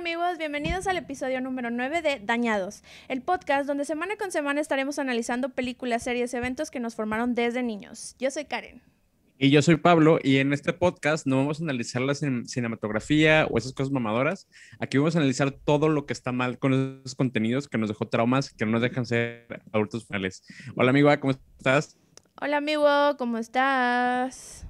[0.00, 4.98] amigos, bienvenidos al episodio número 9 de Dañados, el podcast donde semana con semana estaremos
[4.98, 8.16] analizando películas, series, eventos que nos formaron desde niños.
[8.18, 8.80] Yo soy Karen.
[9.36, 13.58] Y yo soy Pablo y en este podcast no vamos a analizar la cinematografía o
[13.58, 14.48] esas cosas mamadoras.
[14.78, 16.72] Aquí vamos a analizar todo lo que está mal con
[17.02, 20.42] esos contenidos que nos dejó traumas, que no nos dejan ser adultos finales.
[20.76, 21.98] Hola amigo, ¿cómo estás?
[22.40, 24.66] Hola amigo, ¿cómo estás?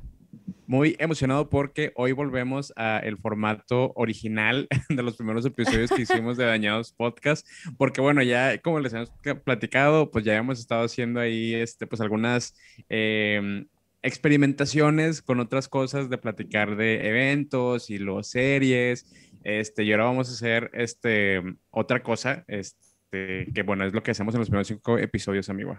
[0.70, 6.45] Muy emocionado porque hoy volvemos al formato original de los primeros episodios que hicimos de
[6.45, 7.45] Dañados Podcast,
[7.77, 9.10] porque bueno, ya como les hemos
[9.45, 12.55] platicado, pues ya hemos estado haciendo ahí este, pues algunas
[12.88, 13.66] em,
[14.02, 19.12] experimentaciones con otras cosas de platicar de eventos y los series,
[19.43, 24.12] este, y ahora vamos a hacer este, otra cosa, este, que bueno, es lo que
[24.12, 25.77] hacemos en los primeros cinco episodios, amigo.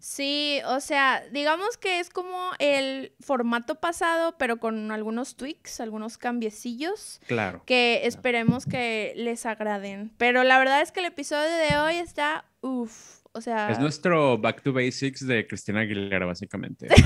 [0.00, 6.16] Sí, o sea, digamos que es como el formato pasado, pero con algunos tweaks, algunos
[6.16, 7.20] cambiecillos.
[7.26, 7.62] Claro.
[7.66, 10.10] Que esperemos que les agraden.
[10.16, 13.70] Pero la verdad es que el episodio de hoy está, uff, o sea...
[13.70, 16.88] Es nuestro Back to Basics de Cristina Aguilera, básicamente.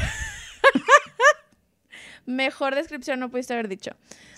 [2.27, 3.91] Mejor descripción no pudiste haber dicho.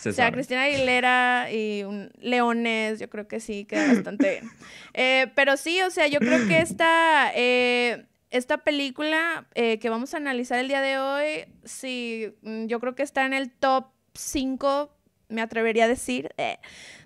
[0.04, 4.50] o sea, Cristina Aguilera y un Leones, yo creo que sí, queda bastante bien.
[4.98, 7.30] Eh, pero sí, o sea, yo creo que esta...
[7.34, 8.06] Eh,
[8.36, 12.94] esta película eh, que vamos a analizar el día de hoy, sí, mm, yo creo
[12.94, 14.90] que está en el top 5,
[15.28, 16.58] me atrevería a decir, eh,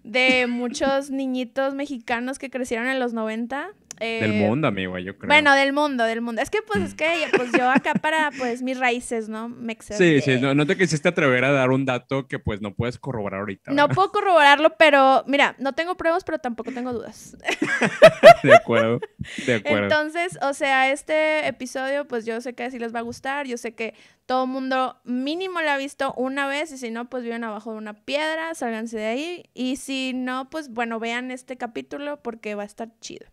[0.05, 3.71] de muchos niñitos mexicanos que crecieron en los 90
[4.01, 5.29] del eh, mundo, amigo, yo creo.
[5.29, 6.41] Bueno, del mundo, del mundo.
[6.41, 7.07] Es que, pues, es que
[7.37, 9.51] pues, yo acá para, pues, mis raíces, ¿no?
[9.51, 12.75] Me sí, sí, no, no, te quisiste atrever a dar un dato que, pues, no
[12.75, 13.73] puedes corroborar ahorita.
[13.73, 17.37] No puedo corroborarlo, pero, mira, no tengo pruebas, pero tampoco tengo dudas.
[18.43, 19.01] de acuerdo,
[19.47, 19.83] de acuerdo.
[19.85, 23.47] Entonces, o sea, este episodio, pues, yo sé que sí les va a gustar.
[23.47, 27.11] Yo sé que todo el mundo mínimo lo ha visto una vez y si no,
[27.11, 29.51] pues, viven abajo de una piedra, sálganse de ahí.
[29.53, 33.27] Y si no, pues, bueno, vean este capítulo porque va a estar chido.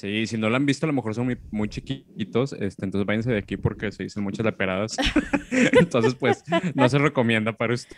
[0.00, 3.04] Sí, si no lo han visto, a lo mejor son muy, muy chiquitos, este, entonces
[3.04, 4.96] váyanse de aquí porque se dicen muchas leperadas.
[5.50, 6.42] entonces, pues,
[6.74, 7.94] no se recomienda para usted.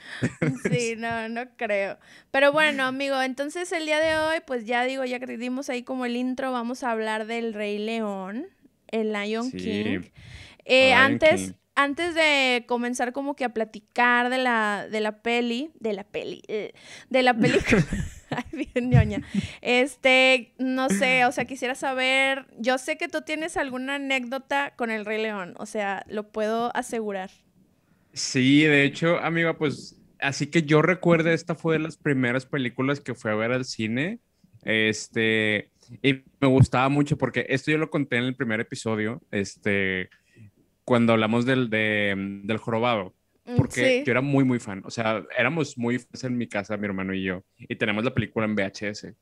[0.68, 1.98] sí, no, no creo.
[2.32, 5.84] Pero bueno, amigo, entonces el día de hoy, pues ya digo, ya que dimos ahí
[5.84, 8.48] como el intro, vamos a hablar del Rey León,
[8.88, 10.00] el Lion King.
[10.64, 15.92] Eh, antes, antes de comenzar como que a platicar de la, de la peli, de
[15.92, 16.72] la peli, eh,
[17.10, 17.84] de la película.
[18.52, 19.22] Bien ñoña.
[19.60, 24.90] Este, no sé, o sea, quisiera saber, yo sé que tú tienes alguna anécdota con
[24.90, 27.30] el Rey León, o sea, lo puedo asegurar.
[28.12, 33.00] Sí, de hecho, amiga, pues, así que yo recuerdo, esta fue de las primeras películas
[33.00, 34.20] que fui a ver al cine,
[34.62, 35.70] este,
[36.02, 40.10] y me gustaba mucho porque esto yo lo conté en el primer episodio, este,
[40.84, 43.14] cuando hablamos del, del jorobado.
[43.44, 44.82] Mm, porque yo era muy, muy fan.
[44.84, 48.14] O sea, éramos muy fans en mi casa, mi hermano y yo, y tenemos la
[48.14, 49.14] película en VHS.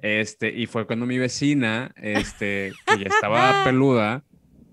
[0.00, 4.24] Este, y fue cuando mi vecina, este, que ya estaba peluda,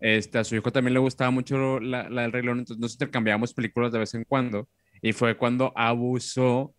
[0.01, 2.93] este, a su hijo también le gustaba mucho la, la del Rey León, entonces nos
[2.93, 4.67] intercambiábamos películas de vez en cuando.
[5.01, 6.73] Y fue cuando abusó,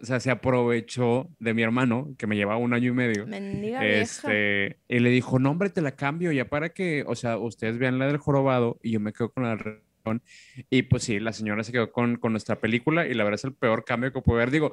[0.00, 3.26] o sea, se aprovechó de mi hermano, que me lleva un año y medio.
[3.26, 7.38] Mendiga este, y le dijo, no, hombre, te la cambio ya para que, o sea,
[7.38, 9.82] ustedes vean la del jorobado y yo me quedo con la del
[10.70, 13.44] y pues sí, la señora se quedó con, con, nuestra película y la verdad es
[13.44, 14.50] el peor cambio que puedo ver.
[14.50, 14.72] Digo,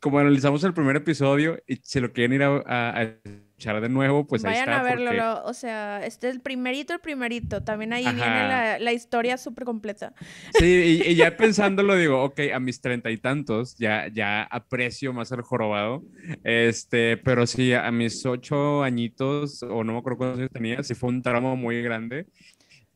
[0.00, 3.14] como analizamos el primer episodio y si lo quieren ir a,
[3.56, 4.80] echar de nuevo, pues ahí está.
[4.80, 7.62] a verlo, o sea, este es el primerito, el primerito.
[7.62, 10.12] También ahí viene la, la historia súper completa.
[10.58, 15.30] Sí, y, ya pensándolo, digo, ok, a mis treinta y tantos ya, ya aprecio más
[15.32, 16.02] el jorobado.
[16.42, 20.94] Este, pero sí, a mis ocho añitos, o no me acuerdo cuántos años tenía, sí
[20.94, 22.26] fue un tramo muy grande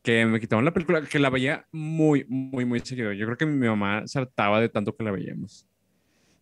[0.01, 3.11] que me quitaron la película, que la veía muy, muy, muy seguido.
[3.13, 5.65] Yo creo que mi mamá saltaba de tanto que la veíamos.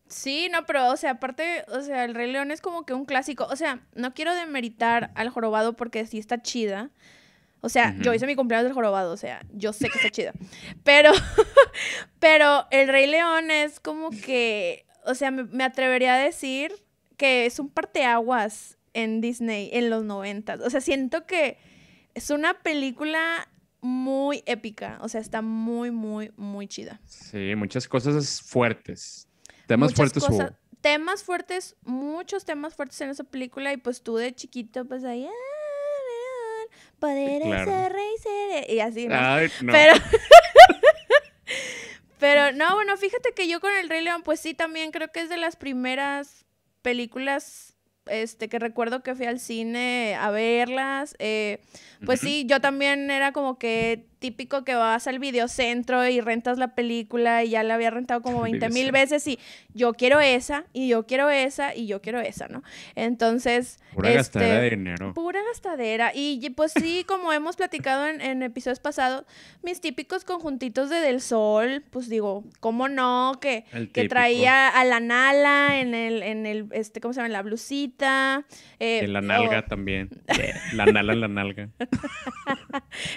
[0.07, 3.06] Sí, no, pero, o sea, aparte, o sea, El Rey León es como que un
[3.06, 3.46] clásico.
[3.50, 6.91] O sea, no quiero demeritar al jorobado porque sí está chida.
[7.61, 10.31] O sea, yo hice mi cumpleaños del jorobado, o sea, yo sé que está chida.
[10.84, 11.11] Pero,
[12.20, 16.72] pero El Rey León es como que, o sea, me, me atrevería a decir
[17.17, 20.61] que es un parteaguas en Disney en los noventas.
[20.61, 21.58] O sea, siento que
[22.14, 23.47] es una película
[23.82, 27.00] muy épica, o sea, está muy, muy, muy chida.
[27.06, 29.28] Sí, muchas cosas fuertes.
[29.68, 30.24] Temas fuertes
[30.82, 35.26] Temas fuertes, muchos temas fuertes en esa película y pues tú de chiquito pues ahí,
[35.26, 38.70] ah, poder ser rey, ser...
[38.72, 39.18] Y así, ¿no?
[39.72, 39.94] Pero...
[42.20, 45.22] Pero no, bueno, fíjate que yo con el Rey León, pues sí, también creo que
[45.22, 46.46] es de las primeras
[46.82, 47.77] películas
[48.09, 51.15] este, que recuerdo que fui al cine a verlas.
[51.19, 51.59] Eh,
[52.05, 56.75] pues sí, yo también era como que típico que vas al videocentro y rentas la
[56.75, 59.40] película y ya la había rentado como 20 mil veces y
[59.73, 62.64] yo quiero esa y yo quiero esa y yo quiero esa, ¿no?
[62.96, 63.79] Entonces...
[63.93, 65.14] Pura gastadera de este, dinero.
[65.14, 66.11] Pura gastadera.
[66.14, 69.25] Y pues sí, como hemos platicado en, episodios pasados,
[69.64, 73.40] mis típicos conjuntitos de Del Sol, pues digo, ¿cómo no?
[73.41, 77.28] Que, que traía a la Nala en el, en el, este, ¿cómo se llama?
[77.28, 78.46] En la blusita.
[78.79, 80.09] Eh, en la nalga también.
[80.73, 81.69] La Nala en la nalga.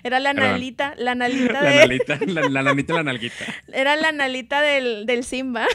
[0.03, 1.71] Era la nalita, la nalita de...
[1.71, 3.45] La nalita, la, la nalita, la nalguita.
[3.73, 5.67] Era la nalita del, del Simba.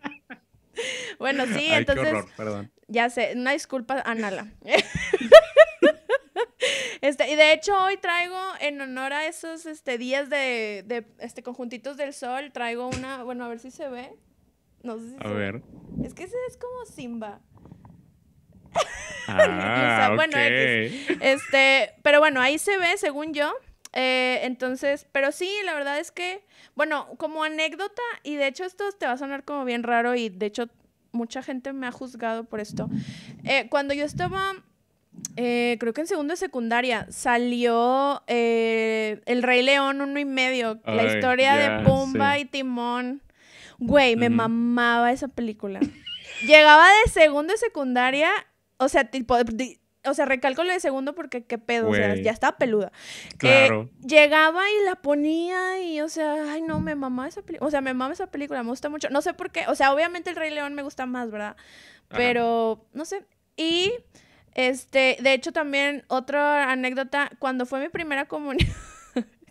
[1.18, 2.04] bueno, sí, entonces...
[2.04, 2.70] Qué horror, perdón.
[2.88, 4.48] Ya sé, una disculpa a Nala.
[7.00, 11.42] Este, y de hecho hoy traigo en honor a esos este, días de, de este,
[11.42, 14.16] conjuntitos del sol, traigo una, bueno, a ver si se ve.
[14.82, 15.62] No sé si a ver.
[16.02, 17.42] Es que ese es como Simba.
[19.28, 20.36] Ah, bueno,
[21.20, 23.52] este, pero bueno, ahí se ve, según yo.
[23.92, 26.44] Eh, entonces, pero sí, la verdad es que,
[26.74, 30.28] bueno, como anécdota, y de hecho esto te va a sonar como bien raro y
[30.28, 30.68] de hecho
[31.12, 32.88] mucha gente me ha juzgado por esto.
[33.44, 34.52] Eh, cuando yo estaba,
[35.36, 41.04] eh, creo que en segundo de secundaria, salió El Rey León uno y medio, la
[41.04, 43.22] historia de Pumba y Timón.
[43.78, 45.78] Güey, me mamaba esa película.
[46.46, 48.30] Llegaba de segundo de secundaria
[48.78, 49.36] o sea, tipo,
[50.06, 52.92] o sea, recalco lo de segundo porque qué pedo, o sea, ya estaba peluda.
[53.38, 53.88] Claro.
[54.06, 57.66] llegaba y la ponía y, o sea, ay, no, me mamaba esa película.
[57.66, 59.08] O sea, me mama esa película, me gusta mucho.
[59.10, 61.56] No sé por qué, o sea, obviamente el Rey León me gusta más, ¿verdad?
[62.08, 63.24] Pero, no sé.
[63.56, 63.92] Y,
[64.54, 68.68] este, de hecho, también otra anécdota, cuando fue mi primera comunión.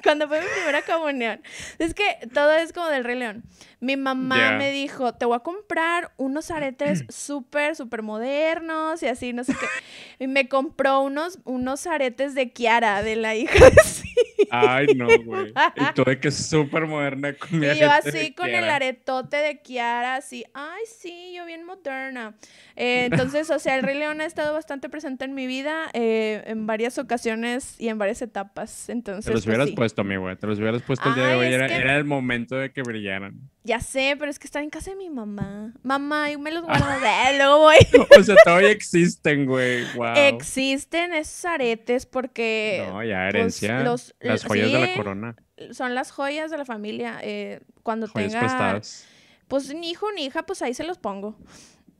[0.04, 1.42] cuando fue mi primera comunión.
[1.80, 3.44] Es que todo es como del Rey León.
[3.80, 9.34] Mi mamá me dijo, te voy a comprar unos aretes súper, súper modernos y así,
[9.34, 9.66] no sé qué.
[10.24, 13.82] Y me compró unos, unos aretes de Kiara, de la hija de
[14.50, 15.54] Ay, no, güey.
[15.76, 19.38] Y tú de que es súper moderna con mi Y yo así con el aretote
[19.38, 22.36] de Kiara, así, ay, sí, yo bien moderna.
[22.76, 26.44] Eh, entonces, o sea, el Rey León ha estado bastante presente en mi vida eh,
[26.46, 28.90] en varias ocasiones y en varias etapas.
[28.90, 30.36] Entonces, Te los pues hubieras puesto, mi güey.
[30.36, 31.48] Te los hubieras puesto el día de hoy.
[31.48, 33.50] Era, el momento de que brillaran.
[33.66, 35.74] Ya sé, pero es que están en casa de mi mamá.
[35.84, 36.86] Mamá, yo me los guardo.
[37.38, 37.78] luego voy.
[38.20, 39.86] o sea, todavía existen, güey.
[39.96, 40.14] Wow.
[40.16, 42.86] Existen esos aretes porque.
[42.90, 43.80] No, ya pues, herencia.
[43.80, 45.36] los, las joyas de la corona.
[45.72, 47.20] Son las joyas de la familia.
[47.22, 48.82] Eh, cuando tenga.
[49.48, 51.38] Pues ni hijo ni hija, pues ahí se los pongo.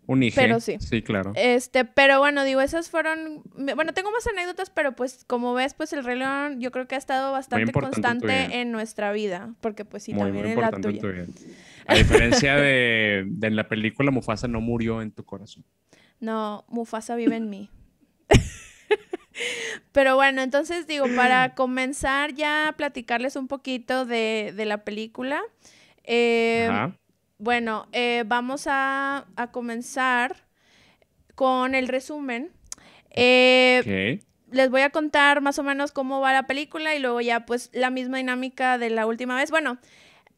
[0.06, 0.36] Un hijo.
[0.36, 0.78] Pero sí.
[0.80, 1.32] Sí, claro.
[1.36, 3.44] Este, pero bueno, digo, esas fueron.
[3.56, 6.96] Bueno, tengo más anécdotas, pero pues como ves, pues el Rey León yo creo que
[6.96, 9.54] ha estado bastante constante en nuestra vida.
[9.62, 11.26] Porque pues sí, también en la tuya.
[11.88, 15.64] A diferencia de, de la película, Mufasa no murió en tu corazón.
[16.20, 17.70] No, Mufasa vive en mí.
[19.92, 25.42] Pero bueno, entonces digo, para comenzar ya a platicarles un poquito de, de la película.
[26.04, 26.70] Eh,
[27.44, 30.46] bueno, eh, vamos a, comenzar
[31.36, 32.52] con el resumen.
[33.10, 34.20] Eh,
[34.50, 37.70] les voy a contar más o menos cómo va la película y luego ya pues
[37.74, 39.52] la misma dinámica de la última vez.
[39.52, 39.78] Bueno,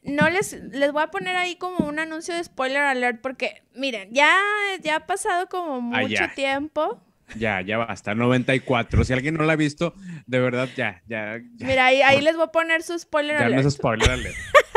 [0.01, 4.09] no les, les voy a poner ahí como un anuncio de spoiler alert porque miren,
[4.11, 4.35] ya,
[4.81, 7.04] ya ha pasado como ah, mucho tiempo.
[7.37, 9.03] Ya, ya basta, 94.
[9.03, 9.93] Si alguien no la ha visto,
[10.25, 11.39] de verdad, ya, ya.
[11.59, 13.63] Mira, ahí, ahí les voy a poner su spoiler ya alert.
[13.63, 14.35] No es spoiler alert.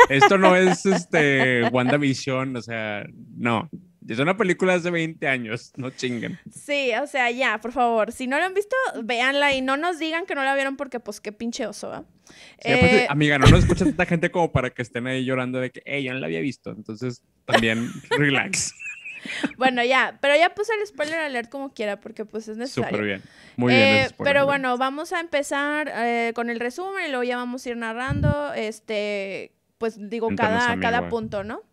[0.09, 3.05] Esto no es este WandaVision, o sea,
[3.37, 3.69] no.
[4.07, 6.39] Es una película de hace 20 años, no chinguen.
[6.51, 8.11] Sí, o sea, ya, por favor.
[8.11, 10.99] Si no la han visto, véanla y no nos digan que no la vieron porque,
[10.99, 12.01] pues, qué pinche oso, ¿eh?
[12.63, 15.83] eh amiga, no nos escucha tanta gente como para que estén ahí llorando de que,
[15.85, 16.71] hey, yo no la había visto.
[16.71, 17.87] Entonces, también,
[18.17, 18.73] relax.
[19.57, 22.89] Bueno, ya, pero ya puse el spoiler alert como quiera porque pues es necesario.
[22.89, 23.23] Súper bien,
[23.57, 23.87] muy bien.
[23.87, 27.69] Eh, pero bueno, vamos a empezar eh, con el resumen y luego ya vamos a
[27.69, 31.63] ir narrando, este, pues digo, cada, cada punto, ¿no?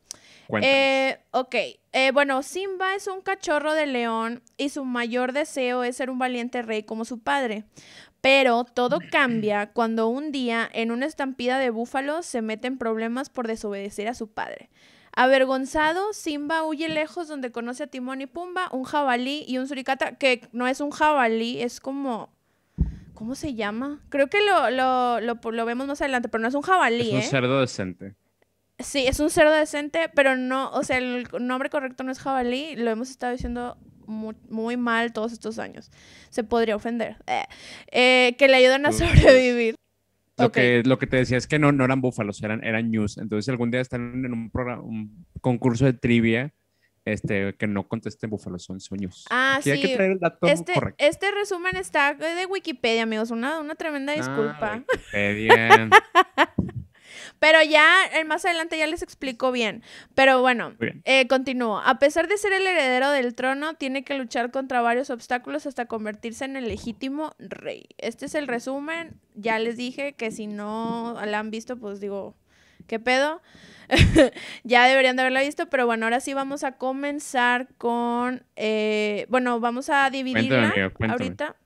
[0.63, 1.55] Eh, ok,
[1.93, 6.19] eh, bueno, Simba es un cachorro de león y su mayor deseo es ser un
[6.19, 7.65] valiente rey como su padre.
[8.21, 13.31] Pero todo cambia cuando un día en una estampida de búfalos se mete en problemas
[13.31, 14.69] por desobedecer a su padre.
[15.17, 20.17] Avergonzado, Simba huye lejos donde conoce a Timón y Pumba, un jabalí y un suricata,
[20.17, 22.31] que no es un jabalí, es como...
[23.15, 24.05] ¿Cómo se llama?
[24.11, 27.09] Creo que lo, lo, lo, vemos más adelante, pero no es un jabalí.
[27.09, 27.23] Es un ¿eh?
[27.23, 28.15] cerdo decente.
[28.79, 32.77] Sí, es un cerdo decente, pero no, o sea, el nombre correcto no es jabalí,
[32.77, 35.91] lo hemos estado diciendo muy, mal todos estos años.
[36.29, 37.17] Se podría ofender.
[37.27, 37.45] Eh,
[37.91, 39.77] eh, que le ayudan a sobrevivir.
[40.39, 43.17] Lo, que, lo que te decía es que no, no eran búfalos, eran, eran news.
[43.19, 46.53] Entonces, algún día están en un, programa, un concurso de trivia
[47.07, 49.25] este, que no contesten búfalos, son sueños.
[49.31, 49.71] Ah, Aquí sí.
[49.71, 51.05] hay que traer el dato Este, correcto.
[51.05, 53.31] este resumen está de Wikipedia, amigos.
[53.31, 54.75] Una, una tremenda disculpa.
[54.75, 55.89] Ah, Wikipedia.
[57.39, 59.83] Pero ya, eh, más adelante ya les explico bien.
[60.15, 61.03] Pero bueno, bien.
[61.05, 61.81] eh, continúo.
[61.85, 65.87] A pesar de ser el heredero del trono, tiene que luchar contra varios obstáculos hasta
[65.87, 67.87] convertirse en el legítimo rey.
[67.99, 69.21] Este es el resumen.
[69.35, 72.35] Ya les dije que si no la han visto, pues digo,
[72.87, 73.43] ¿qué pedo?
[74.65, 79.61] ya deberían de haberla visto, pero bueno, ahora sí vamos a comenzar con, eh, bueno,
[79.61, 81.13] vamos a dividirla amigo, cuéntame.
[81.13, 81.57] ahorita.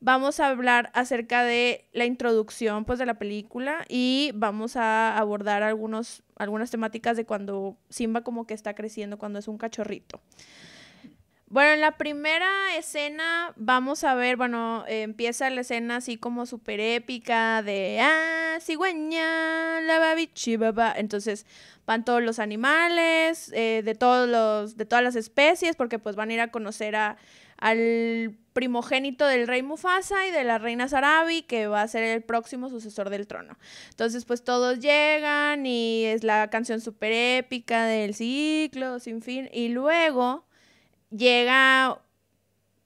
[0.00, 5.64] Vamos a hablar acerca de la introducción pues de la película y vamos a abordar
[5.64, 10.20] algunos, algunas temáticas de cuando Simba como que está creciendo, cuando es un cachorrito.
[11.50, 16.78] Bueno, en la primera escena vamos a ver, bueno, empieza la escena así como súper
[16.78, 20.92] épica de, ah, cigüeña, la babichi, baba.
[20.94, 21.46] Entonces
[21.86, 26.28] van todos los animales, eh, de, todos los, de todas las especies, porque pues van
[26.28, 27.16] a ir a conocer a,
[27.56, 32.22] al primogénito del rey Mufasa y de la reina Sarabi, que va a ser el
[32.22, 33.56] próximo sucesor del trono.
[33.90, 39.48] Entonces, pues todos llegan y es la canción súper épica del ciclo, sin fin.
[39.52, 40.44] Y luego
[41.10, 42.00] llega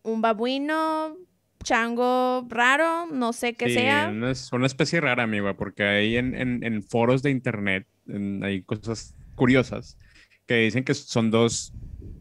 [0.02, 1.16] un babuino,
[1.64, 4.12] chango raro, no sé qué Sí, sea.
[4.30, 8.62] es una especie rara, amiga, porque ahí en, en- en foros de internet en- hay
[8.62, 9.96] cosas curiosas
[10.46, 11.72] que dicen que son dos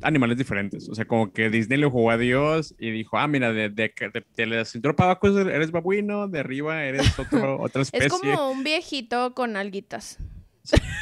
[0.02, 0.88] animales diferentes.
[0.90, 3.94] O sea, como que Disney le jugó a Dios y dijo, ah, mira, de, de,
[4.14, 8.08] de- de la cintura para abajo eres babuino, de arriba eres otro, otra especie.
[8.08, 10.18] Es como un viejito con alguitas.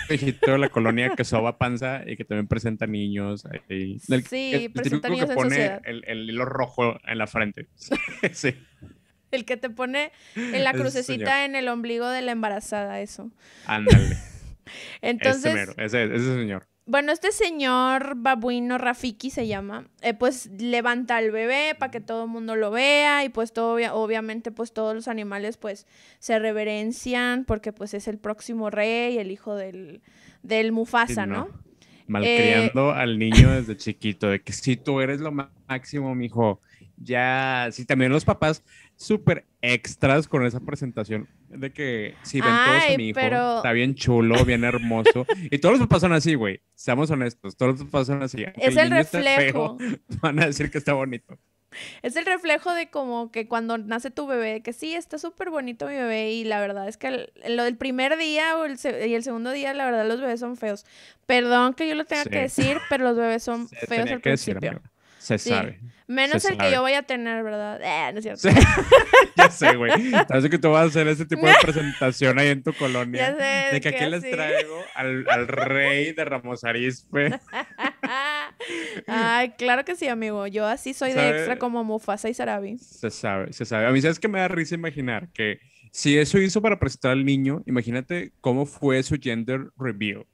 [0.08, 3.46] viejito de la colonia que soba panza y que también presenta niños.
[3.46, 4.00] ahí.
[4.10, 7.68] El- Sí, el presenta típico niños que pone el, el hilo rojo en la frente.
[8.34, 8.54] sí.
[9.32, 13.30] El que te pone en la crucecita en el ombligo de la embarazada, eso.
[13.68, 14.18] Ándale.
[15.02, 16.66] Entonces, ese mero, ese, ese señor.
[16.90, 22.24] Bueno, este señor babuino Rafiki se llama, eh, pues levanta al bebé para que todo
[22.24, 25.88] el mundo lo vea y pues todo, obvia- obviamente pues todos los animales pues
[26.20, 30.02] se reverencian porque pues es el próximo rey, el hijo del,
[30.44, 31.46] del Mufasa, Sí, ¿no?
[31.46, 31.70] no.
[32.08, 35.32] Malcriando al niño desde chiquito, de que si tú eres lo
[35.68, 36.60] máximo, mijo.
[36.98, 38.64] Ya, sí, también los papás
[39.00, 43.72] súper extras con esa presentación de que si ven todos a mi hijo, pero- está
[43.72, 45.26] bien chulo, bien hermoso.
[45.50, 46.62] Y todos los papás son así, güey.
[46.76, 48.44] Seamos honestos, todos los papás son así.
[48.58, 49.78] Es el reflejo.
[49.80, 51.38] feo, van a decir que está bonito.
[52.02, 55.86] Es el reflejo de como que cuando nace tu bebé, que sí, está súper bonito
[55.88, 58.78] mi bebé y la verdad es que el- lo del primer día o el
[59.08, 60.86] y el segundo día, la verdad los bebés son feos.
[61.26, 62.30] Perdón que yo lo tenga Sí.
[62.32, 64.70] que decir, pero los bebés son feos al decir, principio.
[64.72, 64.84] amigo.
[65.20, 65.50] Se Sí.
[65.50, 65.80] sabe.
[66.08, 67.80] Menos se el que yo voy a tener, ¿verdad?
[67.84, 68.50] Eh, no es cierto.
[68.50, 68.50] Sí.
[69.38, 69.92] ya sé, güey.
[70.28, 73.30] Sabes que tú vas a hacer ese tipo de presentación ahí en tu colonia.
[73.30, 77.40] Ya sé, De que aquí les traigo al, al rey de Ramos Arizpe.
[79.08, 80.48] Ay, claro que sí, amigo.
[80.48, 82.78] Yo así soy de extra como Mufasa y Sarabi.
[82.80, 83.86] Se sabe, se sabe.
[83.86, 85.30] A mí, ¿sabes que me da risa imaginar?
[85.34, 85.60] Que
[85.92, 90.26] si eso hizo para presentar al niño, imagínate cómo fue su gender reveal.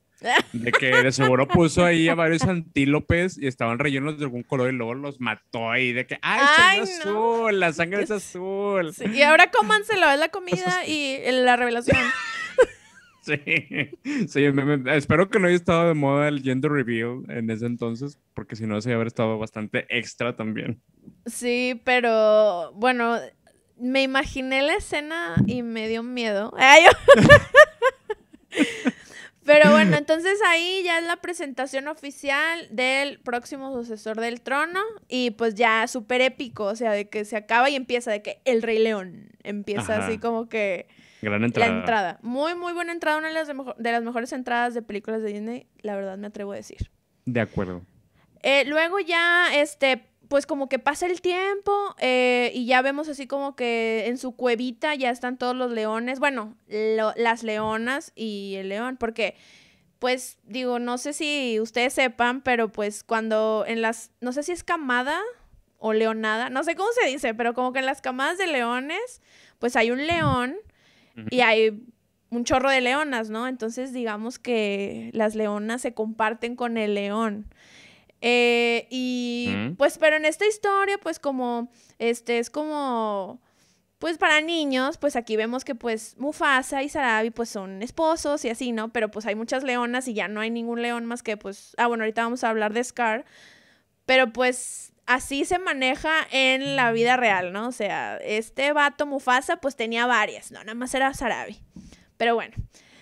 [0.53, 4.73] De que de seguro puso ahí a varios antílopes y estaban rellenos de algún color
[4.73, 5.93] y luego los mató ahí.
[5.93, 7.11] De que, ¡ay, Ay, sangre no.
[7.45, 7.59] azul!
[7.59, 8.93] La sangre es azul.
[8.93, 11.97] Sí, Y ahora cómanselo, es la comida y la revelación.
[13.21, 13.39] Sí,
[14.27, 17.65] sí me- me- espero que no haya estado de moda el gender reveal en ese
[17.65, 20.79] entonces, porque si no, se haber estado bastante extra también.
[21.25, 23.17] Sí, pero bueno,
[23.79, 26.53] me imaginé la escena y me dio miedo.
[26.55, 26.91] Ay, yo-
[29.45, 35.31] Pero bueno, entonces ahí ya es la presentación oficial del próximo sucesor del trono y
[35.31, 38.61] pues ya súper épico, o sea, de que se acaba y empieza de que el
[38.61, 40.07] Rey León empieza Ajá.
[40.07, 40.87] así como que
[41.21, 41.71] Gran entrada.
[41.71, 42.19] la entrada.
[42.21, 45.67] Muy, muy buena entrada, una de las, de las mejores entradas de películas de Disney,
[45.81, 46.91] la verdad me atrevo a decir.
[47.25, 47.83] De acuerdo.
[48.43, 53.27] Eh, luego ya, este, pues como que pasa el tiempo eh, y ya vemos así
[53.27, 58.55] como que en su cuevita ya están todos los leones, bueno, lo- las leonas y
[58.57, 59.35] el león, porque
[59.99, 64.51] pues digo, no sé si ustedes sepan, pero pues cuando en las, no sé si
[64.51, 65.19] es camada
[65.77, 69.21] o leonada, no sé cómo se dice, pero como que en las camadas de leones,
[69.59, 70.55] pues hay un león
[71.31, 71.81] y hay
[72.29, 73.47] un chorro de leonas, ¿no?
[73.47, 77.47] Entonces digamos que las leonas se comparten con el león.
[78.21, 79.75] Eh, y Mm.
[79.75, 81.69] pues, pero en esta historia, pues como,
[81.99, 83.41] este, es como,
[83.99, 88.49] pues para niños, pues aquí vemos que pues Mufasa y Sarabi pues son esposos y
[88.49, 88.91] así, ¿no?
[88.91, 91.87] Pero pues hay muchas leonas y ya no hay ningún león más que pues, ah,
[91.87, 93.25] bueno, ahorita vamos a hablar de Scar,
[94.05, 97.67] pero pues así se maneja en la vida real, ¿no?
[97.67, 101.59] O sea, este vato Mufasa pues tenía varias, no, nada más era Sarabi.
[102.17, 102.55] Pero bueno,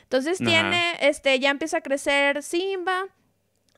[0.03, 0.49] entonces Ajá.
[0.49, 3.05] tiene, este, ya empieza a crecer Simba.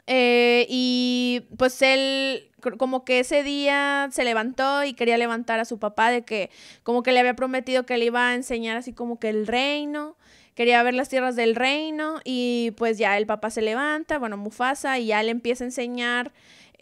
[0.08, 5.78] Eh, y pues él como que ese día se levantó y quería levantar a su
[5.80, 6.50] papá de que
[6.84, 10.16] como que le había prometido que le iba a enseñar así como que el reino,
[10.56, 14.98] quería ver las tierras del reino y pues ya el papá se levanta, bueno, Mufasa
[15.00, 16.32] y ya le empieza a enseñar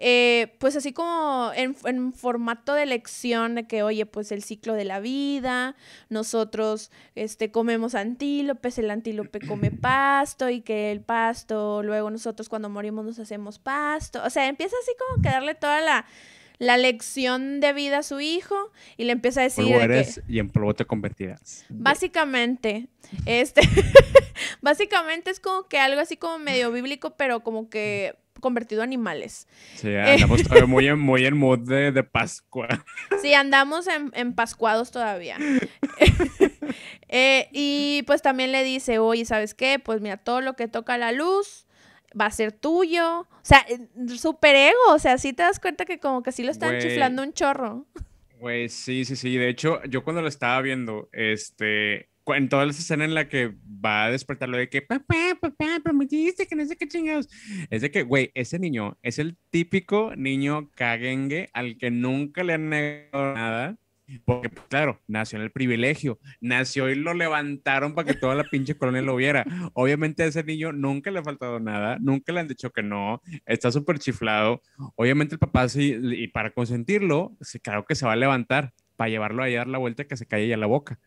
[0.06, 4.84] eh, pues así como en, formato de lección de que, oye, pues el ciclo de
[4.84, 5.78] la vida,
[6.10, 12.68] nosotros este, comemos antílopes, el antílope come pasto y que el pasto, luego nosotros cuando
[12.68, 14.22] morimos nos hacemos pasto.
[14.26, 16.06] O sea, empieza así como que darle toda la,
[16.60, 19.66] lección de vida a su hijo y le empieza a decir...
[20.28, 21.64] y en polvo te convertirás.
[21.70, 22.90] Básicamente,
[23.26, 23.62] este,
[24.62, 29.48] básicamente es como que algo así como medio bíblico, pero como que convertido a animales.
[29.76, 32.68] Sí, andamos muy en, muy en mood de, Pascua.
[33.22, 35.38] Sí, andamos en, pascuados todavía.
[37.16, 39.78] Eh, y pues también le dice, oye, ¿sabes qué?
[39.78, 41.68] Pues mira, todo lo que toca la luz
[42.20, 43.20] va a ser tuyo.
[43.20, 44.80] O sea, eh, super ego.
[44.90, 47.86] O sea, sí te das cuenta que como que sí lo están chiflando un chorro.
[48.40, 49.38] Pues sí, sí, sí.
[49.38, 53.54] De hecho, yo cuando lo estaba viendo, este, en toda esa escena en la que
[53.84, 57.28] va a despertarlo de que, papá, papá, prometiste que no sé qué chingados.
[57.70, 62.54] Es de que, güey, ese niño es el típico niño cagengue al que nunca le
[62.54, 63.78] han negado nada.
[64.26, 68.44] Porque, pues, claro, nació en el privilegio, nació y lo levantaron para que toda la
[68.44, 69.46] pinche colonia lo viera.
[69.74, 73.22] Obviamente a ese niño nunca le ha faltado nada, nunca le han dicho que no,
[73.46, 74.62] está súper chiflado.
[74.96, 79.42] Obviamente el papá sí, y para consentirlo, claro que se va a levantar para llevarlo
[79.42, 81.00] a dar la vuelta que se calle ya la boca.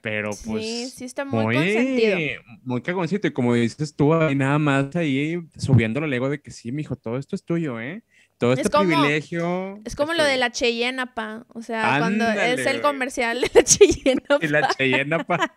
[0.00, 0.64] Pero pues.
[0.64, 2.18] Sí, sí está muy, muy consentido.
[2.62, 3.26] Muy cagoncito.
[3.26, 6.96] Y como dices tú, ahí nada más ahí subiendo el ego de que sí, mijo,
[6.96, 8.02] todo esto es tuyo, ¿eh?
[8.38, 9.80] Todo este privilegio.
[9.84, 11.44] Es como lo de la Cheyenne, pa.
[11.48, 15.52] O sea, cuando es el comercial de la Cheyenne, Y la Cheyenne, pa.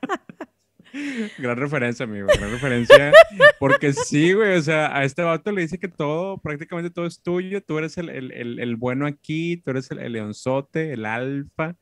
[1.37, 3.11] gran referencia, amigo, gran referencia.
[3.59, 7.21] Porque sí, güey, o sea, a este vato le dice que todo, prácticamente todo es
[7.21, 7.61] tuyo.
[7.61, 11.75] Tú eres el, el, el, bueno aquí, tú eres el, leonzote, el alfa.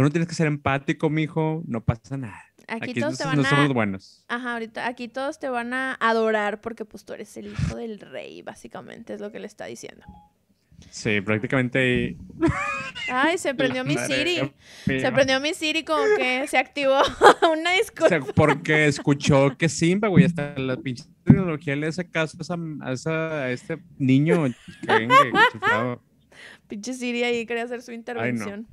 [0.00, 2.42] Tú no tienes que ser empático, mijo, no pasa nada.
[2.68, 4.24] Aquí, todos te van no somos buenos.
[4.28, 8.00] Ajá, ahorita aquí todos te van a adorar porque pues tú eres el hijo del
[8.00, 10.02] rey, básicamente es lo que le está diciendo.
[10.88, 12.16] Sí, prácticamente.
[13.12, 14.54] Ay, se prendió mi Siri.
[14.86, 17.02] Se prendió mi Siri como que se activó
[17.52, 18.20] una disculpa.
[18.34, 23.82] porque escuchó que Simba, güey, hasta la pinche tecnología le hace caso a, a, este
[23.98, 24.46] niño
[24.80, 25.98] que venga,
[26.68, 28.66] Pinche Siri ahí quería hacer su intervención.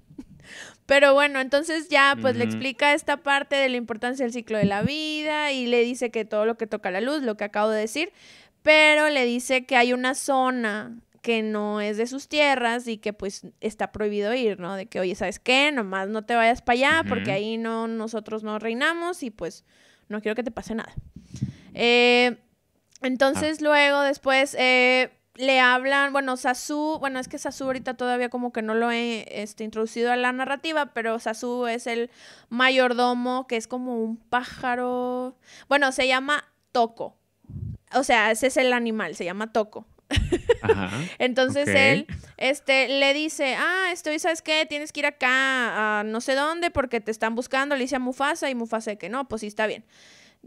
[0.87, 4.63] Pero bueno, entonces ya pues le explica esta parte de la importancia del ciclo de
[4.63, 7.69] la vida y le dice que todo lo que toca la luz, lo que acabo
[7.69, 8.13] de decir,
[8.63, 13.11] pero le dice que hay una zona que no es de sus tierras y que
[13.11, 14.77] pues está prohibido ir, ¿no?
[14.77, 15.73] De que, oye, ¿sabes qué?
[15.73, 19.65] Nomás no te vayas para allá porque ahí no, nosotros no reinamos y pues
[20.07, 20.95] no quiero que te pase nada.
[21.73, 22.37] Eh,
[23.01, 23.63] entonces ah.
[23.63, 28.61] luego después eh, le hablan, bueno, Sasu, bueno, es que Sasu ahorita todavía como que
[28.61, 32.09] no lo he este, introducido a la narrativa, pero Sasu es el
[32.49, 35.37] mayordomo, que es como un pájaro,
[35.69, 37.15] bueno, se llama Toco.
[37.93, 39.85] O sea, ese es el animal, se llama Toco.
[40.61, 44.65] Ajá, Entonces él este, le dice, ah, estoy, ¿sabes qué?
[44.67, 47.99] Tienes que ir acá a no sé dónde porque te están buscando, le dice a
[47.99, 49.85] Mufasa y Mufasa que no, pues sí, está bien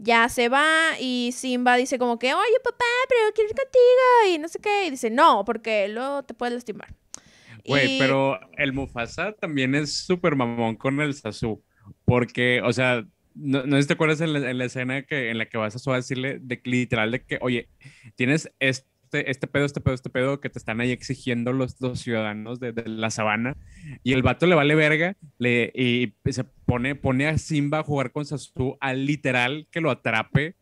[0.01, 4.39] ya se va y Simba dice como que, oye papá, pero quiero ir contigo y
[4.39, 4.87] no sé qué.
[4.87, 6.93] Y dice, no, porque luego te puedes lastimar.
[7.65, 11.63] Güey, pero el Mufasa también es súper mamón con el Sasu.
[12.05, 15.45] Porque, o sea, no, no sé si te acuerdas en la, escena que, en la
[15.45, 17.69] que vas a decirle de, literal de que, oye,
[18.15, 21.81] tienes esto este, este, pedo, este pedo, este pedo que te están ahí exigiendo los,
[21.81, 23.57] los ciudadanos de, la sabana.
[24.03, 28.13] Y el vato le vale verga le, y se pone, pone a Simba a jugar
[28.13, 30.55] con Sasu al literal que lo atrape.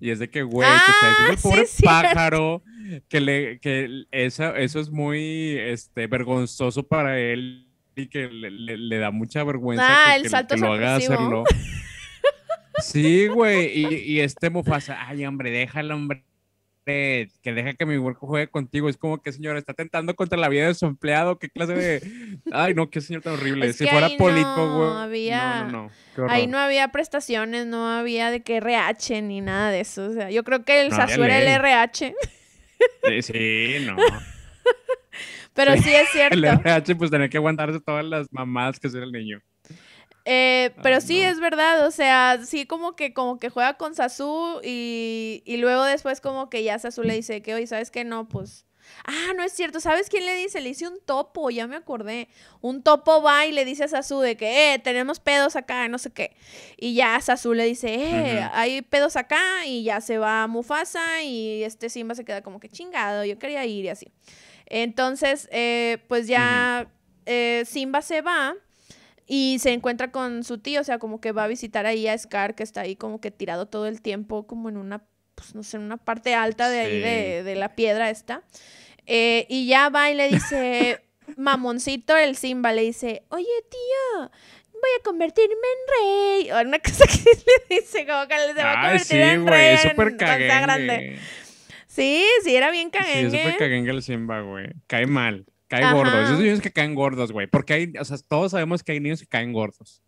[0.00, 2.62] Y es de que, güey, que está el ah, pobre pájaro
[3.10, 9.10] que, le, que eso, eso es muy este, vergonzoso para él y que le, da
[9.10, 11.44] mucha vergüenza ah, que, que, lo haga hacerlo.
[12.78, 16.24] Sí, güey, y, y, este Mufasa, ay, hombre, déjalo, hombre,
[16.86, 18.88] que deja que mi huerco juegue contigo.
[18.88, 21.38] Es como que, señor, está tentando contra la vida de su empleado.
[21.38, 22.38] ¿Qué clase de.?
[22.52, 23.72] Ay, no, qué señor tan horrible.
[23.72, 25.02] si fuera político, güey.
[25.02, 25.64] Había...
[25.64, 30.06] No, no, ahí no había prestaciones, no había de que RH ni nada de eso.
[30.06, 32.14] O sea, yo creo que el no, era el RH.
[33.04, 33.96] Sí, sí, no.
[35.54, 35.92] Pero sí.
[35.92, 36.36] es cierto.
[36.36, 39.40] El RH, pues tenía que aguantarse todas las mamadas que hace el niño.
[40.28, 44.60] Eh, pero sí, es verdad, o sea, sí como que, como que juega con Sasu
[44.62, 48.04] y, y, luego después como que ya Sasu le dice que, oye, ¿sabes qué?
[48.04, 48.66] No, pues
[49.04, 49.80] Ah, no es cierto.
[49.80, 50.60] ¿Sabes quién le dice?
[50.60, 52.28] Le dice un topo, ya me acordé.
[52.60, 55.98] Un topo va y le dice a Sasu de que, eh, tenemos pedos acá, no
[55.98, 56.36] sé qué.
[56.76, 59.66] Y ya Sasu le dice, eh, hay pedos acá.
[59.66, 63.64] Y ya se va Mufasa y este Simba se queda como que chingado, yo quería
[63.64, 64.12] ir y así.
[64.66, 66.88] Entonces, eh, pues ya
[67.26, 68.54] eh, Simba se va
[69.26, 72.16] y se encuentra con su tío, o sea, como que va a visitar ahí a
[72.16, 75.02] Scar, que está ahí como que tirado todo el tiempo, como en una,
[75.34, 78.42] pues no sé, en una parte alta de ahí de, de, la piedra esta.
[79.06, 81.00] Eh, y ya va y le dice,
[81.36, 84.30] mamoncito el Simba, le dice, oye tío,
[84.80, 86.50] voy a convertirme en rey.
[86.52, 87.30] O una cosa que
[87.68, 89.78] le dice, como que se va a convertir sí, en güey, rey.
[89.78, 91.18] súper grande.
[91.88, 93.38] Sí, sí, era bien Sí, caguengue.
[93.38, 94.66] es súper caguengue el Simba, güey.
[94.86, 95.46] Cae mal.
[95.68, 95.94] Cae Ajá.
[95.94, 96.22] gordo.
[96.22, 97.46] Esos niños que caen gordos, güey.
[97.46, 100.02] Porque hay, o sea, todos sabemos que hay niños que caen gordos.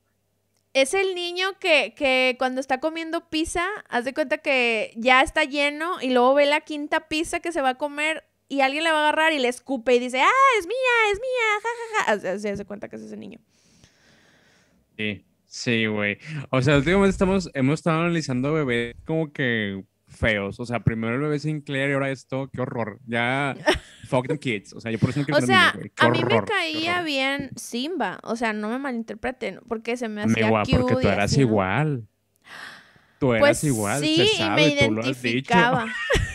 [0.75, 5.45] Es el niño que, que cuando está comiendo pizza, haz de cuenta que ya está
[5.45, 8.93] lleno y luego ve la quinta pizza que se va a comer y alguien le
[8.93, 10.75] va a agarrar y le escupe y dice, ah, es mía,
[11.13, 12.13] es mía, jajaja.
[12.15, 12.33] Ja, ja.
[12.35, 13.41] Así se hace cuenta que es ese niño.
[14.97, 16.19] Sí, sí, güey.
[16.51, 20.59] O sea, últimamente estamos, hemos estado analizando bebés como que feos.
[20.61, 22.99] O sea, primero el bebé Sinclair y ahora esto, qué horror.
[23.07, 23.55] Ya,
[24.09, 24.73] fuck them kids.
[24.73, 27.03] O sea, yo por eso no quiero O sea, niños, a mí me horror, caía
[27.03, 28.19] bien Simba.
[28.23, 31.25] O sea, no me malinterpreten, porque se me hacía Amiga, cute porque tú y eras
[31.25, 31.43] así, ¿no?
[31.43, 32.09] igual.
[33.19, 35.55] Tú eras Pues igual, sí, se y sabe, me tú lo has dicho.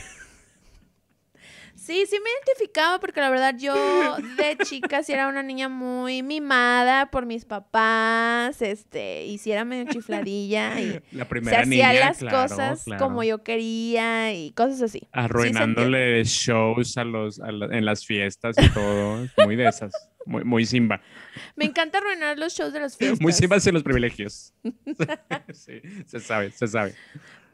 [1.86, 3.74] Sí, sí me identificaba porque la verdad yo
[4.38, 9.66] de chica sí era una niña muy mimada por mis papás, este, y sí era
[9.66, 13.04] medio chifladilla y La se hacía niña, las claro, cosas claro.
[13.04, 15.00] como yo quería y cosas así.
[15.00, 19.28] Sí, Arruinándole shows a los, a la- en las fiestas y todo.
[19.46, 19.92] Muy de esas.
[20.26, 21.02] Muy, muy Simba.
[21.58, 23.20] Me encanta arruinar los shows de las fiestas.
[23.20, 24.54] Muy Simba sin los privilegios.
[25.54, 26.96] sí, se sabe, se sabe.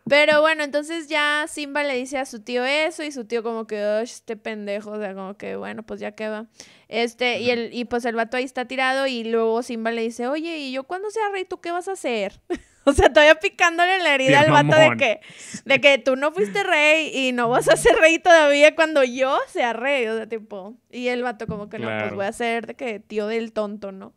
[0.08, 3.68] Pero bueno, entonces ya Simba le dice a su tío eso y su tío como
[3.68, 6.48] que, "Uy, este pendejo, o sea, como que, bueno, pues ya queda.
[6.88, 10.28] Este, y, el, y pues el vato ahí está tirado y luego Simba le dice,
[10.28, 12.40] oye, ¿y yo cuando sea rey, tú qué vas a hacer?
[12.86, 15.20] o sea, todavía picándole la herida al vato de que,
[15.66, 19.38] de que tú no fuiste rey y no vas a ser rey todavía cuando yo
[19.50, 20.76] sea rey, o sea, tipo.
[20.90, 23.92] Y el vato como que, no, pues voy a ser de que tío del tonto,
[23.92, 24.14] ¿no?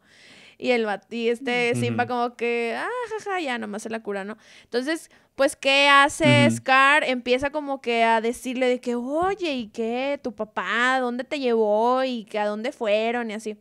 [0.62, 4.38] Y el y este Simba como que, ah, jaja, ya nomás se la cura, ¿no?
[4.62, 6.48] Entonces, pues, ¿qué hace.
[6.52, 7.02] Scar?
[7.02, 10.20] Empieza como que a decirle de que, oye, ¿y qué?
[10.22, 10.98] ¿Tu papá?
[11.00, 12.04] ¿Dónde te llevó?
[12.04, 13.32] ¿Y que a dónde fueron?
[13.32, 13.56] Y así.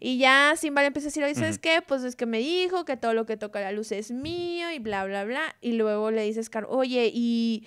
[0.00, 1.82] Y ya Simba le empieza a decir, oye, ¿sabes qué?
[1.86, 4.80] Pues es que me dijo que todo lo que toca la luz es mío y
[4.80, 5.54] bla, bla, bla.
[5.60, 7.64] Y luego le dice Scar, oye, y,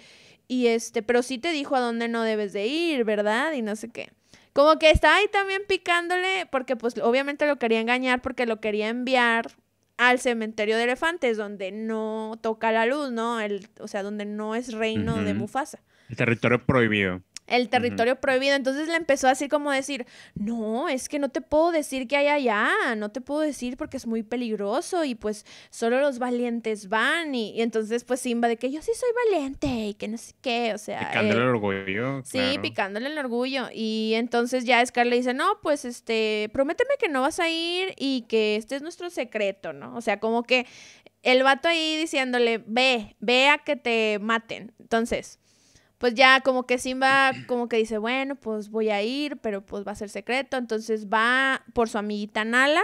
[0.49, 3.53] y este, pero sí te dijo a dónde no debes de ir, ¿verdad?
[3.53, 4.11] Y no sé qué.
[4.53, 8.89] Como que está ahí también picándole, porque pues obviamente lo quería engañar porque lo quería
[8.89, 9.51] enviar
[9.97, 13.39] al cementerio de elefantes, donde no toca la luz, ¿no?
[13.39, 15.33] El, o sea, donde no es reino de.
[15.33, 15.79] Mufasa.
[16.09, 17.21] El territorio prohibido.
[17.45, 18.55] El territorio prohibido.
[18.55, 22.15] Entonces le empezó así como a decir, no, es que no te puedo decir que
[22.15, 26.87] hay allá, no te puedo decir porque es muy peligroso y pues solo los valientes
[26.87, 27.35] van.
[27.35, 30.33] Y, y entonces pues Simba de que yo sí soy valiente y que no sé
[30.41, 30.99] qué, o sea...
[30.99, 32.21] Picándole eh, el orgullo.
[32.23, 32.61] Sí, claro.
[32.61, 33.67] picándole el orgullo.
[33.73, 37.93] Y entonces ya Scar le dice, no, pues este, prométeme que no vas a ir
[37.97, 39.95] y que este es nuestro secreto, ¿no?
[39.95, 40.65] O sea, como que
[41.23, 44.73] el vato ahí diciéndole, ve, ve a que te maten.
[44.79, 45.39] Entonces,
[46.03, 49.87] pues ya como que Simba como que dice, bueno, pues voy a ir, pero pues
[49.87, 50.57] va a ser secreto.
[50.57, 52.81] Entonces va por su amiguita Nala,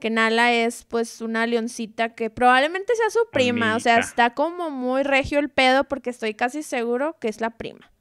[0.00, 3.76] que Nala es pues una leoncita que probablemente sea su prima.
[3.76, 7.50] O sea, está como muy regio el pedo porque estoy casi seguro que es la
[7.50, 7.92] prima.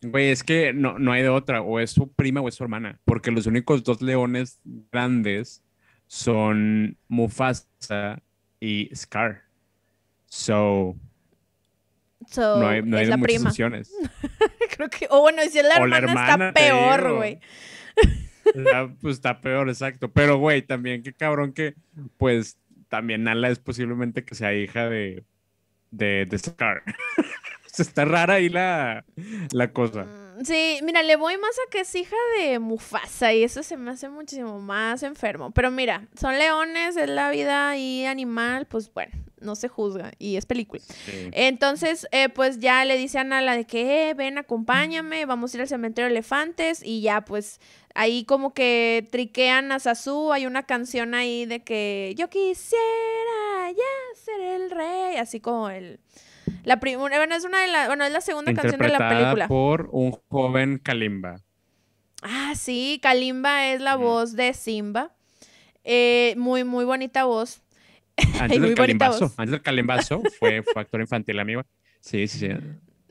[0.00, 1.60] Güey, es que no, no hay de otra.
[1.60, 2.98] O es su prima o es su hermana.
[3.04, 4.58] Porque los únicos dos leones
[4.90, 5.62] grandes
[6.06, 8.22] son Mufasa
[8.58, 9.42] y Scar.
[10.24, 10.96] So,
[12.30, 13.50] So, no hay, no hay es la muchas prima.
[13.50, 13.92] opciones.
[14.76, 17.40] Creo que, o bueno, y si es la O la hermana, está peor, güey.
[19.00, 20.10] Pues está peor, exacto.
[20.10, 21.74] Pero, güey, también qué cabrón que,
[22.16, 25.24] pues, también Nala es posiblemente que sea hija de,
[25.90, 26.82] de, de Scar.
[27.78, 29.04] Está rara ahí la,
[29.52, 30.02] la cosa.
[30.04, 33.76] Mm, Sí, mira, le voy más a que es hija de Mufasa y eso se
[33.76, 35.50] me hace muchísimo más enfermo.
[35.52, 40.36] Pero mira, son leones, es la vida y animal, pues bueno, no se juzga y
[40.36, 40.82] es película.
[40.82, 41.28] Sí.
[41.32, 45.56] Entonces, eh, pues ya le dice a Nala de que, eh, ven, acompáñame, vamos a
[45.56, 47.60] ir al cementerio de elefantes y ya, pues
[47.94, 54.20] ahí como que triquean a Sasu, hay una canción ahí de que yo quisiera ya
[54.24, 56.00] ser el rey, así como el...
[56.64, 59.48] La primera, bueno, es una de la, bueno, es la segunda canción de la película.
[59.48, 61.42] por un joven Kalimba.
[62.22, 65.12] Ah, sí, Kalimba es la voz de Simba.
[65.84, 67.62] Eh, muy, muy bonita voz.
[68.40, 69.22] Antes del voz.
[69.36, 71.62] Antes del Kalimbazo fue, fue actor infantil, amigo.
[72.00, 72.48] Sí, sí, sí.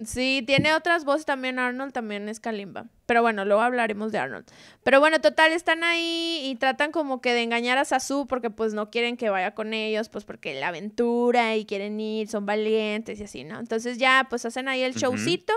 [0.06, 1.58] Sí, tiene otras voces también.
[1.58, 2.86] Arnold también es Kalimba.
[3.08, 4.46] Pero bueno, luego hablaremos de Arnold.
[4.84, 8.74] Pero bueno, total, están ahí y tratan como que de engañar a Sasu porque pues
[8.74, 13.20] no quieren que vaya con ellos, pues porque la aventura y quieren ir, son valientes
[13.20, 13.60] y así, ¿no?
[13.60, 15.54] Entonces ya pues hacen ahí el showcito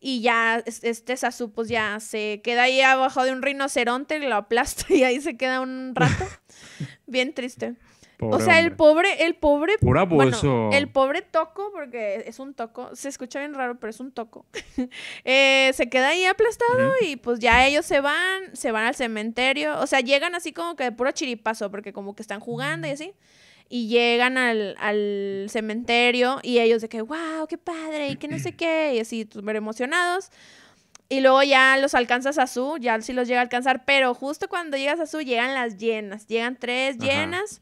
[0.00, 4.84] y ya este Sasu pues ya se queda ahí abajo de un rinoceronte, lo aplasta
[4.92, 6.26] y ahí se queda un rato.
[7.06, 7.74] Bien triste
[8.22, 9.78] o sea, el pobre, el pobre.
[9.78, 14.00] Pura bueno, el pobre toco, porque es un toco, se escucha bien raro, pero es
[14.00, 14.46] un toco.
[15.24, 19.78] Eh, se queda ahí aplastado y pues ya ellos se van, se van al cementerio.
[19.80, 22.90] O sea, llegan así como que de puro chiripazo, porque como que están jugando y
[22.90, 23.12] así.
[23.68, 28.38] Y llegan al, al cementerio y ellos de que, wow, qué padre, y que no
[28.38, 30.30] sé qué, y así súper emocionados.
[31.08, 34.48] Y luego ya los alcanzas a su, ya sí los llega a alcanzar, pero justo
[34.48, 37.60] cuando llegas a su llegan las llenas, llegan tres llenas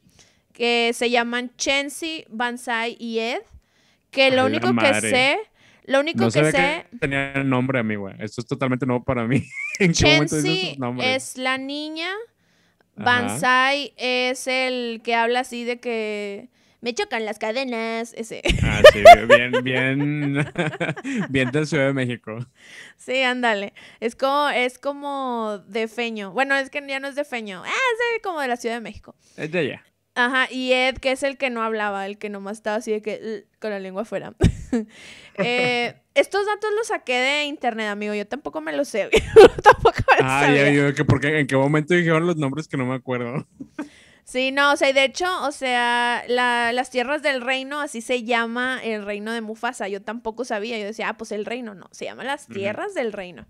[0.58, 3.42] que se llaman Chensi, Bansai y Ed,
[4.10, 5.38] que lo único que sé,
[5.84, 6.86] lo único que sé...
[6.98, 8.10] tenía el nombre, amigo.
[8.18, 9.44] Esto es totalmente nuevo para mí.
[9.92, 12.10] Chensi es la niña,
[12.96, 16.48] Bansai es el que habla así de que
[16.80, 18.42] me chocan las cadenas, ese.
[18.64, 20.52] Ah, sí, bien, bien,
[21.28, 22.36] bien del Ciudad de México.
[22.96, 23.74] Sí, ándale.
[24.00, 26.32] Es como, es como de feño.
[26.32, 27.62] Bueno, es que ya no es de feño.
[27.64, 27.72] Ah,
[28.16, 29.14] es como de la Ciudad de México.
[29.36, 29.84] Es de allá.
[30.18, 33.00] Ajá, y Ed, que es el que no hablaba, el que nomás estaba así de
[33.02, 34.35] que con la lengua afuera.
[35.40, 38.12] Eh, estos datos los saqué de internet, amigo.
[38.12, 39.09] Yo tampoco me los sé.
[39.62, 42.85] tampoco me ah, ya, yo, que porque en qué momento dijeron los nombres que no
[42.85, 43.46] me acuerdo.
[44.24, 48.24] Sí, no, o sea, y de hecho, o sea, las tierras del reino, así se
[48.24, 49.87] llama el reino de Mufasa.
[49.87, 50.76] Yo tampoco sabía.
[50.76, 51.88] Yo decía, ah, pues el reino, no.
[51.92, 53.46] Se llama las tierras del reino.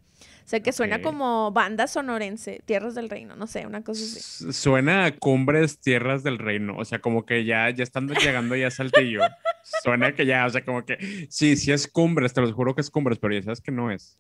[0.48, 4.50] Sea, que suena como banda sonorense, Tierras del Reino, no sé, una cosa así.
[4.50, 8.68] Suena a Cumbres Tierras del Reino, o sea, como que ya, ya estando llegando ya
[8.68, 9.20] a Saltillo.
[9.82, 12.80] suena que ya, o sea, como que sí, sí es Cumbres, te lo juro que
[12.80, 14.18] es Cumbres, pero ya sabes que no es.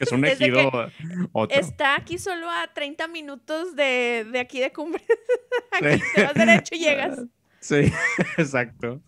[0.00, 0.70] Es un ejido
[1.32, 1.60] otro.
[1.60, 5.04] Está aquí solo a 30 minutos de, de aquí de Cumbres.
[5.72, 7.18] aquí te vas derecho y llegas.
[7.64, 7.76] Sí,
[8.36, 9.00] exacto.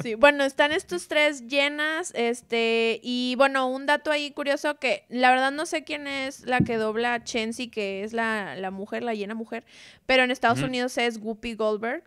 [0.00, 5.30] Sí, bueno, están estos tres llenas, este, y bueno, un dato ahí curioso que la
[5.30, 9.14] verdad no sé quién es la que dobla a Chensi, que es la, mujer, la
[9.14, 9.64] llena mujer,
[10.06, 12.04] pero en Estados Unidos es Whoopi Goldberg.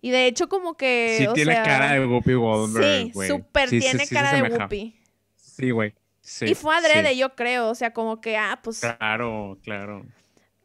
[0.00, 1.14] Y de hecho como que...
[1.18, 3.12] Sí, tiene cara de Whoopi Goldberg.
[3.14, 5.00] Sí, súper tiene cara de Whoopi.
[5.36, 5.94] Sí, güey.
[6.40, 8.80] y fue adrede, yo creo, o sea, como que, ah, pues...
[8.80, 10.04] Claro, claro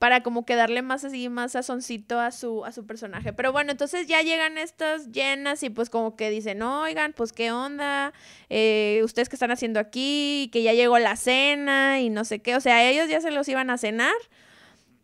[0.03, 3.31] para como que darle más así, más sazoncito a su, a su personaje.
[3.31, 7.53] Pero bueno, entonces ya llegan estas llenas y pues como que dicen, oigan, pues qué
[7.53, 8.11] onda,
[8.49, 12.57] eh, ustedes que están haciendo aquí, que ya llegó la cena y no sé qué,
[12.57, 14.11] o sea, ellos ya se los iban a cenar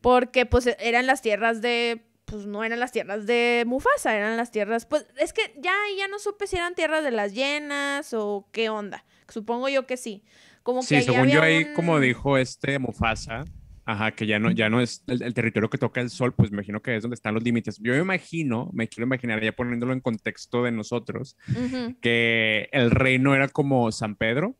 [0.01, 4.51] porque pues eran las tierras de pues no eran las tierras de Mufasa, eran las
[4.51, 8.49] tierras, pues es que ya ya no supe si eran tierras de las llenas o
[8.51, 9.05] qué onda.
[9.29, 10.25] Supongo yo que sí.
[10.62, 13.45] Como sí, según yo ahí, como dijo este Mufasa,
[13.89, 16.58] Ajá, que ya no, ya no es el, territorio que toca el sol, pues me
[16.58, 17.80] imagino que es donde están los límites.
[17.82, 21.36] Yo me imagino, me quiero imaginar, ya poniéndolo en contexto de nosotros,
[21.99, 24.56] que el reino era como San Pedro,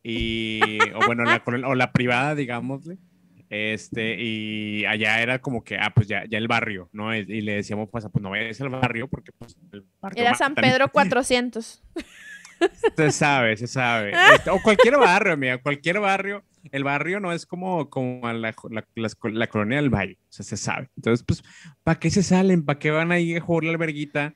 [0.00, 2.98] y, o bueno, la, o la privada, digámosle,
[3.50, 7.12] este, y allá era como que, ah, pues ya, ya el barrio, ¿no?
[7.16, 10.54] Y, le decíamos, pues, pues no es el barrio, porque pues el barrio Era San
[10.54, 11.82] Pedro 400.
[12.96, 14.12] Se sabe, se sabe.
[14.36, 18.54] Este, o cualquier barrio, amiga, cualquier barrio el barrio no es como, como la,
[18.94, 20.90] la, colonia del Valle, o sea, se sabe.
[20.96, 21.42] Entonces, pues,
[21.82, 22.64] ¿para qué se salen?
[22.64, 24.34] ¿Para qué van ahí a jugar la alberguita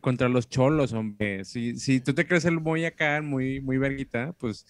[0.00, 1.44] contra los cholos, hombre?
[1.44, 4.66] Si, si tú te crees el muy acá, muy, muy verguita, pues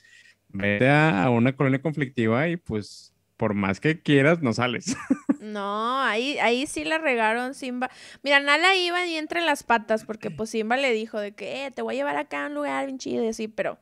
[0.49, 4.97] vete a, una colonia conflictiva y pues por más que quieras, no sales.
[5.39, 7.89] No, ahí, ahí sí la regaron Simba.
[8.25, 11.71] Mira, Nala iba ahí entre las patas porque pues Simba le dijo de que eh,
[11.71, 13.79] te voy a llevar acá a un lugar bien chido y así, pero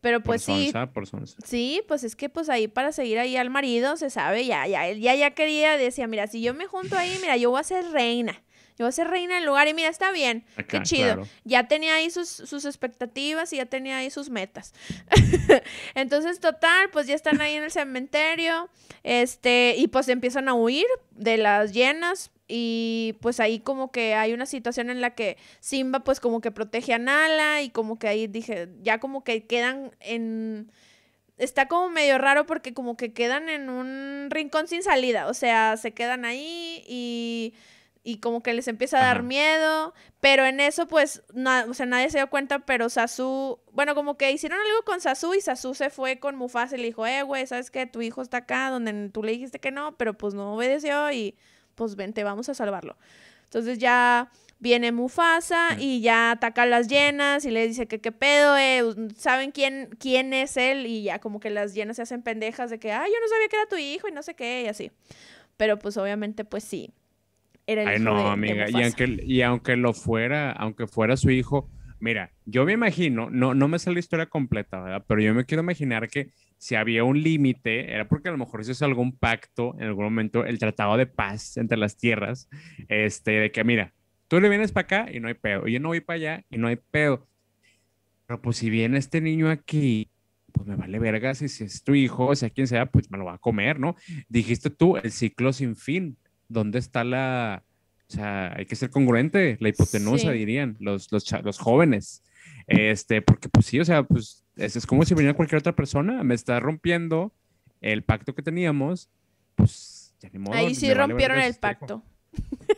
[0.00, 0.72] pero pues sí.
[0.92, 1.06] por
[1.44, 4.88] Sí, pues es que pues ahí para seguir ahí al marido se sabe, ya, ya,
[4.88, 7.64] él ya, ya quería, decía, mira, si yo me junto ahí, mira, yo voy a
[7.64, 8.42] ser reina.
[8.78, 11.28] Yo voy a ser reina del lugar y mira, está bien, qué chido.
[11.44, 14.72] Ya tenía ahí sus, sus expectativas y ya tenía ahí sus metas.
[15.94, 18.70] Entonces, total, pues ya están ahí en el cementerio,
[19.02, 24.32] este, y pues empiezan a huir de las llenas, y pues ahí como que hay
[24.32, 28.08] una situación en la que Simba pues como que protege a Nala y como que
[28.08, 30.72] ahí dije, ya como que quedan en...
[31.38, 35.78] Está como medio raro porque como que quedan en un rincón sin salida, o sea,
[35.78, 37.54] se quedan ahí y,
[38.02, 42.10] y como que les empieza a dar miedo, pero en eso pues, o sea, nadie
[42.10, 45.88] se dio cuenta, pero Sasu, bueno, como que hicieron algo con Sasu y Sasu se
[45.88, 47.86] fue con Mufasa y le dijo, eh, güey, ¿sabes qué?
[47.86, 51.36] Tu hijo está acá donde tú le dijiste que no, pero pues no obedeció y
[51.74, 52.96] pues vente, vamos a salvarlo.
[53.44, 54.30] Entonces ya,
[54.60, 58.82] viene Mufasa y ya ataca a las llenas y le dice que qué pedo, eh,
[59.16, 60.86] ¿saben quién, quién es él?
[60.86, 63.48] Y ya como que las llenas se hacen pendejas de que, ay, yo no sabía
[63.48, 64.90] que era tu hijo y no sé qué, y así.
[65.56, 66.90] Pero pues obviamente pues sí,
[67.66, 68.70] era el Ay, hijo no, de- de amiga.
[68.70, 73.54] y, aunque, y aunque lo fuera, aunque fuera su hijo, mira, yo me imagino, no,
[73.54, 75.04] no me sale la historia completa, ¿verdad?
[75.08, 76.30] Pero yo me quiero imaginar que
[76.60, 80.44] si había un límite, era porque a lo mejor hizo algún pacto en algún momento,
[80.44, 82.50] el tratado de paz entre las tierras,
[82.88, 83.94] este, de que, mira,
[84.28, 86.44] tú le vienes para acá y no hay pedo, y yo no voy para allá
[86.50, 87.26] y no hay pedo.
[88.26, 90.10] Pero pues si viene este niño aquí,
[90.52, 93.16] pues me vale verga si, si es tu hijo, o sea, quien sea, pues me
[93.16, 93.96] lo va a comer, ¿no?
[94.28, 96.18] Dijiste tú, el ciclo sin fin.
[96.46, 97.62] ¿Dónde está la...
[98.06, 100.38] O sea, hay que ser congruente, la hipotenusa, Sí.
[100.38, 102.22] dirían los, los, los jóvenes.
[102.70, 106.22] Este, porque pues sí, o sea, pues es, es como si viniera cualquier otra persona,
[106.22, 107.32] me está rompiendo
[107.80, 109.10] el pacto que teníamos,
[109.56, 110.54] pues ya ni modo.
[110.54, 112.04] Ahí sí vale rompieron el pacto.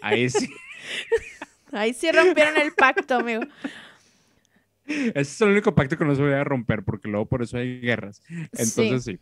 [0.01, 0.49] Ahí sí.
[1.73, 3.43] Ahí sí rompieron el pacto, amigo.
[4.87, 7.81] Ese es el único pacto que no se debe romper, porque luego por eso hay
[7.81, 8.23] guerras.
[8.53, 9.21] Entonces sí.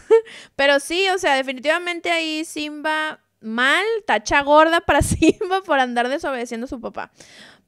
[0.56, 6.64] Pero sí, o sea, definitivamente ahí Simba mal, tacha gorda para Simba por andar desobedeciendo
[6.64, 7.12] a su papá.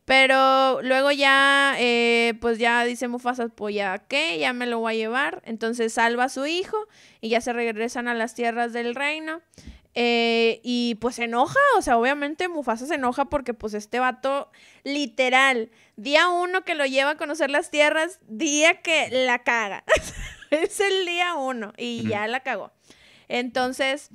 [0.08, 4.94] Pero luego ya, eh, pues ya dice Mufasa, pues ya qué, ya me lo voy
[4.94, 5.42] a llevar.
[5.44, 6.78] Entonces salva a su hijo
[7.20, 9.42] y ya se regresan a las tierras del reino.
[9.92, 14.50] Eh, y pues se enoja, o sea, obviamente Mufasa se enoja porque pues este vato,
[14.82, 19.84] literal, día uno que lo lleva a conocer las tierras, día que la caga.
[20.50, 22.72] es el día uno y ya la cagó.
[23.28, 24.08] Entonces,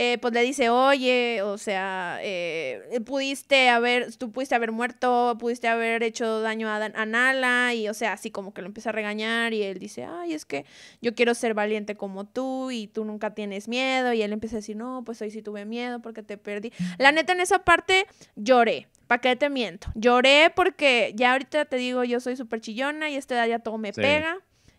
[0.00, 5.66] eh, pues le dice, oye, o sea, eh, pudiste haber, tú pudiste haber muerto, pudiste
[5.66, 8.92] haber hecho daño a, a Nala, y o sea, así como que lo empieza a
[8.92, 10.64] regañar, y él dice, ay, es que
[11.02, 14.60] yo quiero ser valiente como tú, y tú nunca tienes miedo, y él empieza a
[14.60, 16.72] decir, no, pues hoy sí tuve miedo porque te perdí.
[16.98, 18.06] La neta, en esa parte
[18.36, 18.86] lloré.
[19.08, 19.88] ¿Para qué te miento?
[19.94, 23.58] Lloré porque ya ahorita te digo, yo soy súper chillona y a esta edad ya
[23.58, 24.00] todo me Sí.
[24.02, 24.36] pega.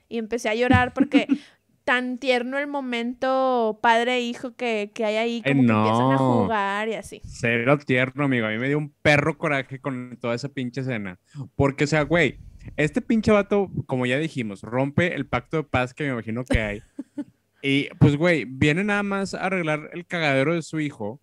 [0.07, 1.27] Y empecé a llorar porque
[1.89, 6.11] tan tierno el momento padre e hijo que, que hay ahí, Ay, como que empiezan
[6.11, 6.43] a no.
[6.43, 7.19] jugar y así.
[7.25, 8.45] Cero tierno, amigo.
[8.45, 11.19] A mí me dio un perro coraje con toda esa pinche escena.
[11.55, 12.37] Porque, o sea, güey,
[12.77, 16.61] este pinche vato, como ya dijimos, rompe el pacto de paz que me imagino que
[16.61, 16.81] hay.
[17.61, 21.19] Y pues, güey, viene nada más a arreglar el cagadero de su hijo.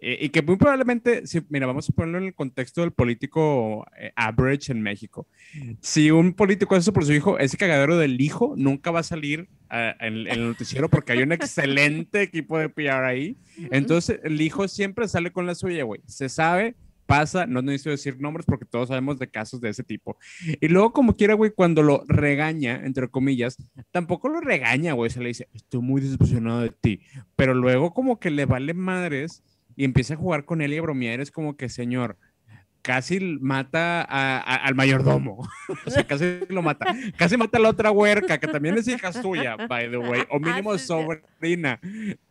[0.00, 3.84] Eh, y que muy probablemente, si, mira, vamos a ponerlo en el contexto del político
[3.98, 5.26] eh, average en México.
[5.80, 9.04] Si un político hace eso por su hijo, ese cagadero del hijo nunca va a
[9.04, 13.36] salir ah, en, en el noticiero porque hay un excelente equipo de PR ahí.
[13.70, 16.00] Entonces, el hijo siempre sale con la suya, güey.
[16.06, 16.76] Se sabe,
[17.08, 20.18] pasa, no necesito decir nombres porque todos sabemos de casos de ese tipo.
[20.60, 23.56] Y luego, como quiera, güey, cuando lo regaña, entre comillas,
[23.90, 25.10] tampoco lo regaña, güey.
[25.10, 27.00] Se le dice, estoy muy decepcionado de ti.
[27.34, 29.42] Pero luego, como que le vale madres
[29.78, 31.20] y empieza a jugar con él y a bromear.
[31.20, 32.18] Es como que, señor,
[32.82, 35.48] casi mata a- a- al mayordomo.
[35.86, 36.86] o sea, casi lo mata.
[37.16, 40.40] Casi mata a la otra huerca, que también es hija suya, by the way, o
[40.40, 40.86] mínimo Ah, sí.
[40.86, 41.78] sobrina.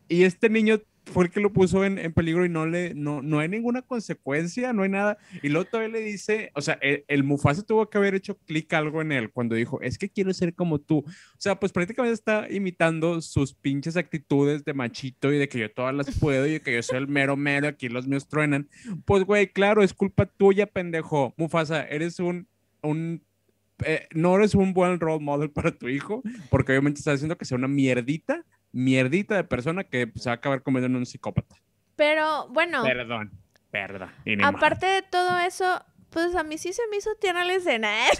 [0.09, 3.21] Y este niño fue el que lo puso en, en peligro y no le, no,
[3.21, 5.17] no hay ninguna consecuencia, no hay nada.
[5.41, 8.71] Y luego todavía le dice, o sea, el, el Mufasa tuvo que haber hecho clic
[8.73, 10.99] algo en él cuando dijo, es que quiero ser como tú.
[10.99, 15.71] O sea, pues prácticamente está imitando sus pinches actitudes de machito y de que yo
[15.71, 18.69] todas las puedo y de que yo soy el mero mero, aquí los míos truenan.
[19.05, 21.33] Pues, güey, claro, es culpa tuya, pendejo.
[21.37, 22.47] Mufasa, eres un,
[22.81, 23.21] un
[23.85, 27.45] eh, no eres un buen role model para tu hijo, porque obviamente estás haciendo que
[27.45, 28.43] sea una mierdita,
[28.77, 31.55] mierdita de persona que se va a acabar convirtiendo en un psicópata.
[31.95, 33.31] Pero bueno, Perdón,
[33.71, 34.09] perdón.
[34.43, 38.07] aparte de todo eso, pues a mí sí se me hizo tierna la escena.
[38.07, 38.11] ¿eh?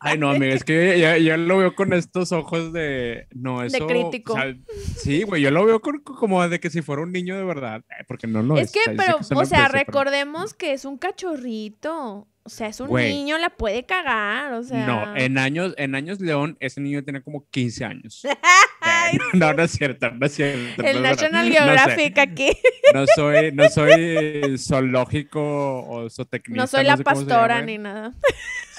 [0.00, 3.26] Ay, no, amiga, es que ya, ya lo veo con estos ojos de.
[3.34, 3.86] No, eso.
[3.86, 4.32] crítico.
[4.32, 4.54] o sea,
[4.96, 7.82] sí, güey, yo lo veo con- como de que si fuera un niño de verdad.
[7.90, 8.68] eh, Porque no lo es.
[8.68, 10.96] es que, o sea, yo sé pero, que o sea, pero- recordemos que es un
[10.96, 12.26] cachorrito.
[12.42, 13.12] O sea, es un Güey.
[13.12, 14.86] niño, la puede cagar, o sea.
[14.86, 18.22] No, en años, en años León, ese niño tenía como 15 años.
[18.80, 20.82] Ay, no, no es cierto, no es cierto.
[20.82, 21.02] el.
[21.02, 21.58] National No sé.
[21.60, 22.50] Geographic aquí.
[22.94, 25.40] No soy, no soy zoológico
[25.86, 26.60] o zootecnista.
[26.62, 28.12] No soy la sé pastora ni nada.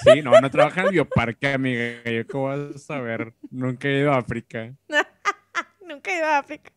[0.03, 2.03] Sí, no, no trabaja en el bioparque, amiga.
[2.03, 3.33] Yo qué voy a saber.
[3.49, 4.73] Nunca he ido a África.
[5.87, 6.71] Nunca he ido a África.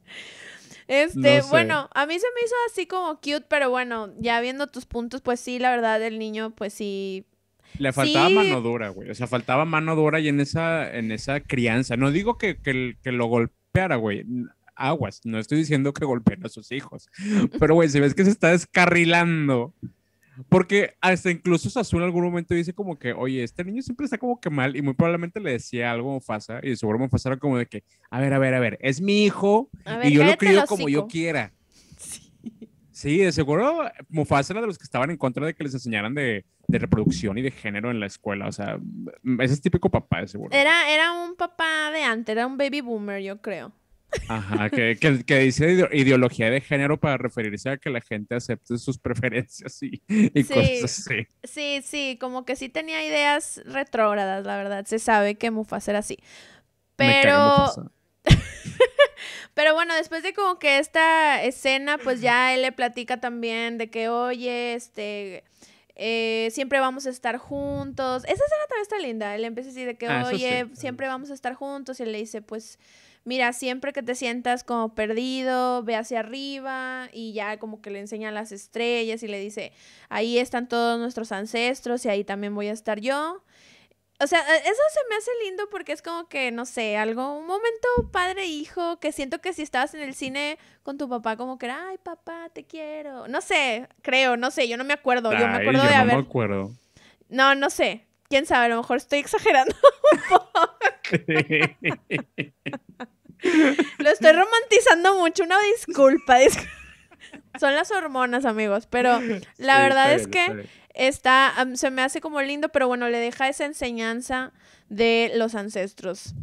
[0.89, 1.49] Este, No sé.
[1.51, 5.21] bueno, a mí se me hizo así como cute, pero bueno, ya viendo tus puntos,
[5.23, 7.25] pues sí, la verdad, el niño, pues sí.
[7.79, 8.35] Le faltaba Sí.
[8.35, 9.11] mano dura, güey.
[9.11, 11.97] O sea, faltaba mano dura y en esa, en esa crianza.
[11.97, 14.25] No digo que, que, que lo golpeara, güey.
[14.77, 15.21] Aguas.
[15.25, 17.09] No estoy diciendo que golpeen a sus hijos.
[17.59, 19.73] Pero, güey, si ves que se está descarrilando.
[20.49, 24.19] Porque hasta incluso Sazú en algún momento dice como que, oye, este niño siempre está
[24.19, 27.39] como que mal y muy probablemente le decía algo a Mufasa y seguro Mufasa era
[27.39, 30.25] como de que, a ver, a ver, a ver, es mi hijo ver, y yo
[30.25, 31.53] lo crío como yo quiera.
[31.99, 32.33] Sí.
[32.91, 36.15] Sí, de seguro Mufasa era de los que estaban en contra de que les enseñaran
[36.15, 38.47] de, de reproducción y de género en la escuela.
[38.47, 38.79] O sea,
[39.41, 40.55] ese es típico papá, de seguro.
[40.55, 43.73] Era, era un papá de antes, era un baby boomer, yo creo.
[44.29, 48.79] Ajá, que, que, que, dice ideología de género para referirse a que la gente acepte
[48.79, 51.27] sus preferencias y, y cosas así.
[51.43, 54.87] Sí, sí, como que sí tenía ideas retrógradas, la verdad.
[54.87, 56.19] Se sabe que Mufasa era así.
[56.97, 57.73] Pero.
[59.55, 63.89] Pero bueno, después de como que esta escena, pues ya él le platica también de
[63.89, 65.45] que, oye, este,
[65.95, 68.25] eh, siempre vamos a estar juntos.
[68.25, 69.35] Esa escena también está linda.
[69.35, 72.01] Él empieza a decir de que, ah, oye, siempre vamos a estar juntos.
[72.01, 72.81] Y él le dice, pues,
[73.25, 77.09] mira, siempre que te sientas como perdido, ve hacia arriba.
[77.13, 79.73] Y ya como que le enseña las estrellas y le dice,
[80.09, 83.43] ahí están todos nuestros ancestros y ahí también voy a estar yo.
[84.21, 87.37] O sea, e, eso se me hace lindo porque es como que, no sé, algo,
[87.37, 91.59] un momento padre-hijo, que siento que si estabas en el cine con tu papá, como
[91.59, 93.27] que era, ay, papá, te quiero.
[93.29, 95.33] No sé, creo, no sé, yo no me acuerdo.
[95.33, 96.15] yo me acuerdo de haber.
[96.15, 96.71] No me acuerdo.
[97.29, 98.07] No, no sé.
[98.29, 99.75] Quién sabe, a lo mejor estoy exagerando
[100.13, 100.75] un poco.
[103.99, 106.39] Lo estoy romantizando mucho, una disculpa.
[107.61, 109.21] Son las hormonas, amigos, pero
[109.59, 113.65] la verdad es que está, se me hace como lindo, pero bueno, le deja esa
[113.65, 114.53] enseñanza
[114.89, 116.35] de los ancestros.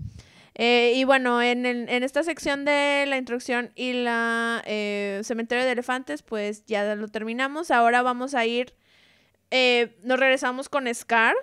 [0.56, 5.72] Eh, y bueno, en, en, esta sección de la introducción y la eh, cementerio de
[5.72, 7.72] elefantes, pues ya lo terminamos.
[7.72, 8.74] Ahora vamos a ir,
[9.49, 11.36] eh, nos regresamos con Scar.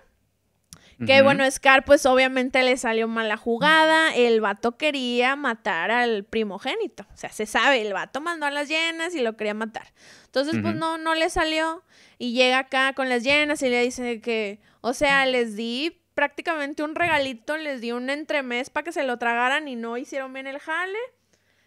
[1.07, 7.07] Que bueno, Scar pues obviamente le salió mala jugada, el vato quería matar al primogénito,
[7.14, 9.92] o sea, se sabe, el vato mandó a las llenas y lo quería matar.
[10.24, 11.84] Entonces pues no, no le salió
[12.18, 16.82] y llega acá con las llenas y le dice que, o sea, les di prácticamente
[16.82, 20.49] un regalito, les di un entremés para que se lo tragaran y no hicieron bien
[20.49, 20.99] el jale.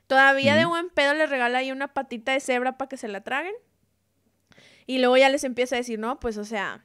[0.08, 3.22] Todavía de buen pedo les regala ahí una patita de cebra para que se la
[3.22, 3.54] traguen.
[4.88, 6.84] Y luego ya les empieza a decir, no, pues o sea,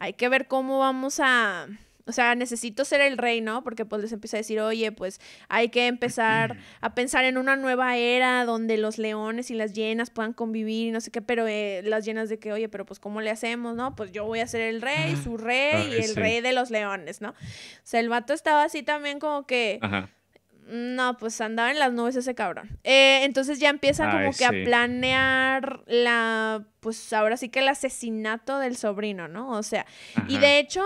[0.00, 1.68] hay que ver cómo vamos a,
[2.06, 3.64] o sea, necesito ser el rey, ¿no?
[3.64, 7.56] Porque pues les empieza a decir, oye, pues hay que empezar a pensar en una
[7.56, 11.46] nueva era donde los leones y las llenas puedan convivir y no sé qué, pero
[11.46, 13.96] eh, las llenas de que, oye, pero pues ¿cómo le hacemos, no?
[13.96, 17.22] Pues yo voy a ser el rey, su rey y el rey de los leones,
[17.22, 17.30] ¿no?
[17.30, 17.34] O
[17.84, 19.80] sea, el vato estaba así también como que...
[20.66, 22.78] No, pues andaba en las nubes ese cabrón.
[22.84, 28.58] Eh, entonces ya empieza como que a planear la, pues ahora sí que el asesinato
[28.58, 29.50] del sobrino, ¿no?
[29.50, 29.84] O sea,
[30.26, 30.82] y de hecho,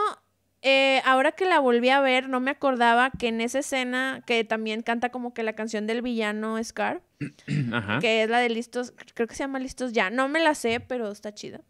[0.63, 4.43] eh, ahora que la volví a ver, no me acordaba que en esa escena, que
[4.45, 7.01] también canta como que la canción del villano Scar,
[8.01, 10.11] que es la de Listos, creo que se llama Listos Ya.
[10.11, 11.61] No me la sé, pero está chida.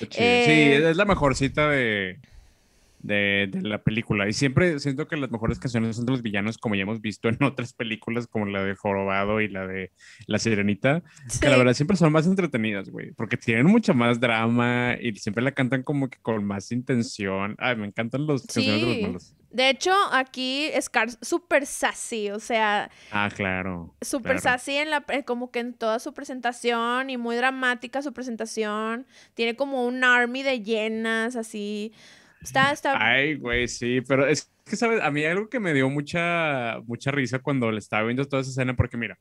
[0.00, 1.68] sí, eh, es la mejor cita
[3.02, 4.28] de, de, la película.
[4.28, 7.28] Y siempre siento que las mejores canciones son de los villanos, como ya hemos visto
[7.28, 9.92] en otras películas, como la de Jorobado y la de
[10.26, 11.02] La Sirenita,
[11.40, 15.42] que la verdad siempre son más entretenidas, güey, porque tienen mucho más drama y siempre
[15.42, 17.56] la cantan como que con más intención.
[17.58, 19.34] Ay, me encantan los canciones de los malos.
[19.50, 22.88] De hecho, aquí Scar súper sassy, o sea.
[23.10, 23.92] Ah, claro.
[24.00, 28.12] Súper sassy en la, eh, como que en toda su presentación y muy dramática su
[28.12, 29.06] presentación.
[29.34, 31.92] Tiene como un army de llenas, así.
[32.42, 32.96] Está, está.
[32.98, 35.00] Ay, güey, sí, pero es que, ¿sabes?
[35.02, 38.50] A mí algo que me dio mucha, mucha risa cuando le estaba viendo toda esa
[38.50, 39.18] escena, porque mira,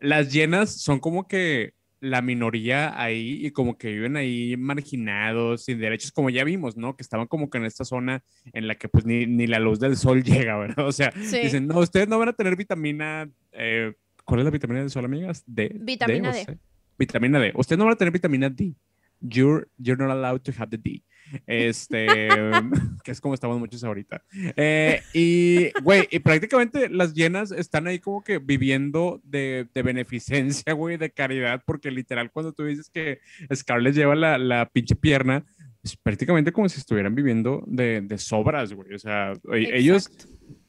[0.00, 5.78] las llenas son como que la minoría ahí y como que viven ahí marginados, sin
[5.78, 6.96] derechos, como ya vimos, ¿no?
[6.96, 9.80] Que estaban como que en esta zona en la que pues ni, ni la luz
[9.80, 10.86] del sol llega, ¿verdad?
[10.86, 13.94] O sea, dicen, no, ustedes no van a tener vitamina, eh,
[14.24, 15.42] ¿cuál es la vitamina del sol, amigas?
[15.46, 15.72] D.
[15.74, 16.58] Vitamina D.
[16.98, 17.52] Vitamina D.
[17.54, 18.74] Ustedes no van a tener vitamina D.
[19.20, 21.02] You're, you're not allowed to have the D.
[21.46, 22.06] Este,
[23.04, 24.22] que es como estamos muchos ahorita.
[24.56, 30.72] Eh, y, güey, y prácticamente las llenas están ahí como que viviendo de, de beneficencia,
[30.72, 33.20] güey, de caridad, porque literal cuando tú dices que
[33.54, 35.44] Scarlett lleva la, la pinche pierna,
[35.82, 38.94] es prácticamente como si estuvieran viviendo de, de sobras, güey.
[38.94, 40.10] O sea, ellos...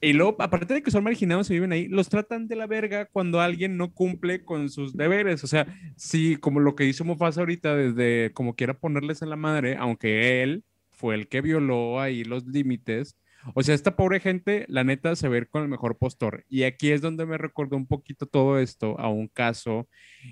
[0.01, 3.05] Y luego, aparte de que son marginados y viven ahí, los tratan de la verga
[3.05, 5.43] cuando alguien no cumple con sus deberes.
[5.43, 9.35] O sea, sí, como lo que hizo Mufasa ahorita, desde como quiera ponerles en la
[9.35, 13.17] madre, aunque él fue el que violó ahí los límites.
[13.55, 16.45] O sea, esta pobre gente, la neta, se ve con el mejor postor.
[16.49, 19.87] Y aquí es donde me recordó un poquito todo esto a un caso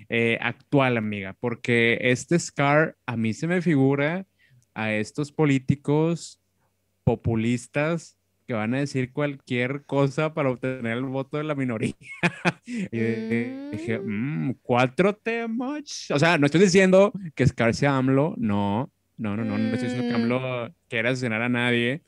[0.08, 4.26] eh, actual, amiga, porque este Scar a mí se me figura
[4.78, 6.40] a estos políticos
[7.02, 8.16] populistas
[8.46, 11.94] que van a decir cualquier cosa para obtener el voto de la minoría.
[12.64, 12.98] y
[13.72, 16.08] dije, mm, cuatro temas.
[16.12, 19.88] O sea, no estoy diciendo que Scar sea AMLO, no, no, no, no, no estoy
[19.88, 20.72] diciendo que AMLO mm.
[20.88, 22.02] quiera asesinar a nadie,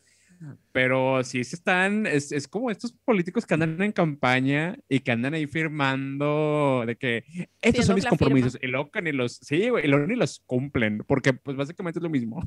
[0.73, 5.11] Pero sí se están, es, es, como estos políticos que andan en campaña y que
[5.11, 8.59] andan ahí firmando de que estos son mis compromisos.
[8.63, 12.03] Y luego ni los, sí, güey, y luego ni los cumplen, porque pues básicamente es
[12.03, 12.43] lo mismo.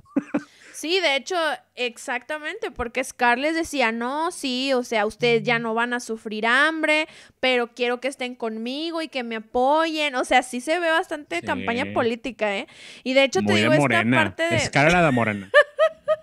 [0.73, 1.35] Sí, de hecho,
[1.75, 7.07] exactamente, porque Scarlett decía, no, sí, o sea, ustedes ya no van a sufrir hambre,
[7.39, 10.15] pero quiero que estén conmigo y que me apoyen.
[10.15, 12.67] O sea, sí se ve bastante campaña política, ¿eh?
[13.03, 14.59] Y de hecho te digo, esta parte de...
[14.59, 15.51] Scarlett la morena.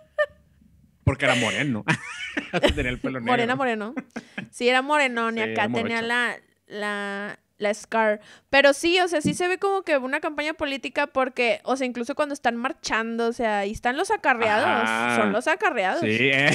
[1.10, 1.84] Porque era moreno.
[2.76, 3.32] tenía el pelo negro.
[3.32, 3.94] Morena, moreno.
[4.52, 6.36] Sí, era moreno, y acá tenía la,
[6.68, 8.20] la, la Scar.
[8.48, 11.88] Pero sí, o sea, sí se ve como que una campaña política porque, o sea,
[11.88, 15.16] incluso cuando están marchando, o sea, ahí están los acarreados.
[15.16, 16.00] Son los acarreados.
[16.00, 16.50] Sí, eh.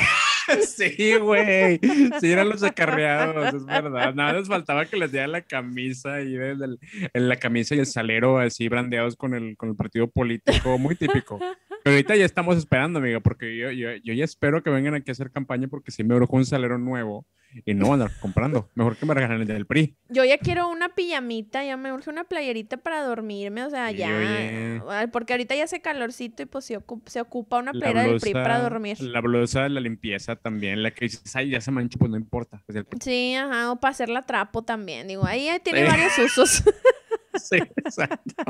[0.66, 1.82] sí, güey.
[2.22, 4.14] Sí, eran los acarreados, es verdad.
[4.14, 6.80] Nada les faltaba que les diera la camisa y el,
[7.14, 10.78] la camisa y el salero así brandeados con el, con el partido político.
[10.78, 11.42] Muy típico.
[11.86, 15.12] Pero ahorita ya estamos esperando, amiga, porque yo, yo, yo ya espero que vengan aquí
[15.12, 17.28] a hacer campaña porque si me urge un salero nuevo
[17.64, 18.72] y no andar comprando.
[18.74, 19.96] Mejor que me regalen el del PRI.
[20.10, 24.82] Yo ya quiero una pijamita, ya me urge una playerita para dormirme, o sea, ya.
[25.12, 26.76] Porque ahorita ya hace calorcito y pues se
[27.22, 29.00] ocupa, una playera del PRI para dormir.
[29.02, 32.18] La blusa de la limpieza también, la que dices, ay, ya se mancha, pues no
[32.18, 32.64] importa.
[33.00, 35.08] sí, ajá, o para hacer la trapo también.
[35.08, 36.64] Digo, ahí tiene varios usos.
[37.36, 38.44] sí, exacto.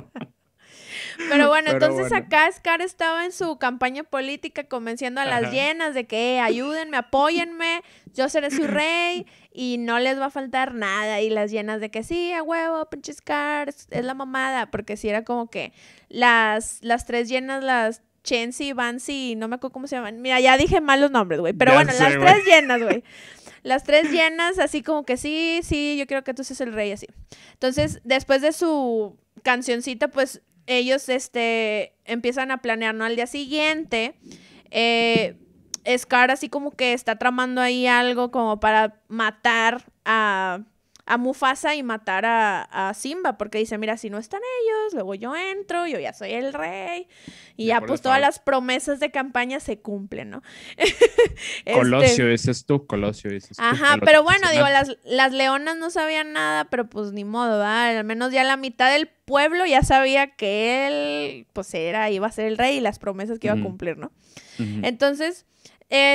[1.30, 6.06] Pero bueno, entonces acá Scar estaba en su campaña política convenciendo a las llenas de
[6.06, 7.82] que ayúdenme, apóyenme,
[8.14, 11.22] yo seré su rey y no les va a faltar nada.
[11.22, 14.70] Y las llenas de que sí, a huevo, pinche Scar, es, la mamada.
[14.72, 15.74] Porque si era como que
[16.10, 20.22] las, las tres llenas, las Chensi, Vansi, no me acuerdo cómo se llaman.
[20.22, 21.54] Mira, ya dije mal los nombres, güey.
[21.54, 23.04] Pero bueno, las tres llenas, güey.
[23.64, 26.92] Las tres llenas, así como que sí, sí, yo creo que tú seas el rey,
[26.92, 27.08] así.
[27.54, 33.06] Entonces, después de su cancioncita, pues ellos este, empiezan a planear, ¿no?
[33.06, 34.16] Al día siguiente,
[34.72, 35.38] eh,
[35.98, 40.62] Scar así como que está tramando ahí algo como para matar a
[41.08, 45.36] a Mufasa y matar a, Simba, porque dice, mira, si no están ellos, luego yo
[45.36, 47.08] entro, yo ya soy el rey,
[47.56, 50.42] y ya pues todas las promesas de campaña se cumplen, ¿no?
[51.74, 52.34] Colosio, este...
[52.34, 56.34] ese es tú, Colosio, ese es Ajá, pero bueno, digo, las, las leonas no sabían
[56.34, 57.98] nada, pero pues ni modo, ¿verdad?
[57.98, 62.32] Al menos ya la mitad del pueblo ya sabía que él, pues era, iba a
[62.32, 64.12] ser el rey y las promesas que iba a cumplir, ¿no?
[64.58, 65.46] Entonces...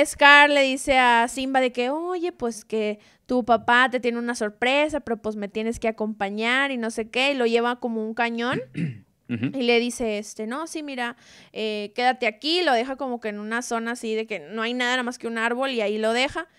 [0.05, 2.99] Scar le dice a Simba de que, oye, pues que
[3.31, 7.09] tu papá te tiene una sorpresa, pero pues me tienes que acompañar y no sé
[7.09, 8.61] qué, y lo lleva como un cañón.
[9.29, 11.15] Y le dice, este, no, sí, mira,
[11.53, 14.73] eh, quédate aquí, lo deja como que en una zona así de que no hay
[14.73, 16.49] nada, nada más que un árbol y ahí lo deja.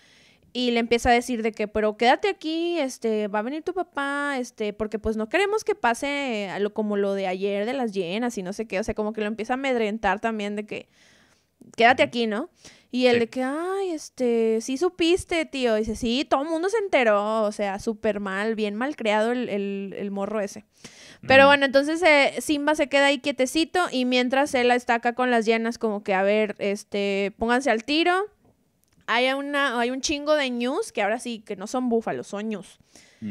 [0.53, 3.75] Y le empieza a decir de que, pero quédate aquí, este, va a venir tu
[3.75, 7.73] papá, este, porque pues no queremos que pase a lo, como lo de ayer de
[7.73, 10.55] las llenas y no sé qué, o sea, como que lo empieza a amedrentar también
[10.55, 10.89] de que,
[11.75, 12.49] quédate aquí, ¿no?
[12.93, 15.73] Y el de que, ay, este, sí supiste, tío.
[15.73, 17.41] dice, sí, todo el mundo se enteró.
[17.41, 20.63] O sea, súper mal, bien mal creado el, morro ese.
[21.27, 25.31] Pero bueno, entonces eh, Simba se queda ahí quietecito y mientras él está acá con
[25.31, 28.27] las llenas como que, a ver, este, pónganse al tiro.
[29.07, 32.49] Hay, una, hay un chingo de news, que ahora sí, que no son búfalos, son
[32.49, 32.77] news.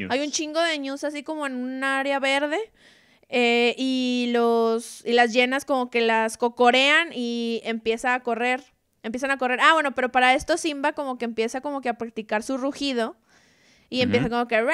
[0.08, 2.58] Hay un chingo de news así como en un área verde.
[3.34, 8.62] Eh, y, los, y las llenas como que las cocorean y empieza a correr
[9.02, 9.60] empiezan a correr.
[9.60, 13.16] Ah, bueno, pero para esto Simba como que empieza como que a practicar su rugido.
[13.90, 14.64] Y empieza como que...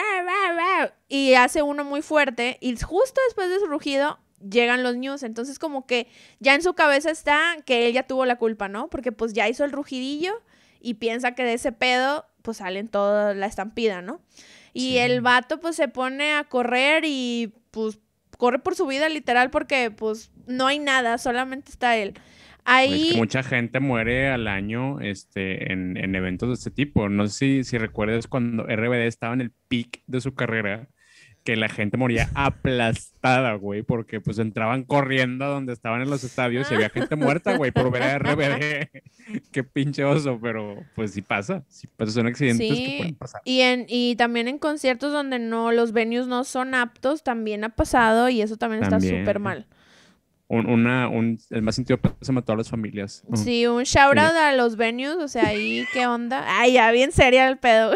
[1.09, 2.56] y hace uno muy fuerte.
[2.61, 5.24] Y justo después de su rugido llegan los news.
[5.24, 6.06] Entonces como que
[6.38, 8.88] ya en su cabeza está que él ya tuvo la culpa, ¿no?
[8.88, 10.40] Porque pues ya hizo el rugidillo
[10.80, 14.20] y piensa que de ese pedo pues salen toda la estampida, ¿no?
[14.72, 17.98] Y el vato pues se pone a correr y pues
[18.39, 22.14] corre por su vida literal porque pues no hay nada, solamente está él.
[22.64, 23.14] Ahí...
[23.16, 27.09] mucha gente muere al año este, en, en, eventos de este tipo.
[27.09, 30.89] No sé si, si recuerdas cuando RBD estaba en el peak de su carrera,
[31.49, 36.70] que la gente moría aplastada, güey, porque pues entraban corriendo donde estaban en los estadios
[36.70, 38.90] y había gente muerta, güey, por ver a RBD.
[39.51, 43.40] Qué pinche oso, pero pues sí pasa, sí pasa, son accidentes que pueden pasar.
[43.46, 47.70] Y, en, y también en conciertos donde no, los venues no son aptos, también ha
[47.70, 48.82] pasado y eso también.
[48.82, 49.66] está súper mal
[50.49, 53.22] un, una, un, el más sentido pésame a todas las familias.
[53.34, 56.44] Sí, un shout out a los venues, o sea, ahí, ¿qué onda?
[56.49, 57.92] Ay, ya bien seria el pedo.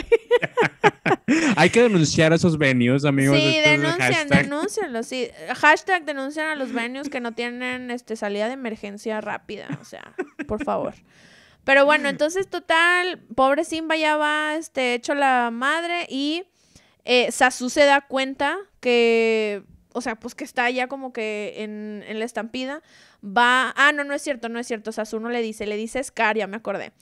[1.56, 3.38] Hay que denunciar a esos venues, amigos.
[3.38, 5.28] Sí, denuncian, denúncianlos, sí.
[5.56, 10.14] Hashtag denuncian a los venues que no tienen este, salida de emergencia rápida, o sea,
[10.46, 10.92] por favor.
[11.64, 16.44] Pero bueno, entonces, total, pobre Simba ya va este, hecho la madre y
[17.04, 19.62] eh, Sasu se da cuenta que
[19.94, 22.82] o sea, pues que está ya como que en, en, la estampida,
[23.24, 26.02] va, ah, no, no es cierto, no es cierto, o uno le dice, le dice
[26.02, 26.92] Scar, ya me acordé.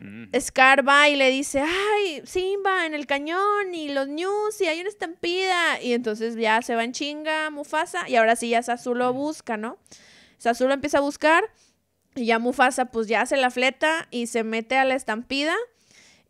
[0.00, 0.34] Mm.
[0.38, 4.80] Scar va y le dice, ay, Simba, en el cañón y los news y hay
[4.80, 5.80] una estampida.
[5.82, 9.56] Y entonces ya se va en chinga Mufasa y ahora sí ya Sasu lo busca,
[9.56, 9.78] ¿no?
[10.38, 11.44] Sasu lo empieza a buscar
[12.14, 15.54] y ya Mufasa pues ya hace la fleta y se mete a la estampida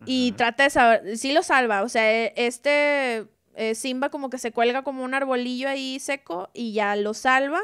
[0.06, 4.38] y trata de saber, sí lo salva, o sea, e, este eh, Simba como que
[4.38, 7.60] se cuelga como un arbolillo ahí seco y ya lo salva.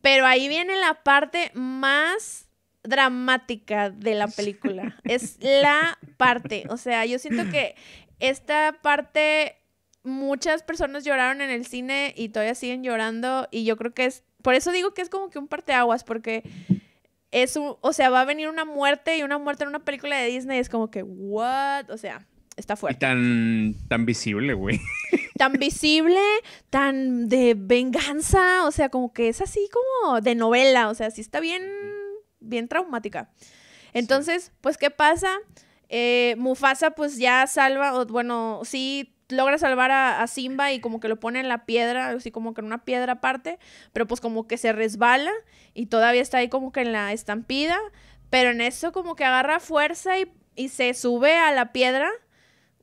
[0.00, 2.48] Pero ahí viene la parte más
[2.82, 4.96] dramática de la película.
[5.04, 7.74] es la parte, o sea, yo siento que
[8.18, 9.56] esta parte
[10.02, 14.22] muchas personas lloraron en el cine y todavía siguen llorando y yo creo que es,
[14.42, 16.42] por eso digo que es como que un parteaguas porque
[17.30, 20.16] es un, o sea, va a venir una muerte y una muerte en una película
[20.16, 22.26] de Disney es como que, what, o sea,
[22.60, 22.96] está fuerte.
[22.96, 24.80] Y tan, tan visible, güey.
[25.36, 26.20] Tan visible,
[26.68, 31.22] tan de venganza, o sea, como que es así como de novela, o sea, sí
[31.22, 31.62] está bien,
[32.40, 33.30] bien traumática.
[33.94, 35.38] Entonces, pues, ¿qué pasa?
[35.88, 41.00] Eh, Mufasa pues ya salva, o, bueno, sí logra salvar a, a, Simba y como
[41.00, 43.58] que lo pone en la piedra, así como que en una piedra aparte,
[43.92, 45.32] pero pues como que se resbala
[45.74, 47.78] y todavía está ahí como que en la estampida,
[48.28, 52.10] pero en eso como que agarra fuerza y, y se sube a la piedra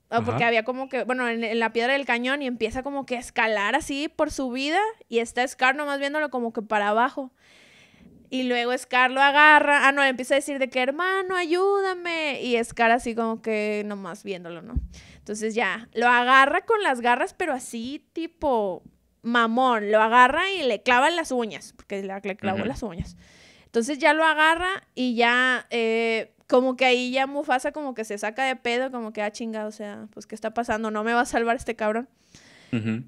[0.09, 3.17] Ah, porque había como que, bueno, en, la piedra del cañón y empieza como que
[3.17, 4.79] a escalar así por su vida
[5.09, 7.31] y está Scar nomás viéndolo como que para abajo.
[8.29, 12.41] Y luego Scar lo agarra, ah, no, empieza a decir de que hermano, ayúdame.
[12.41, 14.75] Y Scar así como que nomás viéndolo, ¿no?
[15.17, 18.83] Entonces ya, lo agarra con las garras, pero así tipo
[19.23, 23.17] mamón, lo agarra y le clava las uñas, porque le, le clavó las uñas.
[23.65, 28.17] Entonces ya lo agarra y ya eh, como que ahí ya Mufasa como que se
[28.17, 30.91] saca de pedo, como que, ah, chinga, o sea, pues, ¿qué está pasando?
[30.91, 32.07] No me va a salvar este cabrón.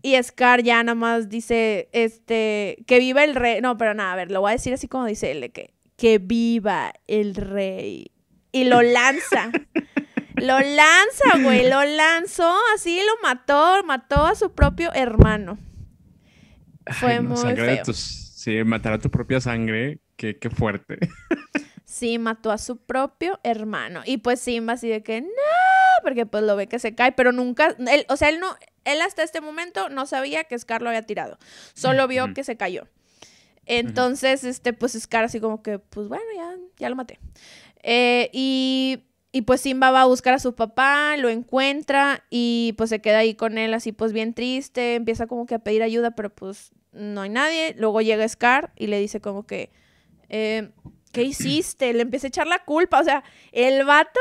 [0.02, 3.60] Y Scar ya nada más dice, este, que viva el rey.
[3.62, 6.18] No, pero nada, a ver, lo voy a decir así como dice él, que, que
[6.18, 8.12] viva el rey.
[8.52, 9.52] Y lo lanza.
[10.38, 15.58] lo lanza, güey, lo lanzó, así lo mató, mató a su propio hermano.
[16.88, 17.84] Fue muy feo.
[17.94, 21.00] sí, matar a tu propia sangre, qué, qué fuerte.
[21.90, 24.04] Sí, mató a su propio hermano.
[24.06, 25.28] Y pues Simba así de que, no,
[26.04, 29.02] porque pues lo ve que se cae, pero nunca, él, o sea, él no, él
[29.02, 31.40] hasta este momento no sabía que Scar lo había tirado,
[31.74, 32.88] solo vio que se cayó.
[33.66, 37.18] Entonces, este, pues Scar así como que, pues bueno, ya, ya lo maté.
[37.82, 42.92] Eh, y, y pues Simba va a buscar a su papá, lo encuentra y pues
[42.92, 46.12] se queda ahí con él así pues bien triste, empieza como que a pedir ayuda,
[46.12, 47.74] pero pues no hay nadie.
[47.80, 49.72] Luego llega Scar y le dice como que,
[50.30, 50.70] eh,
[51.12, 51.94] ¿qué hiciste?
[51.94, 53.00] Le empecé a echar la culpa.
[53.00, 54.20] O sea, el vato,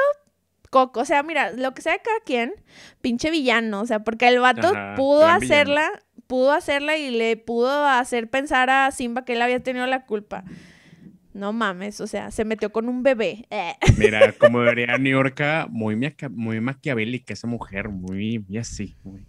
[0.70, 1.01] coco.
[1.01, 2.55] O sea, mira, lo que sea de cada quien,
[3.01, 3.80] pinche villano.
[3.80, 5.91] O sea, porque el vato pudo hacerla,
[6.26, 10.45] pudo hacerla y le pudo hacer pensar a Simba que él había tenido la culpa.
[11.34, 13.47] No mames, o sea, se metió con un bebé.
[13.97, 15.97] Mira, como diría New York, muy,
[16.30, 19.24] muy maquiavélica esa mujer, muy, muy así, muy.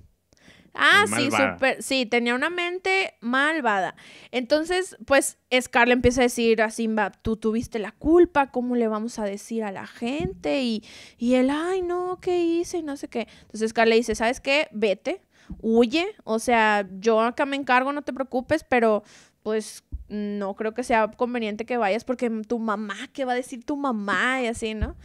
[0.74, 3.95] Ah, sí, súper, sí, tenía una mente malvada.
[4.32, 8.88] Entonces, pues Scar le empieza a decir a Simba, tú tuviste la culpa, ¿cómo le
[8.88, 10.61] vamos a decir a la gente?
[10.61, 10.84] Y,
[11.17, 12.80] y él, ay, no, ¿qué hice?
[12.80, 13.28] Y no sé qué.
[13.41, 14.67] Entonces Scar le dice, ¿sabes qué?
[14.72, 15.22] Vete,
[15.61, 19.03] huye, o sea, yo acá me encargo, no te preocupes, pero
[19.43, 23.63] pues no creo que sea conveniente que vayas porque tu mamá, ¿qué va a decir
[23.63, 24.41] tu mamá?
[24.41, 24.95] Y así, ¿no?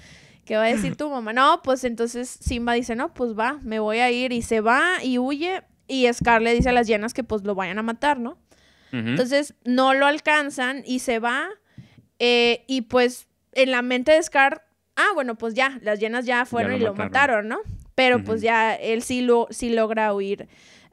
[0.45, 1.33] ¿Qué va a decir tu mamá?
[1.33, 4.33] No, pues entonces Simba dice, no, pues va, me voy a ir.
[4.33, 5.63] Y se va y huye.
[5.87, 8.39] Y Scar le dice a las llenas que pues lo vayan a matar, ¿no?
[8.93, 11.49] Entonces no lo alcanzan y se va.
[12.21, 14.65] Eh, y pues en la mente de Scar,
[14.95, 17.59] ah, bueno, pues ya, las llenas ya fueron y lo mataron, ¿no?
[17.97, 20.49] Pero pues ya él sí, lo, sí logra huir.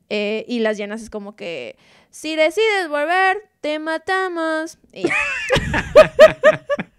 [0.09, 1.77] Eh, y las llenas es como que,
[2.09, 4.79] si decides volver, te matamos.
[4.91, 5.15] Y ya.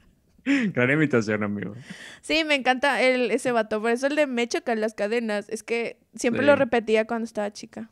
[0.75, 1.75] Gran imitación, amigo.
[2.21, 3.81] Sí, me encanta el, ese vato.
[3.81, 5.49] Por eso el de me chocan las cadenas.
[5.49, 7.91] Es que siempre lo repetía cuando estaba chica.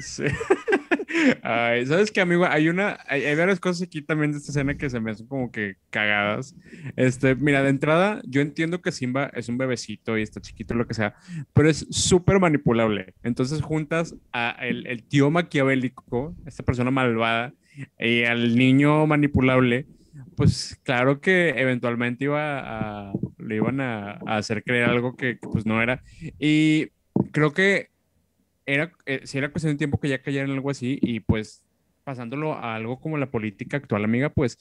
[0.00, 0.24] Sí.
[1.42, 2.44] Ay, ¿sabes qué, amigo?
[2.44, 5.52] Hay una, hay, varias cosas aquí también de esta escena que se me hacen como
[5.52, 6.56] que cagadas.
[6.96, 10.88] Este, mira, de entrada, yo entiendo que Simba es un bebecito y está chiquito, lo
[10.88, 11.14] que sea,
[11.52, 13.14] pero es súper manipulable.
[13.22, 17.54] Entonces juntas a el, el tío maquiavélico, esta persona malvada,
[17.98, 19.86] y al niño manipulable
[20.36, 25.82] pues claro que eventualmente iba a, le iban a, hacer creer algo que, pues no
[25.82, 26.02] era.
[26.38, 26.88] Y
[27.32, 27.90] creo que
[28.66, 31.64] era, eh, si era cuestión de tiempo que ya cayera en algo así y pues
[32.04, 34.58] pasándolo a algo como la política actual, amiga, pues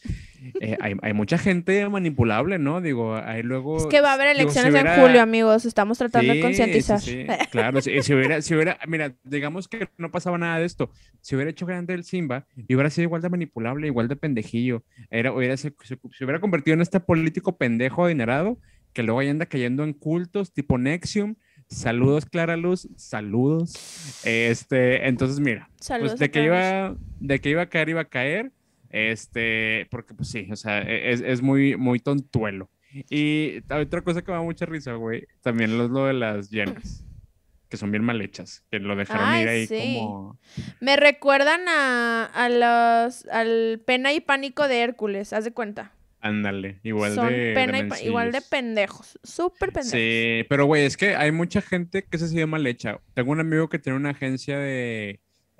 [0.61, 2.81] eh, hay, mucha gente manipulable, ¿no?
[2.81, 3.77] Digo, ahí luego...
[3.77, 7.01] Es que va a haber elecciones en julio, amigos, estamos tratando de concientizar.
[7.01, 10.89] Sí, claro, si, hubiera, si hubiera, mira, digamos que no pasaba nada de esto,
[11.21, 14.83] si hubiera hecho grande el Simba, y hubiera sido igual de manipulable, igual de pendejillo,
[15.09, 18.57] era, hubiera, se, se, hubiera convertido en este político pendejo adinerado
[18.93, 21.35] que luego ahí anda cayendo en cultos tipo Nexium,
[21.73, 22.87] Saludos, Clara Luz.
[22.95, 23.73] Saludos.
[24.25, 25.69] Este, entonces, mira,
[25.99, 28.51] pues de que, iba, de que iba a caer, iba a caer.
[28.89, 32.69] Este, porque pues sí, o sea, e, es, es muy, muy tontuelo.
[33.09, 37.03] Y otra cosa que me da mucha risa, güey, también es lo de las llenas,
[37.69, 40.39] que son bien mal hechas, que lo dejaron ir ahí como...
[40.79, 45.91] Me recuerdan a, a los, al pena y pánico de Hércules, haz de cuenta.
[46.23, 47.99] Ándale, igual de.
[48.05, 49.91] igual de pendejos, súper pendejos.
[49.91, 53.01] Sí, pero güey, es que hay mucha gente que se ha sido mal hecha.
[53.13, 55.19] Tengo un amigo que tiene una agencia de,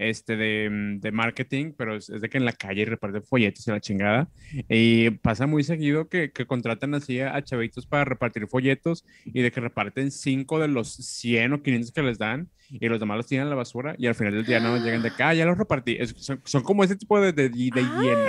[0.10, 3.72] este, de, mm, de marketing, pero es, de que en la calle reparte folletos y
[3.72, 4.30] la chingada.
[4.70, 9.52] Y pasa muy seguido que, que contratan así a, chavitos para repartir folletos y de
[9.52, 13.28] que reparten cinco de los 100 o 500 que les dan y los demás los
[13.28, 15.46] tiran a la basura y al final del día no llegan de acá, ah, ya
[15.46, 15.98] los repartí.
[16.16, 17.72] son, son, como ese tipo de, de, de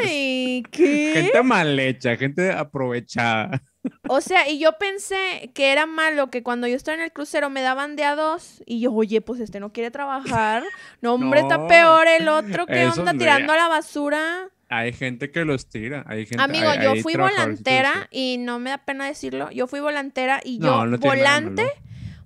[0.02, 1.12] Ay, ¿qué?
[1.14, 3.62] Gente mal hecha, gente aprovechada.
[4.08, 7.50] O sea, y yo pensé que era malo que cuando yo estaba en el crucero
[7.50, 10.62] me daban de a dos y yo, oye, pues este no quiere trabajar.
[11.00, 12.66] No, hombre, está peor el otro.
[12.66, 14.48] ¿Qué onda tirando a la basura?
[14.68, 16.04] Hay gente que los tira.
[16.06, 19.50] Hay gente, Amigo, yo fui volantera y no me da pena decirlo.
[19.50, 21.70] Yo fui volantera y yo, volante,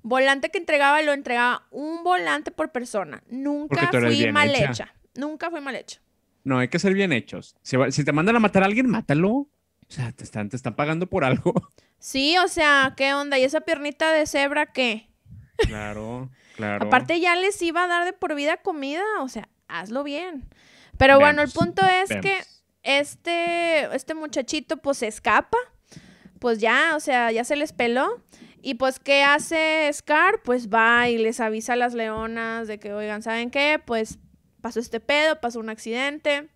[0.02, 3.22] volante que entregaba, lo entregaba un volante por persona.
[3.28, 4.94] Nunca fui mal hecha.
[5.14, 6.00] Nunca fui mal hecha.
[6.44, 7.56] No, hay que ser bien hechos.
[7.62, 9.48] Si, si te mandan a matar a alguien, mátalo.
[9.88, 11.52] O sea, te están, te están pagando por algo.
[12.00, 13.40] Sí, o sea, ¿qué onda?
[13.40, 15.08] ¿Y esa piernita de cebra qué?
[15.56, 16.86] Claro, claro.
[16.86, 20.48] Aparte ya les iba a dar de por vida comida, o sea, hazlo bien.
[20.96, 22.38] Pero bueno, el punto es que
[22.84, 25.58] este, este muchachito pues se escapa,
[26.38, 28.22] pues ya, o sea, ya se les peló.
[28.62, 30.42] Y pues, ¿qué hace Scar?
[30.44, 33.82] Pues va y les avisa a las leonas de que, oigan, ¿saben qué?
[33.84, 34.20] Pues
[34.60, 36.48] pasó este pedo, pasó un accidente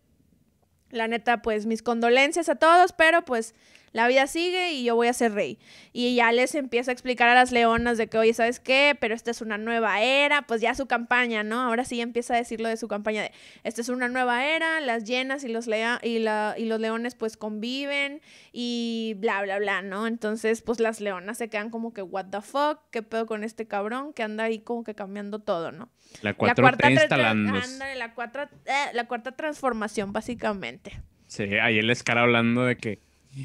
[0.93, 3.55] la neta, pues mis condolencias a todos, pero pues
[3.93, 5.59] la vida sigue y yo voy a ser rey.
[5.93, 8.97] Y ya les empieza a explicar a las leonas de que, oye, ¿sabes qué?
[8.99, 11.61] Pero esta es una nueva era, pues ya su campaña, ¿no?
[11.61, 13.33] Ahora sí empieza a decirlo de su campaña de,
[13.65, 17.15] esta es una nueva era, las llenas y los, lea y, la y los leones
[17.15, 18.21] pues conviven
[18.53, 20.07] y bla, bla, bla, ¿no?
[20.07, 23.67] Entonces, pues las leonas se quedan como que, what the fuck, ¿qué pedo con este
[23.67, 25.91] cabrón que anda ahí como que cambiando todo, ¿no?
[26.23, 27.53] La, cuarta instalando.
[27.97, 31.01] La, cuarta, eh, la cuarta transformación, básicamente.
[31.27, 33.01] Sí, ahí él es cara hablando de que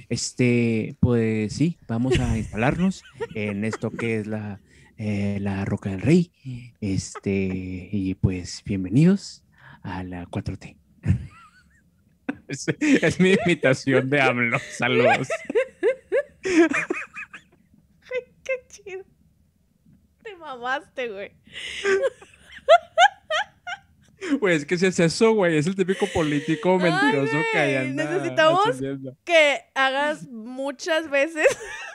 [0.09, 3.03] este, pues sí, vamos a instalarnos
[3.35, 4.59] en esto que es la,
[4.97, 6.31] eh, la Roca del Rey.
[6.81, 9.43] Este, y pues bienvenidos
[9.81, 10.75] a la 4T.
[12.47, 14.59] es, mi imitación de AMLO.
[14.77, 15.27] Saludos.
[16.41, 16.73] qué
[18.69, 19.03] chido.
[20.23, 21.31] Te mamaste, güey.
[24.39, 28.05] Güey, es que si es eso, güey, es el típico político mentiroso que hay anda
[28.05, 28.78] Necesitamos
[29.24, 31.45] que hagas muchas veces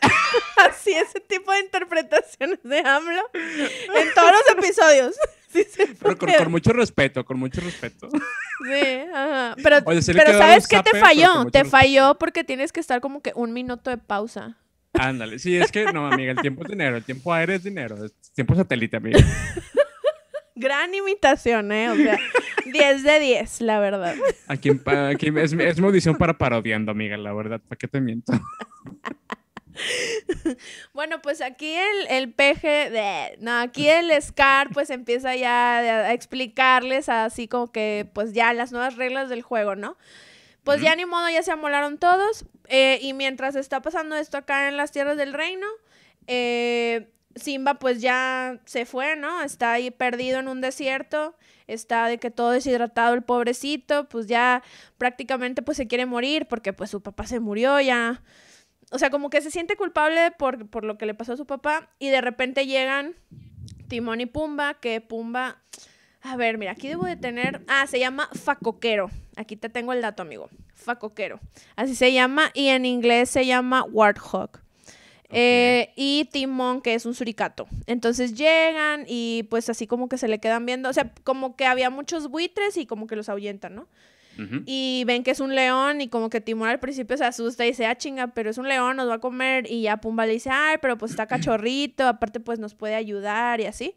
[0.69, 5.17] así ese tipo de interpretaciones de AMLO en todos los episodios.
[6.01, 8.09] pero con, mucho respeto, con mucho respeto.
[8.11, 9.55] Sí, ajá.
[9.63, 10.03] Pero, pero
[10.33, 11.51] ¿sabes qué te falló?
[11.51, 14.57] Te falló porque tienes que estar como que un minuto de pausa.
[14.95, 18.05] Ándale, sí, es que no, amiga, el tiempo es dinero, el tiempo aire es dinero,
[18.05, 19.19] es tiempo satélite, amiga.
[20.63, 21.91] Gran imitación, ¿eh?
[21.91, 22.17] O sea,
[22.73, 24.15] 10 de 10, la verdad.
[24.47, 27.61] Aquí, aquí es, es, mi audición para parodiando, amiga, la verdad.
[27.61, 28.33] ¿Para qué te miento?
[30.95, 33.37] bueno, pues aquí el, el peje de...
[33.41, 38.73] No, aquí el Scar pues empieza ya a, explicarles así como que pues ya las
[38.73, 39.97] nuevas reglas del juego, ¿no?
[40.65, 42.45] Pues ya ni modo, ya se amolaron todos.
[42.69, 45.67] Eh, y mientras está pasando esto acá en las tierras del reino,
[46.29, 49.43] eh, Simba pues ya se fue, ¿no?
[49.43, 51.35] Está ahí perdido en un desierto,
[51.67, 54.63] está de que todo deshidratado el pobrecito, pues ya
[54.99, 58.23] prácticamente pues se quiere morir porque pues su papá se murió ya.
[58.91, 61.47] O sea, como que se siente culpable por, por lo que le pasó a su
[61.47, 63.17] papá y de repente llegan
[63.89, 65.59] Timón y Pumba, que Pumba...
[66.25, 67.63] A ver, mira, aquí debo de tener...
[67.67, 69.11] Ah, se llama Facoquero.
[69.37, 70.49] Aquí te tengo el dato, amigo.
[70.75, 71.41] Facoquero.
[71.75, 74.61] Así se llama y en inglés se llama Warthog.
[75.35, 77.67] Eh, y Timón, que es un suricato.
[77.87, 81.65] Entonces llegan y pues así como que se le quedan viendo, o sea, como que
[81.65, 83.89] había muchos buitres y como que los ahuyentan, ¿no?
[84.65, 87.69] Y ven que es un león y como que Timón al principio se asusta y
[87.69, 89.71] dice, ah, chinga, pero es un león, nos va a comer.
[89.71, 93.61] Y ya Pumba le dice, ay, pero pues está cachorrito, aparte pues nos puede ayudar
[93.61, 93.95] y así.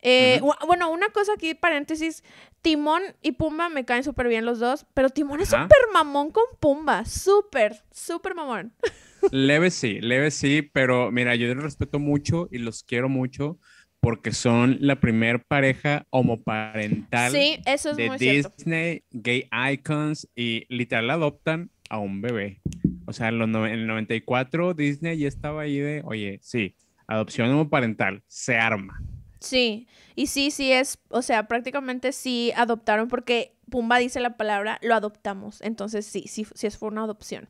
[0.00, 2.22] Eh, bueno, una cosa aquí, paréntesis,
[2.62, 6.44] Timón y Pumba me caen súper bien los dos, pero Timón es súper mamón con
[6.60, 8.72] Pumba, súper, súper mamón.
[9.30, 13.58] Leve sí, leve sí, pero mira, yo los respeto mucho y los quiero mucho
[14.00, 21.10] porque son la primer pareja homoparental sí, eso es de Disney, gay icons y literal
[21.10, 22.60] adoptan a un bebé.
[23.06, 28.22] O sea, en, en el 94 Disney ya estaba ahí de, oye, sí, adopción homoparental,
[28.28, 29.02] se arma.
[29.40, 34.78] Sí, y sí, sí es, o sea, prácticamente sí adoptaron porque Pumba dice la palabra,
[34.82, 35.60] lo adoptamos.
[35.62, 37.48] Entonces sí, sí, sí es fue una adopción.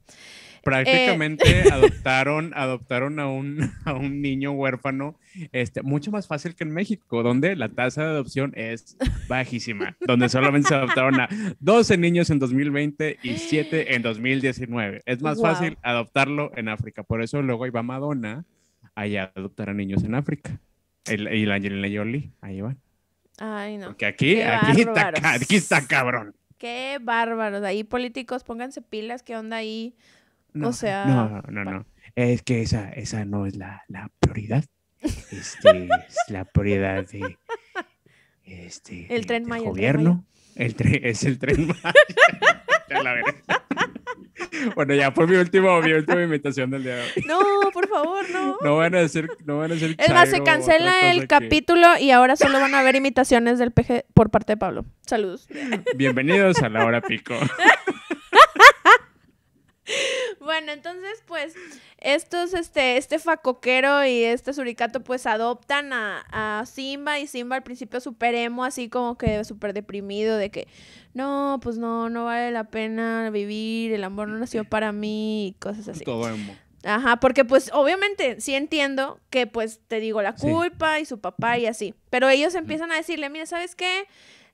[0.62, 5.18] Prácticamente eh, adoptaron, adoptaron a un, a un niño huérfano,
[5.52, 8.96] este, mucho más fácil que en México, donde la tasa de adopción es
[9.28, 11.28] bajísima, donde solamente se adoptaron a
[11.60, 15.02] 12 niños en 2020 y 7 en 2019.
[15.06, 17.02] Es más fácil adoptarlo en África.
[17.02, 18.44] Por eso luego iba Madonna
[18.94, 20.60] allá a adoptar a niños en África.
[21.04, 22.78] El, y la Angelina Jolie, ahí van.
[23.38, 23.86] Ay, no.
[23.86, 26.34] Porque aquí, aquí está, aquí está cabrón.
[26.58, 27.62] Qué bárbaros.
[27.62, 29.94] Ahí políticos, pónganse pilas, ¿qué onda ahí?
[30.58, 31.04] No, o sea.
[31.04, 31.86] No, no, no.
[32.14, 34.64] Es que esa, esa no es la, la prioridad.
[35.00, 37.38] Este es la prioridad de.
[38.44, 40.24] Este, el tren del gobierno.
[40.56, 41.92] El tren, es el tren Maya.
[43.02, 43.22] la
[44.74, 47.24] bueno, ya fue mi último, mi última invitación del día de hoy.
[47.26, 47.38] No,
[47.72, 48.56] por favor, no.
[48.62, 49.94] No van a decir, no van a decir.
[49.98, 54.06] Es más, se cancela el capítulo y ahora solo van a ver imitaciones del PG
[54.14, 54.84] por parte de Pablo.
[55.06, 55.48] Saludos.
[55.96, 57.34] Bienvenidos a la hora pico.
[60.48, 61.54] Bueno, entonces, pues,
[61.98, 68.00] estos, este, este facoquero y este suricato, pues, adoptan a, Simba y Simba al principio
[68.00, 70.66] super emo, así como que súper deprimido de que,
[71.12, 75.52] no, pues no, no vale la pena vivir, el amor no nació para mí y
[75.60, 76.02] cosas así.
[76.02, 76.56] Todo emo.
[76.82, 81.58] Ajá, porque pues obviamente sí entiendo que pues te digo la culpa y su papá
[81.58, 84.06] y así, pero ellos empiezan a decirle, mira, ¿sabes qué?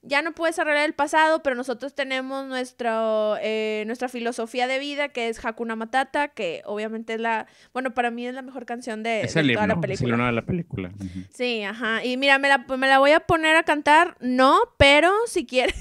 [0.07, 5.09] Ya no puedes arreglar el pasado, pero nosotros tenemos nuestro, eh, nuestra filosofía de vida,
[5.09, 9.03] que es Hakuna Matata, que obviamente es la, bueno, para mí es la mejor canción
[9.03, 10.15] de, toda la película.
[10.15, 10.93] Es el de la película.
[11.33, 12.05] Sí, ajá.
[12.05, 15.75] Y mira, me la, me la voy a poner a cantar, no, pero si quieres,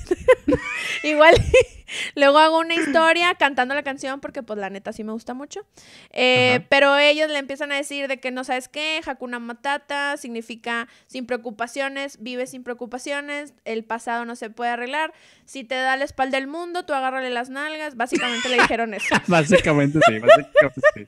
[1.03, 1.35] igual
[2.15, 5.65] luego hago una historia cantando la canción, porque pues la neta sí me gusta mucho.
[6.11, 10.87] Eh, pero ellos le empiezan a decir de que no sabes qué, Hakuna Matata significa
[11.07, 15.13] sin preocupaciones, vive sin preocupaciones, el pasado no se puede arreglar.
[15.45, 17.95] Si te da la espalda el mundo, tú agárrale las nalgas.
[17.95, 19.15] Básicamente le dijeron eso.
[19.27, 21.07] básicamente sí, básicamente sí.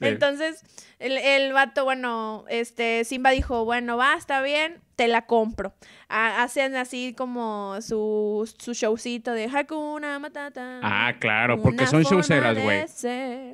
[0.00, 0.62] Entonces,
[0.98, 5.74] el, el vato, bueno, este, Simba dijo, bueno, va, está bien, te la compro.
[6.12, 10.80] Hacen así como su, su showcito de Hakuna Matata.
[10.82, 12.86] Ah, claro, porque son showceras, güey.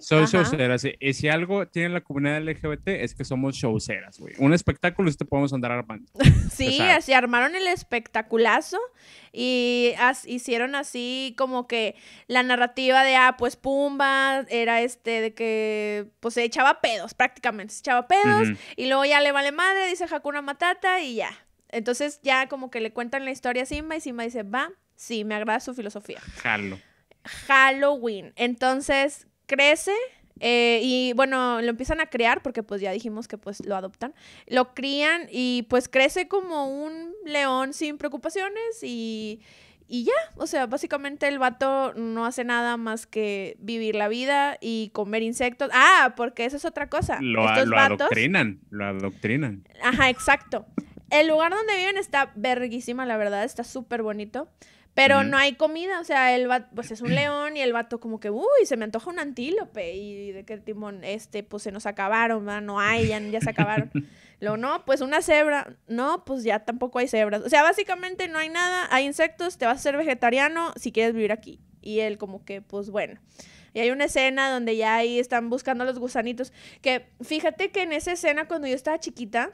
[0.00, 0.84] Son showceras.
[0.98, 4.34] Y si algo tiene la comunidad LGBT es que somos showceras, güey.
[4.38, 6.10] Un espectáculo y te podemos andar armando.
[6.52, 8.78] sí, así armaron el espectaculazo
[9.32, 9.94] y
[10.26, 11.94] hicieron así como que
[12.26, 17.74] la narrativa de, ah, pues Pumba era este, de que pues se echaba pedos prácticamente,
[17.74, 21.30] se echaba pedos y luego ya le vale madre, dice Hakuna Matata y ya.
[21.70, 25.24] Entonces ya como que le cuentan la historia a Simba y Simba dice, va, sí,
[25.24, 26.20] me agrada su filosofía.
[26.42, 26.78] Halo.
[27.46, 28.32] Halloween.
[28.36, 29.92] Entonces crece
[30.40, 34.14] eh, y bueno, lo empiezan a criar porque pues ya dijimos que pues lo adoptan.
[34.46, 39.40] Lo crían y pues crece como un león sin preocupaciones y,
[39.88, 44.58] y ya, o sea, básicamente el vato no hace nada más que vivir la vida
[44.60, 45.70] y comer insectos.
[45.72, 47.18] Ah, porque eso es otra cosa.
[47.20, 49.64] Lo, lo adoctrinan, lo adoctrinan.
[49.82, 50.66] Ajá, exacto.
[51.10, 54.48] El lugar donde viven está verguísima, la verdad, está súper bonito.
[54.94, 58.00] Pero no hay comida, o sea, el vato, pues es un león y el vato
[58.00, 61.70] como que, uy, se me antoja un antílope y de qué timón, este, pues se
[61.70, 63.92] nos acabaron, no hay, ya, ya se acabaron.
[64.40, 67.42] Luego, no, pues una cebra, no, pues ya tampoco hay cebras.
[67.42, 71.14] O sea, básicamente no hay nada, hay insectos, te vas a ser vegetariano si quieres
[71.14, 71.60] vivir aquí.
[71.80, 73.20] Y él como que, pues bueno.
[73.74, 76.52] Y hay una escena donde ya ahí están buscando los gusanitos,
[76.82, 79.52] que fíjate que en esa escena cuando yo estaba chiquita,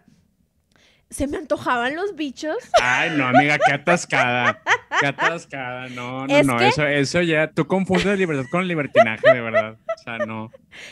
[1.11, 2.57] se me antojaban los bichos.
[2.81, 4.61] Ay, no, amiga, qué atascada.
[5.01, 5.89] Qué atascada.
[5.89, 6.61] No, no, no.
[6.61, 7.51] Eso, eso ya.
[7.51, 9.77] Tú confundes libertad con libertinaje, de verdad.
[9.97, 10.51] O sea, no.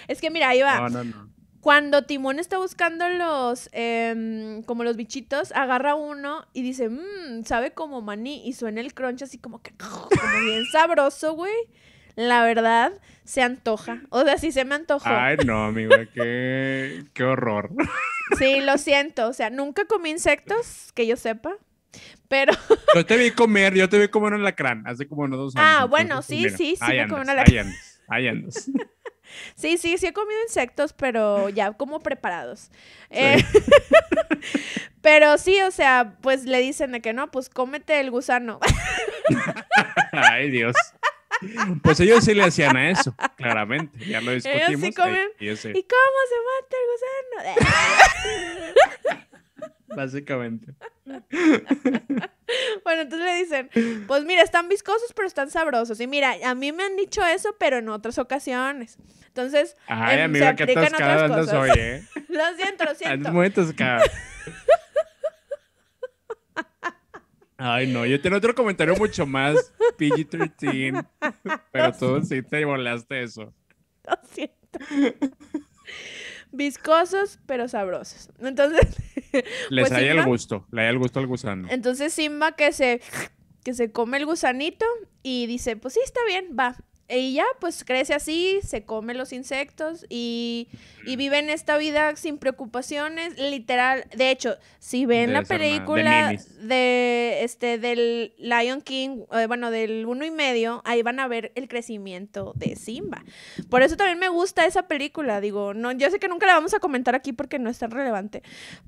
[0.08, 0.80] Es que mira, ahí va.
[0.80, 1.30] No, no, no.
[1.60, 7.72] Cuando Timón está buscando los, em, como los bichitos, agarra uno y dice, mmm, sabe
[7.72, 8.46] como maní.
[8.48, 10.08] Y suena el crunch así como que, como
[10.44, 11.54] bien sabroso, güey.
[12.16, 12.92] La verdad,
[13.24, 14.02] se antoja.
[14.10, 15.08] O sea, sí se me antojó.
[15.08, 17.70] Ay, no, amiga, qué, qué horror.
[18.38, 19.28] Sí, lo siento.
[19.28, 21.56] O sea, nunca comí insectos, que yo sepa.
[22.28, 22.52] Pero.
[22.94, 25.68] Yo te vi comer, yo te vi comer un lacrán hace como unos dos años.
[25.70, 27.74] Ah, bueno, sí, sí, sí, me comí un lacrán.
[28.08, 28.70] Ahí andas,
[29.54, 32.70] Sí, sí, sí he comido insectos, pero ya como preparados.
[33.10, 33.42] Eh,
[35.00, 38.60] pero sí, o sea, pues le dicen de que no, pues cómete el gusano.
[40.12, 40.76] Ay, Dios.
[41.82, 43.98] Pues ellos sí le hacían a eso, claramente.
[44.06, 44.68] Ya lo discutimos.
[44.68, 45.28] Ellos sí comen.
[45.40, 49.22] Yo sé, ¿Y cómo se mata el gusano?
[49.96, 50.74] básicamente.
[52.84, 55.98] Bueno, entonces le dicen, pues mira, están viscosos, pero están sabrosos.
[56.00, 58.98] Y mira, a mí me han dicho eso, pero en otras ocasiones.
[59.28, 61.54] Entonces, Ay, em, amiga, se qué aplican atascada otras cosas.
[61.54, 62.04] hoy, ¿eh?
[62.28, 63.32] Lo siento, lo siento.
[63.32, 64.02] muy atascada.
[67.56, 71.06] Ay, no, yo tengo otro comentario mucho más PG-13,
[71.70, 73.52] pero tú sí te volaste eso.
[74.08, 74.56] Lo siento.
[76.50, 78.30] Viscosos, pero sabrosos.
[78.40, 78.80] Entonces,
[79.70, 81.68] Les Pues hay el gusto, le hay el gusto al gusano.
[81.70, 83.00] entonces Simba que se,
[83.64, 84.84] que se come el gusanito
[85.22, 86.76] y dice, pues sí, está bien, va.
[87.14, 90.68] Y ya, pues crece así, se come los insectos y,
[91.04, 94.06] y vive en esta vida sin preocupaciones, literal.
[94.16, 100.06] De hecho, si ven la de película de este del Lion King, eh, bueno, del
[100.06, 103.24] uno y medio, ahí van a ver el crecimiento de Simba.
[103.68, 105.40] Por eso también me gusta esa película.
[105.40, 107.90] Digo, no, yo sé que nunca la vamos a comentar aquí porque no es tan
[107.90, 108.42] relevante.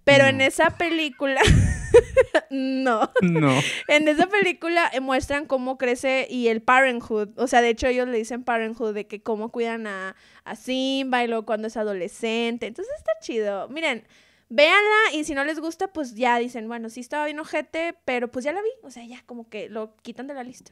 [0.05, 1.41] Pero en esa película,
[2.51, 3.11] no.
[3.22, 3.53] No.
[3.89, 7.31] En esa película muestran cómo crece y el parenthood.
[7.37, 11.25] O sea, de hecho ellos le dicen parenthood de que cómo cuidan a, a Simba
[11.25, 12.67] y luego cuando es adolescente.
[12.67, 13.69] Entonces está chido.
[13.69, 14.05] Miren,
[14.49, 18.29] véanla y si no les gusta, pues ya dicen, bueno, sí estaba bien ojete, pero
[18.29, 18.69] pues ya la vi.
[18.83, 20.71] O sea, ya como que lo quitan de la lista.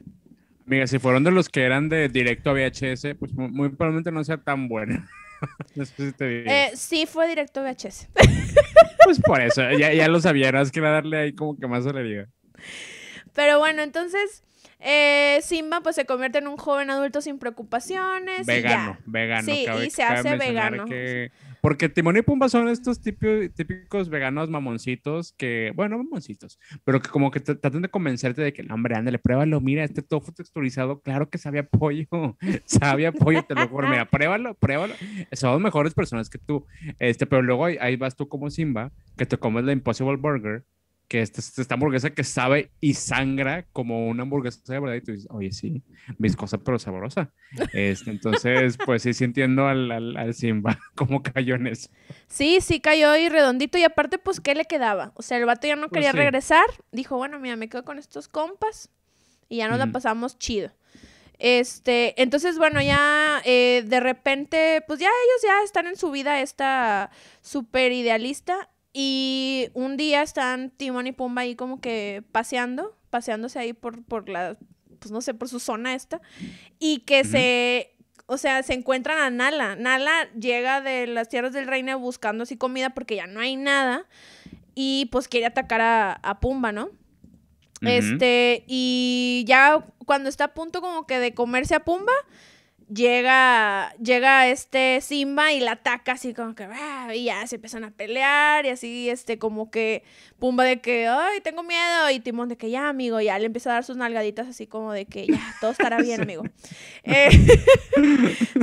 [0.65, 4.11] Amiga, si fueron de los que eran de directo a VHS, pues mu- muy, probablemente
[4.11, 5.09] no sea tan buena.
[5.75, 6.49] Después sí te digo.
[6.49, 8.07] Eh, sí fue directo VHS.
[9.03, 11.83] Pues por eso, ya, ya lo sabía, era que era darle ahí como que más
[11.83, 12.29] celeridad.
[13.33, 14.43] Pero bueno, entonces
[14.83, 18.45] eh, Simba pues se convierte en un joven adulto sin preocupaciones.
[18.45, 19.11] Vegano, y ya.
[19.11, 19.45] vegano.
[19.53, 20.85] Sí, cabe- y se hace vegano.
[20.85, 21.31] que-
[21.61, 27.07] Porque Timón y Pumba son estos típi- típicos veganos mamoncitos que, bueno, mamoncitos, pero que
[27.09, 30.99] como que tratan de convencerte de que, no, hombre, ándale, pruébalo, mira, este tofu texturizado,
[30.99, 32.07] claro que sabe a pollo,
[32.65, 34.93] sabe a pollo, te lo juro, mira, pruébalo, pruébalo.
[35.31, 36.65] Son mejores personas que tú.
[36.99, 40.65] Este, pero luego ahí, ahí vas tú como Simba, que te comes la Impossible Burger,
[41.13, 45.11] que esta, esta hamburguesa que sabe y sangra como una hamburguesa de verdad, y tú
[45.11, 45.83] dices, oye, sí,
[46.17, 47.31] viscosa pero sabrosa.
[47.71, 51.87] Este, entonces, pues sí, sí entiendo al, al, al Simba cómo cayó en eso.
[52.27, 55.11] Sí, sí cayó ahí redondito y aparte pues ¿qué le quedaba?
[55.13, 56.17] O sea, el vato ya no Pues quería sí.
[56.17, 56.65] regresar.
[56.91, 58.89] Dijo, bueno, mira, me quedo con estos compas
[59.49, 60.71] y ya nos la pasamos chido.
[61.37, 66.41] Este, entonces, bueno, ya eh, de repente, pues ya ellos ya están en su vida
[66.41, 67.11] esta
[67.41, 73.73] súper idealista y un día están Timón y Pumba ahí como que paseando, paseándose ahí
[73.73, 74.57] por, por la,
[74.99, 76.21] pues no sé, por su zona esta
[76.79, 77.95] y que se,
[78.27, 79.75] o sea, se encuentran a Nala.
[79.75, 84.05] Nala llega de las tierras del reino buscando así comida porque ya no hay nada
[84.75, 86.89] y pues quiere atacar a, a Pumba, ¿no?
[87.81, 92.13] Este, y ya cuando está a punto como que de comerse a Pumba,
[92.93, 97.83] llega, llega este Simba y la ataca así como que, "Ah", y ya se empiezan
[97.83, 100.03] a pelear y así, este, como que
[100.39, 103.69] Pumba de que, ay, tengo miedo, y Timón de que ya, amigo, ya le empieza
[103.69, 106.43] a dar sus nalgaditas así como de que ya, todo estará bien, amigo.
[107.05, 107.29] Eh,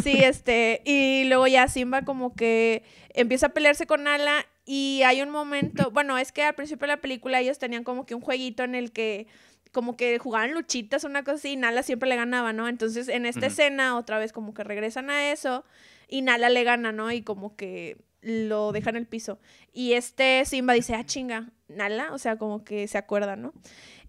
[0.03, 2.83] sí, este, y luego ya Simba como que
[3.15, 6.95] empieza a pelearse con Nala y hay un momento, bueno, es que al principio de
[6.95, 9.27] la película ellos tenían como que un jueguito en el que
[9.73, 12.69] como que jugaban luchitas, una cosa así, y Nala siempre le ganaba, ¿no?
[12.69, 15.65] Entonces en esta escena otra vez como que regresan a eso
[16.09, 17.13] y Nala le gana, ¿no?
[17.13, 19.39] Y como que lo deja en el piso.
[19.73, 23.53] Y este Simba dice, ah, chinga, Nala, o sea, como que se acuerda, ¿no?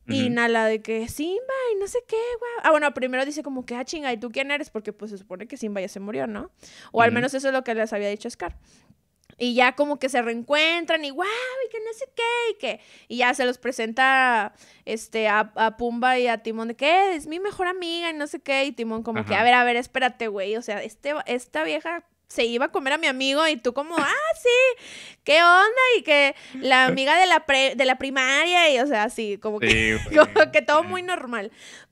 [0.08, 0.30] Y.
[0.30, 2.52] Nala de que Simba y no sé qué, güey.
[2.64, 4.70] Ah, bueno, primero dice como que, ah, chinga, ¿y tú quién eres?
[4.70, 6.52] Porque pues se supone que Simba ya se murió, ¿no?
[6.92, 8.58] O al menos eso es lo que les había dicho Scar.
[9.38, 11.26] Y ya como que se reencuentran y wow,
[11.66, 12.80] y que no sé qué, y que.
[13.08, 14.54] Y ya se los presenta
[14.86, 18.28] este, a, a Pumba y a Timón de que es mi mejor amiga y no
[18.28, 18.66] sé qué.
[18.66, 20.56] Y Timón como que, a ver, a ver, espérate, güey.
[20.58, 23.94] O sea, este, esta vieja se iba a comer a mi amigo y tú como,
[23.98, 24.86] ah, sí,
[25.26, 25.82] ¿qué onda?
[25.98, 29.60] Y que la amiga de la, pre- de la primaria y o sea, así, como
[29.60, 29.98] que...
[30.08, 30.16] Sí.
[30.16, 31.52] Como que todo muy normal.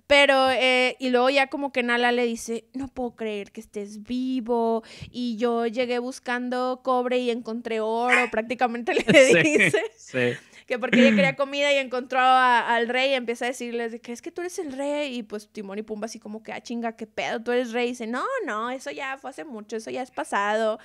[0.09, 4.01] Pero, eh, y luego ya como que Nala le dice, no puedo creer que estés
[4.01, 4.83] vivo.
[5.11, 9.03] Y yo llegué buscando cobre y encontré oro, prácticamente le
[9.43, 9.83] Sí, dice.
[9.95, 10.31] sí.
[10.65, 14.01] Que porque ella quería comida y encontró a- al rey y empieza a decirles de
[14.01, 15.15] que es que tú eres el rey.
[15.15, 17.85] Y pues Timón y Pumba así como que, ah, chinga, qué pedo, tú eres rey.
[17.85, 20.79] Y dice, no, no, eso ya fue hace mucho, eso ya es pasado.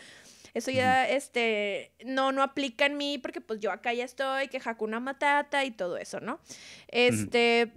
[0.52, 4.60] Eso ya, este, no, no aplica en mí porque pues yo acá ya estoy, que
[4.62, 6.38] Hakuna Matata y todo eso, ¿no?
[6.88, 7.72] Este,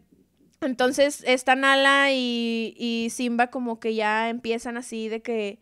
[0.61, 5.59] entonces esta Nala y, y Simba como que ya empiezan así de que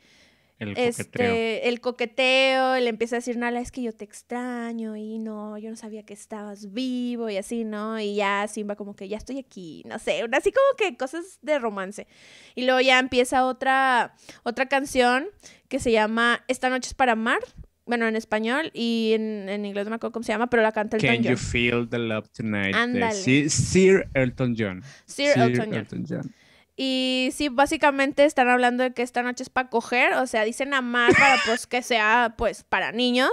[0.57, 1.59] El este, coqueteo.
[1.69, 5.69] el coqueteo, le empieza a decir, Nala, es que yo te extraño y no, yo
[5.69, 7.99] no sabía que estabas vivo y así, ¿no?
[7.99, 11.59] Y ya Simba como que ya estoy aquí, no sé, así como que cosas de
[11.59, 12.07] romance.
[12.55, 15.27] Y luego ya empieza otra, otra canción
[15.67, 17.39] que se llama Esta noche es para amar,
[17.85, 20.71] bueno, en español y en, en inglés no me acuerdo cómo se llama, pero la
[20.71, 21.37] canta Elton Can you John.
[21.37, 22.73] feel the love tonight?
[22.73, 23.49] de Ándale.
[23.49, 24.83] Sir, Elton John.
[25.05, 26.05] Sir Elton John.
[26.07, 26.35] John.
[26.77, 30.73] Y sí, básicamente están hablando de que esta noche es para coger, o sea, dicen
[30.73, 33.29] amar para pues que sea pues para niños,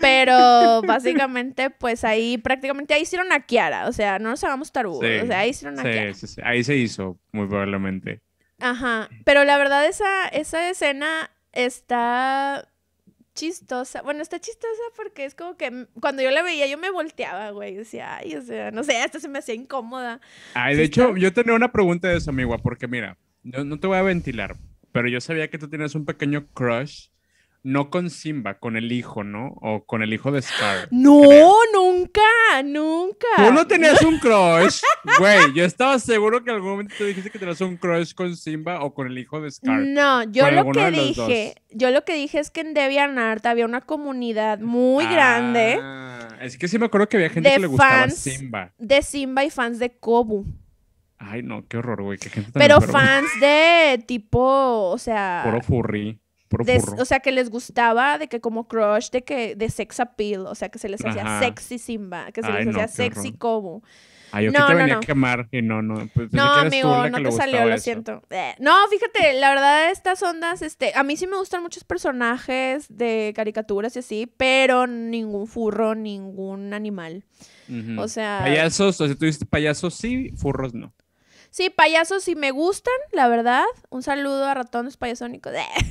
[0.00, 5.00] pero básicamente pues ahí prácticamente ahí hicieron a Kiara, o sea, no nos hagamos tarudos,
[5.06, 6.12] Sí, o sea, ahí hicieron a Kiara.
[6.12, 6.26] Sí.
[6.44, 8.20] Ahí se hizo, muy probablemente.
[8.58, 12.68] Ajá, pero la verdad esa, esa escena está
[13.36, 17.52] chistosa, bueno, está chistosa porque es como que cuando yo la veía yo me volteaba,
[17.52, 20.20] güey, decía, ay, o sea, no sé, hasta se me hacía incómoda.
[20.54, 23.78] Ay, Sí de hecho, yo tenía una pregunta de eso, amiga, porque mira, no, no
[23.80, 24.56] te voy a ventilar,
[24.92, 27.08] pero yo sabía que tú tienes un pequeño crush,
[27.66, 29.56] no con Simba, con el hijo, ¿no?
[29.60, 30.86] O con el hijo de Scar.
[30.92, 31.52] No, creo.
[31.74, 32.22] nunca,
[32.64, 33.26] nunca.
[33.38, 34.82] Tú no tenías un crush,
[35.18, 35.52] güey.
[35.52, 38.84] Yo estaba seguro que en algún momento te dijiste que tenías un crush con Simba
[38.84, 39.80] o con el hijo de Scar.
[39.80, 43.80] No, yo lo que dije, yo lo que dije es que en DeviantArt había una
[43.80, 48.02] comunidad muy grande Ah, es que sí me acuerdo que había gente que le gustaba
[48.02, 48.16] fans.
[48.16, 48.72] Simba.
[48.78, 50.46] de Simba y fans de Kobu.
[51.18, 52.18] Ay, no, qué horror, güey.
[52.18, 56.20] Qué gente tan Pero fans de tipo, o sea, Puro furry.
[56.98, 60.54] O sea, que les gustaba de que como crush, de que de sex appeal, o
[60.54, 61.40] sea, que se les hacía Ajá.
[61.40, 63.38] sexy Simba, que se Ay, les no, hacía sexy horror.
[63.38, 63.82] Kobu.
[64.32, 65.00] Ay, yo no, aquí te no, venía no.
[65.00, 66.08] a quemar y no, no.
[66.12, 67.84] pues, No, que amigo, no que te salió, lo eso.
[67.84, 68.22] siento.
[68.30, 72.86] Eh, No, fíjate, la verdad, estas ondas, este, a mí sí me gustan muchos personajes
[72.88, 77.24] de caricaturas y así, pero ningún furro, ningún animal.
[77.68, 78.00] Ujú.
[78.00, 80.92] O sea- Payasos, o sea, tú dices payasos sí, furros no.
[81.56, 83.64] Sí, payasos sí me gustan, la verdad.
[83.88, 85.54] Un saludo a ratones payasónicos.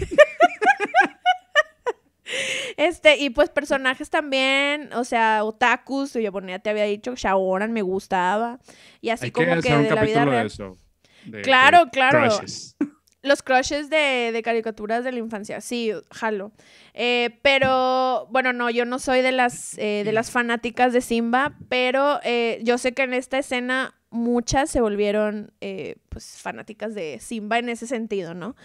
[2.78, 7.82] Este, y pues personajes también, o sea, otakus, yo ya te había dicho, Shaoran me
[7.84, 8.60] gustaba,
[9.00, 10.46] y así Hay como que un de la vida de real.
[10.48, 10.78] eso.
[11.26, 12.20] de- Claro, de claro.
[12.30, 12.76] crushes.
[13.26, 16.52] Los crushes de, caricaturas de la infancia, sí, jalo.
[16.94, 21.58] Eh, pero, bueno, no, yo no soy de las, eh, de las fanáticas de Simba,
[21.68, 27.18] pero eh, yo sé que en esta escena muchas se volvieron, eh, pues, fanáticas de
[27.20, 28.56] Simba en ese sentido, ¿no?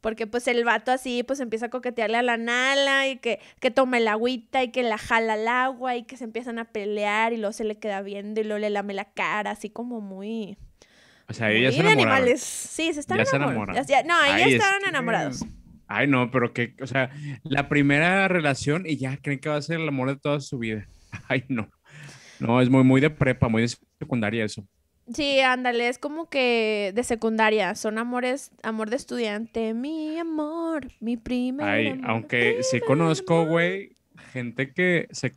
[0.00, 3.72] Porque, pues, el vato así, pues, empieza a coquetearle a la Nala y que, que
[3.72, 7.32] tome el agüita y que la jala al agua y que se empiezan a pelear
[7.32, 10.56] y luego se le queda viendo y luego le lame la cara, así como muy...
[11.28, 12.40] O sea, ellos muy se animales.
[12.42, 13.66] Sí, se están Ya se enamorados.
[13.68, 13.86] enamoran.
[13.86, 15.44] Ya- ya- no, es estaban que- enamorados.
[15.88, 17.10] Ay, no, pero que, o sea,
[17.44, 20.58] la primera relación y ya creen que va a ser el amor de toda su
[20.58, 20.86] vida.
[21.28, 21.68] Ay, no.
[22.40, 23.68] No, es muy, muy de prepa, muy de
[23.98, 24.66] secundaria eso.
[25.14, 31.16] Sí, ándale, es como que de secundaria, son amores, amor de estudiante, mi amor, mi
[31.16, 33.92] primer Ay, amor, aunque sí conozco, güey,
[34.32, 35.34] gente que se,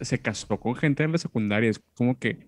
[0.00, 1.68] se casó con gente de la secundaria.
[1.68, 2.38] Es como que,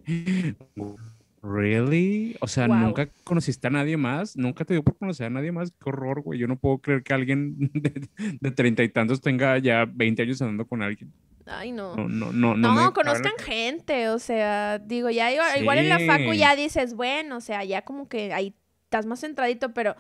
[1.43, 2.37] ¿really?
[2.41, 2.77] O sea, Wow.
[2.77, 5.71] nunca conociste a nadie más, nunca te dio por conocer a nadie más.
[5.73, 6.39] Qué horror, güey.
[6.39, 7.57] Yo no puedo creer que alguien
[8.41, 11.13] de treinta y tantos tenga ya 20 años andando con alguien.
[11.47, 11.97] Ay, no.
[11.97, 12.75] No, no, no.
[12.75, 17.39] No, conozcan gente, o sea, digo, ya igual, igual en la facu ya dices, bueno,
[17.39, 19.97] o sea, ya como que ahí estás más centradito, pero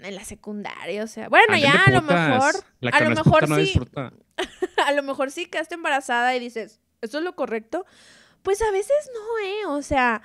[0.00, 3.48] en la secundaria, o sea, bueno, Anden ya a lo mejor, La a lo mejor
[3.48, 4.12] no sí, disfruta.
[4.86, 7.86] a lo mejor sí quedaste embarazada y dices, ¿eso es lo correcto?
[8.42, 9.66] Pues a veces no, ¿eh?
[9.76, 10.22] O sea,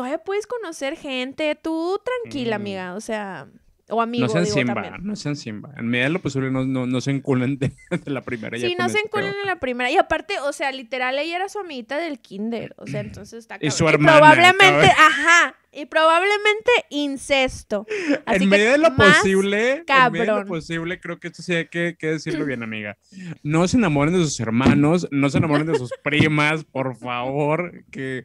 [0.00, 2.62] todavía puedes conocer gente, tú tranquila, Mm.
[2.62, 3.46] amiga, o sea,
[3.92, 4.94] o amigo, No sean digo Simba, también.
[5.04, 5.74] no sean Simba.
[5.76, 8.56] En medida de lo posible no, no, no se enculen de, de la primera.
[8.58, 9.90] Sí, no se pero- en la primera.
[9.90, 12.72] Y aparte, o sea, literal, ella era su amiguita del kinder.
[12.78, 15.56] O sea, entonces está Y su hermana, probablemente, ajá.
[15.72, 17.86] Y probablemente incesto.
[18.26, 21.28] Así en que medida de lo más posible, en medida de lo posible, creo que
[21.28, 22.98] esto sí hay que, que decirlo bien, amiga.
[23.42, 27.84] No se enamoren de sus hermanos, no se enamoren de sus primas, por favor.
[27.92, 28.24] Que,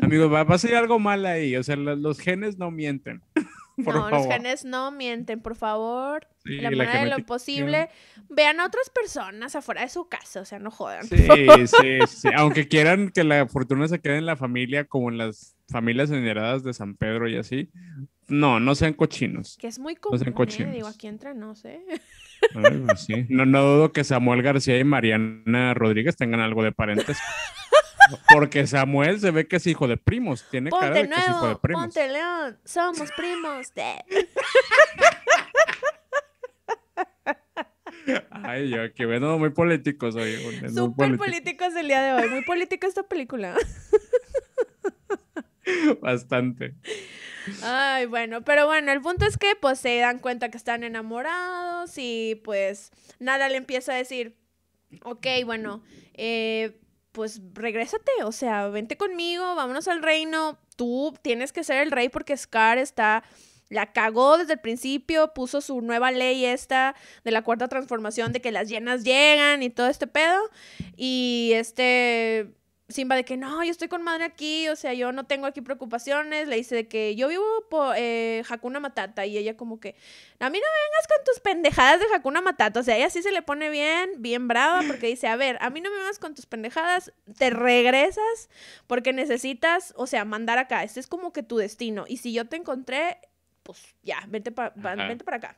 [0.00, 1.54] amigos, va, va a ser algo mal ahí.
[1.56, 3.20] O sea, lo- los genes no mienten.
[3.84, 6.26] Por no, los genes no mienten, por favor.
[6.44, 7.90] Sí, la la manera de lo posible.
[8.30, 11.06] Vean a otras personas afuera de su casa, o sea, no jodan.
[11.06, 11.26] Sí,
[11.66, 12.28] sí, sí.
[12.34, 16.62] Aunque quieran que la fortuna se quede en la familia, como en las familias veneradas
[16.64, 17.70] de San Pedro y así.
[18.28, 19.56] No, no sean cochinos.
[19.60, 20.34] Que es muy No común, sean ¿eh?
[20.34, 20.74] cochinos.
[20.74, 21.84] Digo, aquí entre no sé.
[22.54, 23.26] Ay, pues sí.
[23.28, 27.22] No, no dudo que Samuel García y Mariana Rodríguez tengan algo de parentesco.
[28.32, 30.44] Porque Samuel se ve que es hijo de primos.
[30.50, 31.82] Tiene cara Ponte de que es hijo de nuevo, primos.
[31.84, 33.74] ponte león, somos primos.
[33.74, 34.04] de-
[38.30, 40.36] Ay, yo que veo muy políticos hoy.
[40.68, 41.24] Súper político.
[41.24, 42.30] políticos del día de hoy.
[42.30, 43.54] Muy política esta película.
[46.00, 46.74] Bastante.
[47.62, 51.92] Ay, bueno, pero bueno, el punto es que pues se dan cuenta que están enamorados
[51.96, 54.36] y pues nada le empieza a decir,
[55.02, 55.82] ok, bueno,
[56.14, 56.78] eh,
[57.16, 62.10] pues regrésate, o sea, vente conmigo, vámonos al reino, tú tienes que ser el rey
[62.10, 63.24] porque Scar está
[63.70, 66.94] la cagó desde el principio, puso su nueva ley esta
[67.24, 70.38] de la cuarta transformación de que las llenas llegan y todo este pedo.
[70.94, 72.50] Y este
[72.88, 75.60] Simba de que no, yo estoy con madre aquí, o sea, yo no tengo aquí
[75.60, 76.46] preocupaciones.
[76.46, 79.96] Le dice de que yo vivo por eh, Hakuna Matata y ella como que,
[80.38, 82.78] a mí no me vengas con tus pendejadas de Hakuna Matata.
[82.78, 85.70] O sea, ella sí se le pone bien, bien brava porque dice, a ver, a
[85.70, 88.48] mí no me vengas con tus pendejadas, te regresas
[88.86, 90.84] porque necesitas, o sea, mandar acá.
[90.84, 92.04] Este es como que tu destino.
[92.06, 93.18] Y si yo te encontré,
[93.64, 94.70] pues ya, vente, para
[95.08, 95.56] vente para acá.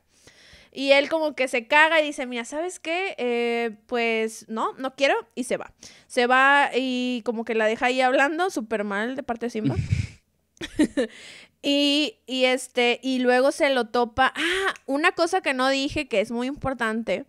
[0.71, 3.15] Y él como que se caga y dice, mira, ¿sabes qué?
[3.17, 5.15] Eh, pues no, no quiero.
[5.35, 5.73] Y se va.
[6.07, 9.75] Se va y como que la deja ahí hablando súper mal de parte de Simba.
[11.61, 14.33] y, y, este, y luego se lo topa.
[14.35, 17.25] Ah, una cosa que no dije que es muy importante.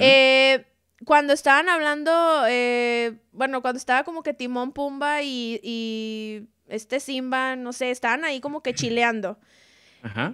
[0.00, 0.64] Eh,
[1.04, 7.56] cuando estaban hablando, eh, bueno, cuando estaba como que Timón Pumba y, y este Simba,
[7.56, 9.38] no sé, estaban ahí como que chileando.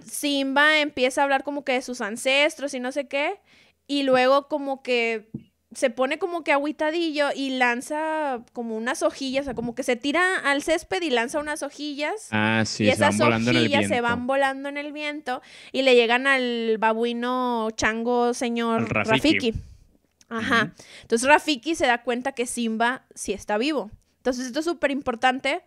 [0.05, 3.39] Simba empieza a hablar como que de sus ancestros y no sé qué,
[3.87, 5.29] y luego como que
[5.73, 9.95] se pone como que aguitadillo y lanza como unas hojillas, o sea, como que se
[9.95, 12.27] tira al césped y lanza unas hojillas.
[12.31, 15.41] Ah, sí, y esas hojillas se van volando en el viento
[15.71, 19.53] y le llegan al babuino chango señor Rafiki.
[20.27, 20.73] Ajá.
[21.01, 23.91] Entonces Rafiki se da cuenta que Simba sí está vivo.
[24.17, 25.61] Entonces esto es súper importante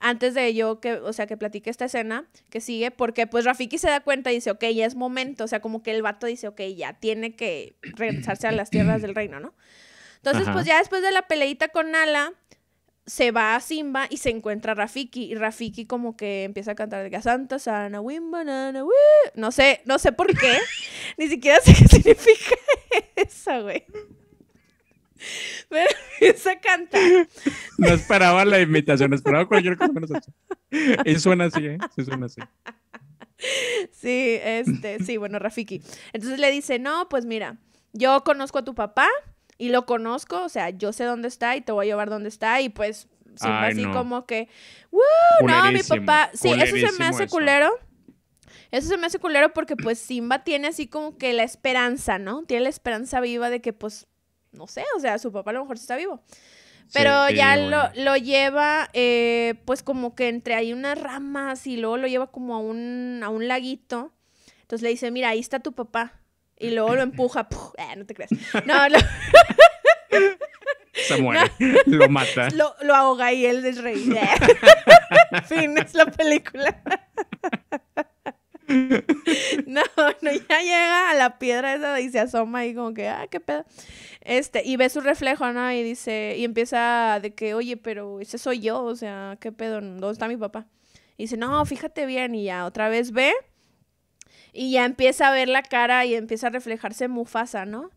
[0.00, 3.78] antes de yo que, o sea, que platique esta escena que sigue, porque pues Rafiki
[3.78, 6.26] se da cuenta y dice, ok, ya es momento, o sea, como que el vato
[6.26, 9.54] dice, ok, ya tiene que regresarse a las tierras del reino, ¿no?
[10.16, 12.32] Entonces, pues ya después de la peleita con Nala,
[13.06, 16.74] se va a Simba y se encuentra a Rafiki, y Rafiki como que empieza a
[16.74, 18.84] cantar de Santa Sana, Wim Banana,
[19.34, 20.58] No sé, no sé por qué,
[21.16, 22.56] ni siquiera sé qué significa
[23.16, 23.84] eso, güey.
[25.68, 27.28] Pero empieza a cantar.
[27.78, 30.32] No esperaba la invitación, esperaba cualquier cosa menos eso.
[31.04, 31.78] Y suena así, ¿eh?
[31.96, 32.40] Sí, suena así.
[33.92, 35.82] Sí, este, sí, bueno, Rafiki.
[36.12, 37.58] Entonces le dice, no, pues mira,
[37.92, 39.08] yo conozco a tu papá
[39.58, 42.28] y lo conozco, o sea, yo sé dónde está y te voy a llevar dónde
[42.28, 43.08] está y pues
[43.40, 44.48] así como que,
[44.90, 45.02] ¡Woo!
[45.46, 47.70] No, mi papá, sí, eso se me hace culero.
[48.70, 52.42] Eso se me hace culero porque pues Simba tiene así como que la esperanza, ¿no?
[52.42, 54.06] Tiene la esperanza viva de que pues
[54.52, 56.22] no sé, o sea, su papá a lo mejor está vivo.
[56.92, 62.06] Pero ya lo, lleva, eh, pues como que entre ahí unas ramas y luego lo
[62.06, 64.12] lleva como a un, a un laguito.
[64.62, 66.20] Entonces le dice, mira, ahí está tu papá.
[66.58, 67.48] Y luego lo empuja.
[67.78, 68.30] Eh, no te creas.
[68.64, 68.98] No, lo...
[70.94, 71.50] Se muere.
[71.86, 72.48] Lo mata.
[72.50, 74.12] Lo, lo, ahoga y él es rey.
[75.46, 76.82] fin, es la película.
[79.66, 79.82] no,
[80.20, 83.40] no, ya llega a la piedra esa y se asoma y como que, ah, qué
[83.40, 83.64] pedo.
[84.20, 85.72] Este, y ve su reflejo, ¿no?
[85.72, 89.80] Y dice, y empieza de que, oye, pero ese soy yo, o sea, qué pedo,
[89.80, 90.66] ¿dónde está mi papá?
[91.16, 93.32] Y dice, no, fíjate bien, y ya otra vez ve,
[94.52, 97.90] y ya empieza a ver la cara y empieza a reflejarse Mufasa, ¿no?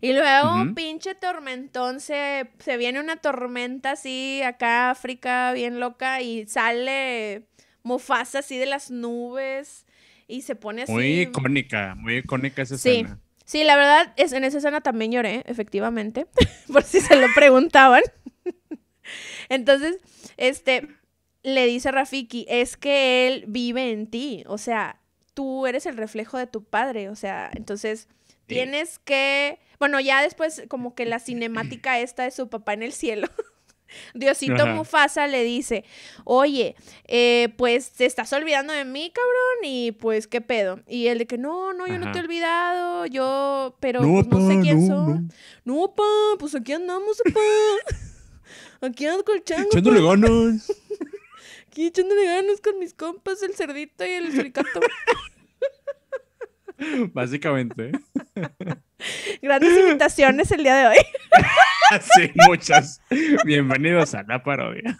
[0.00, 6.20] Y luego un pinche tormentón, se, se viene una tormenta así, acá África, bien loca,
[6.20, 7.46] y sale
[7.82, 9.84] Mufasa así de las nubes
[10.26, 10.92] y se pone así.
[10.92, 13.20] Muy icónica, muy icónica esa escena.
[13.44, 16.26] Sí, la verdad, es, en esa escena también lloré, efectivamente,
[16.72, 18.02] por si se lo preguntaban.
[19.48, 19.98] Entonces,
[20.36, 20.88] este,
[21.42, 25.00] le dice Rafiki, es que él vive en ti, o sea,
[25.34, 28.08] tú eres el reflejo de tu padre, o sea, entonces
[28.46, 32.92] tienes que, bueno, ya después como que la cinemática esta de su papá en el
[32.92, 33.28] cielo.
[34.14, 35.84] Diosito Mufasa le dice,
[36.24, 36.76] oye,
[37.06, 40.80] eh, pues te estás olvidando de mí, cabrón, y pues qué pedo.
[40.88, 44.46] Y él de que no, no, yo no te he olvidado, yo, pero no, pues,
[44.46, 45.20] sé quién soy.
[45.64, 45.94] No.
[45.94, 46.04] pa,
[46.38, 48.86] pues aquí andamos, pa.
[48.86, 49.68] aquí ando con el chango.
[49.68, 50.72] Echándole ganas.
[51.68, 54.80] aquí echándole ganas con mis compas, el cerdito y el fricato.
[57.12, 57.92] Básicamente.
[59.42, 60.96] Grandes invitaciones el día de hoy.
[62.16, 63.00] sí, muchas.
[63.44, 64.96] Bienvenidos a la parodia.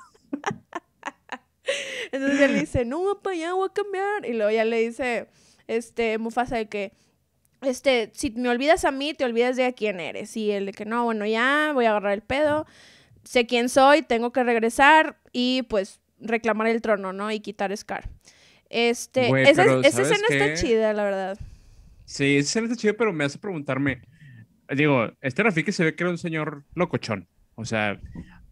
[2.13, 4.27] Entonces él dice, no, para allá voy a cambiar.
[4.27, 5.29] Y luego ya le dice,
[5.67, 6.93] este, Mufasa de que,
[7.63, 10.37] este, si me olvidas a mí, te olvidas de a quién eres.
[10.37, 12.67] Y él de que, no, bueno, ya, voy a agarrar el pedo.
[13.25, 17.31] Sé quién soy, tengo que regresar y pues reclamar el trono, ¿no?
[17.33, 18.11] Y quitar Scar.
[18.69, 21.39] Este, esa, escena está chida, la verdad.
[22.05, 24.03] Sí, escena está chida, pero me hace preguntarme,
[24.75, 27.29] digo, este Rafiki se ve que era un señor locochón.
[27.55, 28.01] O sea,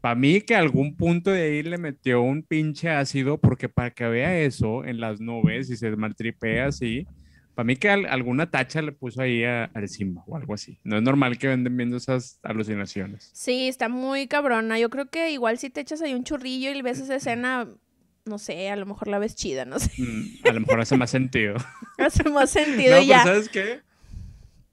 [0.00, 4.04] para mí que algún punto de ahí le metió un pinche ácido, porque para que
[4.06, 7.06] vea eso en las nubes y se maltripea así,
[7.54, 10.78] para mí que alguna tacha le puso ahí al Simba o algo así.
[10.84, 13.30] No es normal que venden viendo esas alucinaciones.
[13.34, 14.78] Sí, está muy cabrona.
[14.78, 17.68] Yo creo que igual si te echas ahí un churrillo y ves esa escena,
[18.24, 19.90] no sé, a lo mejor la ves chida, no sé.
[19.98, 21.56] Mm, a lo mejor hace más sentido.
[21.98, 23.24] hace más sentido no, ya.
[23.24, 23.80] ¿Sabes qué?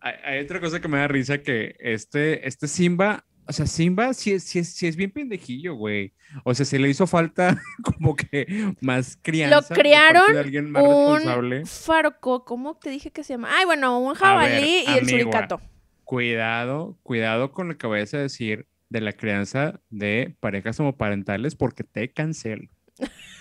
[0.02, 4.32] Hay, otra cosa que me da risa que este, este Simba o sea, Simba sí
[4.32, 6.14] es, sí es, sí es bien pendejillo, güey.
[6.44, 9.56] O sea, se le hizo falta como que más crianza.
[9.56, 13.50] Lo criaron de alguien más un farco, ¿cómo te dije que se llama?
[13.52, 15.60] Ay, bueno, un jabalí y el suricato.
[16.04, 21.84] Cuidado, cuidado con lo que vayas a decir de la crianza de parejas homoparentales porque
[21.84, 22.70] te cancelo.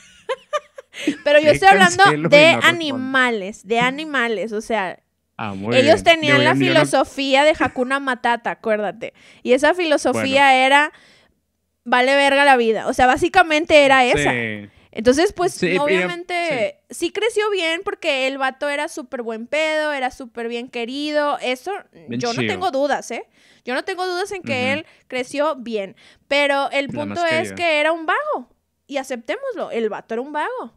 [1.24, 4.98] Pero yo estoy hablando de animales, de animales, o sea,
[5.40, 9.14] Ah, Ellos tenían la filosofía de Hakuna Matata, acuérdate.
[9.44, 10.92] Y esa filosofía era
[11.84, 12.88] vale verga la vida.
[12.88, 14.32] O sea, básicamente era esa.
[14.90, 17.12] Entonces, pues, obviamente, sí.
[17.12, 21.38] creció bien porque el vato era súper buen pedo, era súper bien querido.
[21.40, 21.70] Eso,
[22.08, 23.24] yo no tengo dudas, ¿eh?
[23.64, 25.94] Yo no tengo dudas en que él creció bien.
[26.26, 28.52] Pero el punto es que era un vago.
[28.88, 30.74] Y aceptémoslo, el vato era un vago.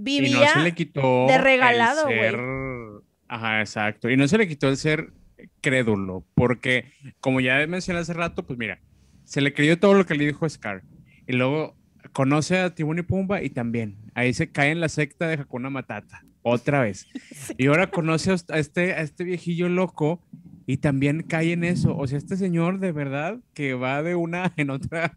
[0.00, 3.02] Vivía de regalado, güey.
[3.28, 4.10] Ajá, exacto.
[4.10, 5.12] Y no se le quitó el ser
[5.60, 8.80] crédulo, porque como ya mencioné hace rato, pues mira,
[9.24, 10.82] se le creyó todo lo que le dijo Scar.
[11.26, 11.76] Y luego
[12.12, 15.70] conoce a Timón y Pumba y también ahí se cae en la secta de Hakuna
[15.70, 17.06] Matata, otra vez.
[17.58, 20.22] Y ahora conoce a este, a este viejillo loco
[20.70, 21.96] y también cae en eso.
[21.96, 25.16] O sea, este señor de verdad que va de una en otra,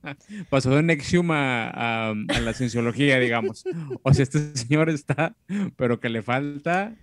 [0.49, 3.63] pasó de Nexium a, a la cienciología, digamos.
[4.01, 5.35] O sea, este señor está,
[5.75, 6.95] pero que le falta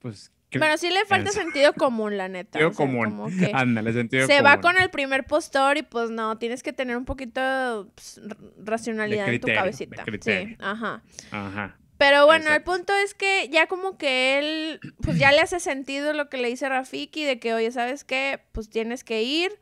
[0.00, 0.32] pues...
[0.50, 2.58] Pero sí le falta sentido común, la neta.
[2.58, 3.32] Sentido común.
[3.54, 7.06] Ándale, sentido se va con el primer postor y pues no, tienes que tener un
[7.06, 8.20] poquito pues,
[8.62, 10.04] racionalidad en tu cabecita.
[10.20, 11.02] Sí, ajá.
[11.30, 11.78] Ajá.
[11.98, 16.12] Pero bueno, el punto es que ya como que él, pues ya le hace sentido
[16.12, 18.40] lo que le dice Rafiki de que, oye, ¿sabes qué?
[18.52, 19.52] Pues tienes que ir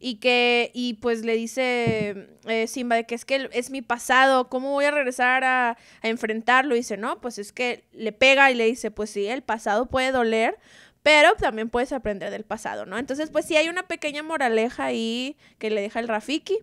[0.00, 4.48] y que, y pues le dice eh, Simba de que es que es mi pasado,
[4.48, 6.74] ¿cómo voy a regresar a, enfrentarlo?
[6.74, 9.86] Y dice, no, pues es que le pega y le dice, pues sí, el pasado
[9.86, 10.58] puede doler,
[11.02, 12.98] pero también puedes aprender del pasado, ¿no?
[12.98, 16.58] Entonces, pues sí hay una pequeña moraleja ahí que le deja el Rafiki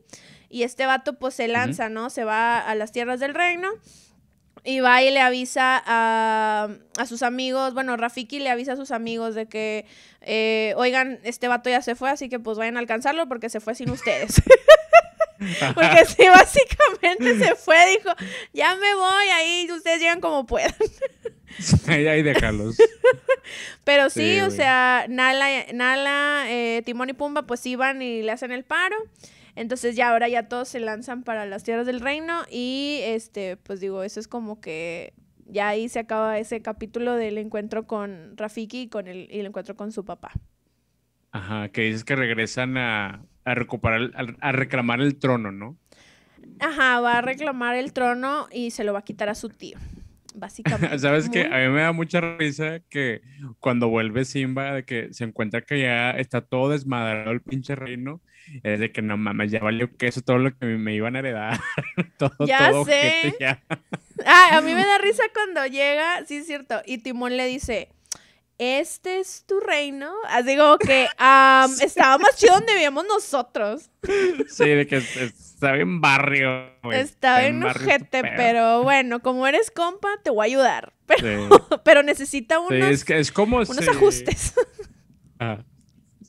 [0.50, 2.10] y este vato pues se lanza, ¿no?
[2.10, 3.70] Se va a las tierras del reino
[4.66, 6.68] y va y le avisa a,
[7.08, 9.86] sus amigos, bueno, Rafiki le avisa a sus amigos de que,
[10.22, 13.60] eh, oigan, este vato ya se fue, así que pues vayan a alcanzarlo porque se
[13.60, 14.42] fue sin ustedes.
[15.76, 18.10] porque sí, básicamente se fue, dijo,
[18.54, 20.74] ya me voy, ahí ustedes llegan como puedan.
[21.88, 22.76] ahí, ahí déjalos.
[23.84, 28.52] Pero sí, o sea, Nala, Nala eh, Timón y Pumba pues iban y le hacen
[28.52, 28.96] el paro.
[29.56, 33.80] Entonces ya ahora ya todos se lanzan para las tierras del reino y este, pues
[33.80, 35.14] digo, eso es como que
[35.46, 39.46] ya ahí se acaba ese capítulo del encuentro con Rafiki y con el, y el
[39.46, 40.32] encuentro con su papá.
[41.32, 45.78] Ajá, que dices que regresan a, recuperar, a, reclamar el trono, ¿no?
[46.60, 49.78] Ajá, va a reclamar el trono y se lo va a quitar a su tío
[50.34, 50.98] básicamente.
[51.00, 53.22] Sabes que a mí me da mucha risa que
[53.60, 58.22] cuando vuelve Simba, de que se encuentra que ya está todo desmadrado el pinche reino
[58.64, 61.20] es de que no mames, ya valió que eso todo lo que me iban a
[61.20, 61.60] heredar.
[62.18, 63.36] todo, ya sé.
[64.26, 67.90] Ah, a mí me da risa cuando llega, sí es cierto, y Timón le dice,
[68.58, 70.14] este es tu reino.
[70.30, 71.04] Así como que
[71.82, 73.90] estaba más chido donde vivíamos nosotros.
[74.48, 76.72] Sí, de que estaba en barrio.
[76.92, 80.94] Estaba en ojete, pero bueno, como eres compa, te voy a ayudar.
[81.08, 81.50] Pero,
[81.84, 84.56] pero necesita unos, es que es como unos ajustes.
[85.40, 85.64] Ah.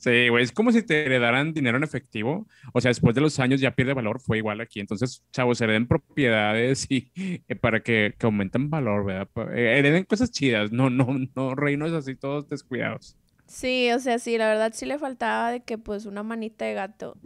[0.07, 2.47] Sí, güey, es como si te heredaran dinero en efectivo.
[2.71, 4.79] O sea, después de los años ya pierde valor, fue igual aquí.
[4.79, 9.27] Entonces, chavos, hereden propiedades y eh, para que, que, aumenten valor, ¿verdad?
[9.53, 13.17] Eh, hereden cosas chidas, no, no, no reinos así todos descuidados.
[13.47, 16.73] Sí, o sea, sí, la verdad sí le faltaba de que pues una manita de
[16.73, 17.17] gato.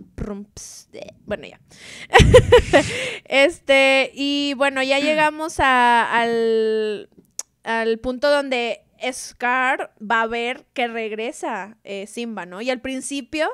[1.25, 1.59] bueno, ya.
[3.25, 7.09] este, y bueno, ya llegamos al,
[7.63, 12.61] al punto donde Scar va a ver que regresa eh, Simba, ¿no?
[12.61, 13.49] Y al principio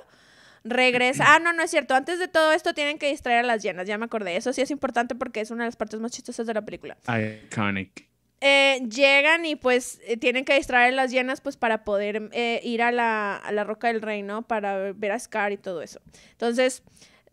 [0.63, 1.35] regresa.
[1.35, 1.95] Ah, no, no es cierto.
[1.95, 4.35] Antes de todo esto tienen que distraer a las llenas, ya me acordé.
[4.35, 6.97] Eso sí es importante porque es una de las partes más chistosas de la película.
[7.07, 8.07] Iconic.
[8.39, 12.29] Eh, llegan y pues eh, tienen que distraer a las llenas pues para poder
[12.63, 14.47] ir a la, a la Roca del Rey, ¿no?
[14.47, 16.01] Para ver a Scar y todo eso.
[16.31, 16.83] Entonces,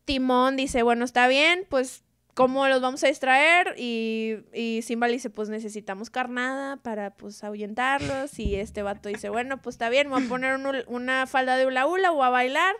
[0.04, 2.03] Timón dice, bueno, está bien, pues
[2.34, 3.74] ¿Cómo los vamos a distraer?
[3.78, 8.38] Y, y Simba dice, pues necesitamos carnada para pues ahuyentarlos.
[8.38, 10.58] Y este vato dice, bueno, pues está bien, voy a poner
[10.88, 12.74] una falda de hula hula, voy a bailar.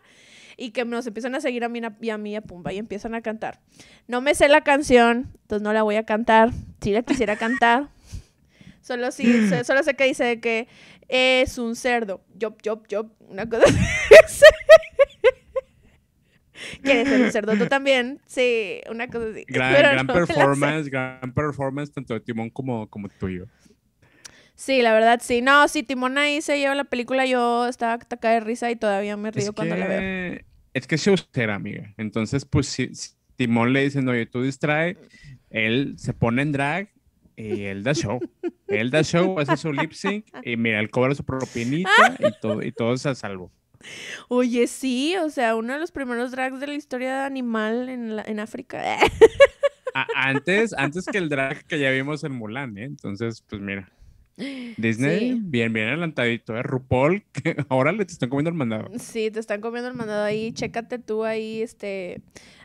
[0.57, 3.15] y que nos empiezan a seguir a mí y a mí a Pumba y empiezan
[3.15, 3.61] a cantar.
[4.07, 6.51] No me sé la canción, entonces no la voy a cantar.
[6.81, 7.89] Si la quisiera cantar.
[8.83, 10.69] Solo sí, solo sé que dice que
[11.09, 12.23] es un cerdo.
[12.37, 13.11] Yop, yop, yop.
[13.21, 13.65] Una cosa
[14.25, 14.45] así.
[16.85, 18.21] ¿Quieres ser un cerdo tú también?
[18.27, 19.45] Sí, una cosa así.
[19.49, 23.47] Gran, performance, gran performance tanto de Timón como, como tuyo.
[24.55, 25.43] Sí, la verdad sí.
[25.43, 27.27] No, sí, Timón ahí se lleva la película.
[27.27, 30.41] Yo estaba atacada de risa y todavía me río cuando la veo.
[30.73, 31.93] Es que es austera, amiga.
[31.97, 32.91] Entonces, pues si,
[33.37, 34.97] Timón le dice, oye, tú distrae,
[35.51, 36.89] él se pone en drag
[37.37, 38.21] y él da show.
[38.69, 42.63] él da show, hace su lip sync y mira, él cobra su propinita y todo,
[42.63, 43.53] y todo es a salvo.
[44.29, 48.21] Oye, sí, o sea, uno de los primeros drags de la historia de animal en,
[48.25, 48.83] en África.
[50.15, 52.85] antes, antes que el drag que ya vimos en Mulan, ¿eh?
[52.85, 53.91] Entonces, pues mira.
[54.37, 56.63] Disney, bien, bien adelantadito, ¿eh?
[56.63, 58.91] RuPaul, que ahora le te están comiendo el mandado.
[58.99, 62.21] Sí, te están comiendo el mandado ahí, chécate tú ahí, este,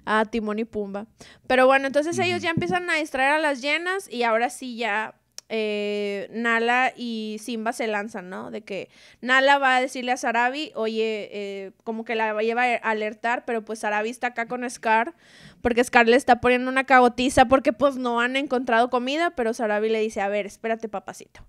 [0.06, 1.06] a Timón y Pumba.
[1.48, 5.19] Pero bueno, entonces ellos ya empiezan a distraer a las llenas y ahora sí ya
[5.50, 8.52] eh, Nala y Simba se lanzan, ¿no?
[8.52, 8.90] De que
[9.20, 13.66] Nala va a decirle a Sarabi, oye, eh, como que la lleva a alertar, pero
[13.66, 15.16] pues Sarabi está acá con Scar,
[15.62, 19.90] porque Scar le está poniendo una cagotiza porque pues no han encontrado comida, pero Sarabi
[19.90, 21.46] le dice, a ver, espérate papacito,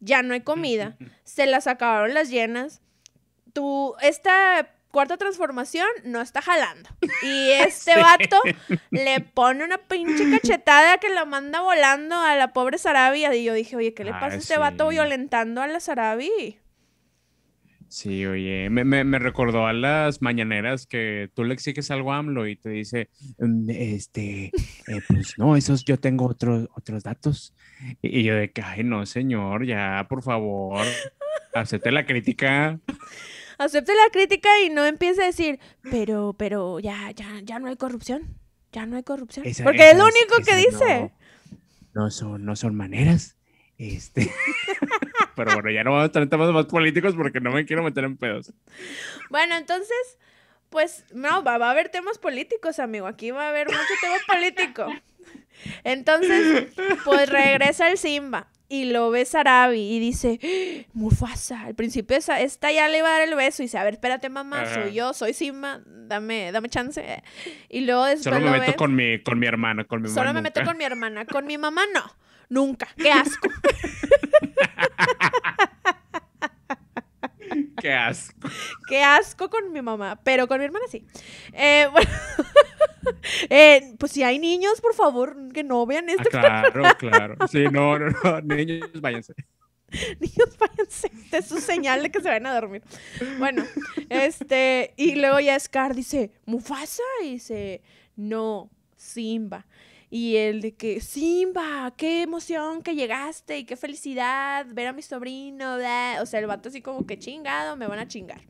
[0.00, 2.82] ya no hay comida, se las acabaron las llenas,
[3.52, 6.88] tú, esta cuarta transformación no está jalando.
[7.22, 8.40] Y este vato
[8.92, 13.26] le pone una pinche cachetada que la manda volando a la pobre Sarabi.
[13.26, 16.60] Y yo dije, oye, ¿qué le pasa a este vato violentando a la Sarabi?
[17.88, 22.56] Sí, oye, me, recordó a las mañaneras que tú le exiges algo a AMLO y
[22.56, 23.08] te dice,
[23.38, 27.54] mm, este, eh, pues no, esos yo tengo otros, otros datos.
[28.02, 30.84] Y, yo de que, ay, no, señor, ya, por favor,
[31.54, 32.80] acepte la crítica
[33.58, 35.58] acepte la crítica y no empiece a decir,
[35.90, 38.38] pero, pero ya, ya, ya no hay corrupción.
[38.72, 39.46] Ya no hay corrupción.
[39.62, 41.12] Porque es lo único que dice.
[41.92, 43.36] No, son, no son maneras.
[43.78, 44.32] Este.
[45.36, 48.04] pero bueno, ya no vamos a tener temas más políticos porque no me quiero meter
[48.04, 48.52] en pedos.
[49.30, 50.18] Bueno, entonces,
[50.70, 53.06] pues, no, va, va a haber temas políticos, amigo.
[53.06, 54.88] Aquí va a haber mucho tema político.
[55.84, 56.74] Entonces,
[57.04, 60.90] pues regresa el Simba y lo ve Sarabi y dice, ¡Ah!
[60.94, 63.84] Mufasa, al principio esa, esta ya le va a dar el beso y dice, a
[63.84, 67.22] ver, espérate mamá, soy yo, soy Simba, dame, dame chance.
[67.68, 70.20] Y luego después Solo me meto con mi, con mi hermana, con mi mamá.
[70.20, 72.02] Solo me meto con mi hermana, con mi mamá no,
[72.48, 73.48] nunca, qué asco.
[77.80, 78.48] qué asco.
[78.88, 81.06] Qué asco con mi mamá, pero con mi hermana sí.
[81.52, 82.10] Eh, bueno.
[83.50, 86.28] Eh, pues si hay niños, por favor, que no vean esto.
[86.32, 87.36] Ah, claro, claro.
[87.50, 88.40] Sí, no, no, no.
[88.40, 89.34] Niños, váyanse.
[90.20, 91.10] Niños, váyanse.
[91.32, 92.82] Es su señal de que se vayan a dormir.
[93.38, 93.64] Bueno,
[94.08, 97.82] este, y luego ya Scar dice, Mufasa, y dice,
[98.16, 99.66] no, Simba.
[100.10, 105.02] Y el de que, Simba, qué emoción que llegaste y qué felicidad ver a mi
[105.02, 105.74] sobrino.
[105.74, 108.40] O sea, el vato así como que chingado, me van a chingar.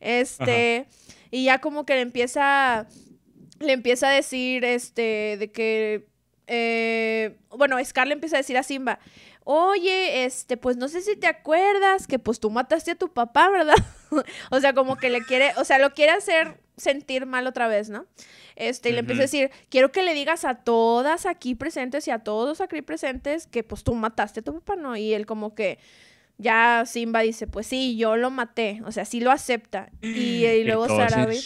[0.00, 0.86] Este,
[1.30, 2.86] y ya como que le empieza
[3.62, 6.06] le empieza a decir, este, de que,
[6.46, 8.98] eh, bueno, Scar le empieza a decir a Simba,
[9.44, 13.50] oye, este, pues no sé si te acuerdas que pues tú mataste a tu papá,
[13.50, 13.74] ¿verdad?
[14.50, 17.90] o sea, como que le quiere, o sea, lo quiere hacer sentir mal otra vez,
[17.90, 18.06] ¿no?
[18.56, 22.10] Este, y le empieza a decir, quiero que le digas a todas aquí presentes y
[22.10, 24.96] a todos aquí presentes que pues tú mataste a tu papá, ¿no?
[24.96, 25.78] Y él como que
[26.38, 29.90] ya Simba dice, pues sí, yo lo maté, o sea, sí lo acepta.
[30.00, 31.38] Y, luego Sarabi,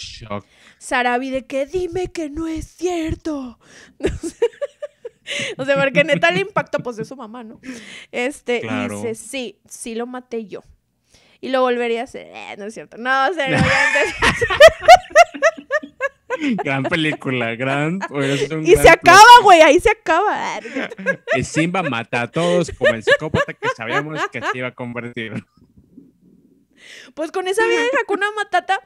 [0.78, 3.58] Sarabi de que dime que no es cierto.
[5.56, 7.60] o sea, porque neta le impactó pues de su mamá, ¿no?
[8.12, 10.62] Este, y dice, sí, sí lo maté yo.
[11.40, 12.96] Y lo volvería a hacer, eh, no es cierto.
[12.96, 13.64] No, o sea, no,
[16.64, 18.00] gran película, gran.
[18.62, 20.60] y se acaba, güey, ahí se acaba.
[21.36, 25.44] y Simba mata a todos como el psicópata que sabíamos que se iba a convertir.
[27.14, 28.80] Pues con esa vida de Hakuna Matata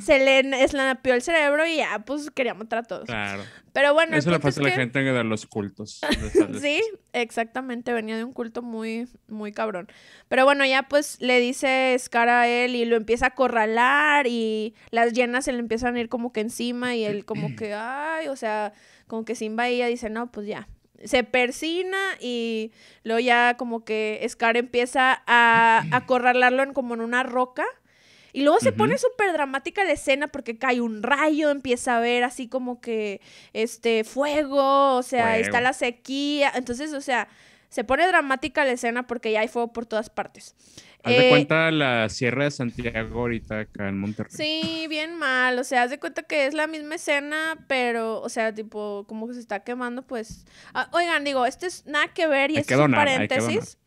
[0.00, 3.04] se le eslanapió el cerebro y ya, pues quería matar a todos.
[3.06, 3.42] Claro.
[3.72, 4.16] Pero bueno.
[4.16, 6.00] Eso le pasa a la gente de los cultos.
[6.60, 7.92] sí, exactamente.
[7.92, 9.88] Venía de un culto muy, muy cabrón.
[10.28, 14.74] Pero bueno, ya pues le dice Scar a él y lo empieza a acorralar y
[14.90, 18.28] las llenas se le empiezan a ir como que encima y él como que, ay,
[18.28, 18.72] o sea,
[19.06, 20.68] como que Simba y ella dice, no, pues ya.
[21.04, 22.72] Se persina y
[23.04, 27.64] luego ya como que Scar empieza a acorralarlo en, como en una roca
[28.32, 32.24] y luego se pone súper dramática la escena porque cae un rayo, empieza a ver
[32.24, 33.20] así como que
[33.52, 36.52] este fuego, o sea, está la sequía.
[36.54, 37.28] Entonces, o sea,
[37.68, 40.54] se pone dramática la escena porque ya hay fuego por todas partes.
[41.04, 44.32] Haz de cuenta la Sierra de Santiago ahorita acá en Monterrey.
[44.34, 45.58] Sí, bien mal.
[45.58, 49.28] O sea, haz de cuenta que es la misma escena, pero, o sea, tipo, como
[49.28, 50.44] que se está quemando, pues.
[50.74, 53.78] Ah, oigan, digo, este es nada que ver y es un paréntesis.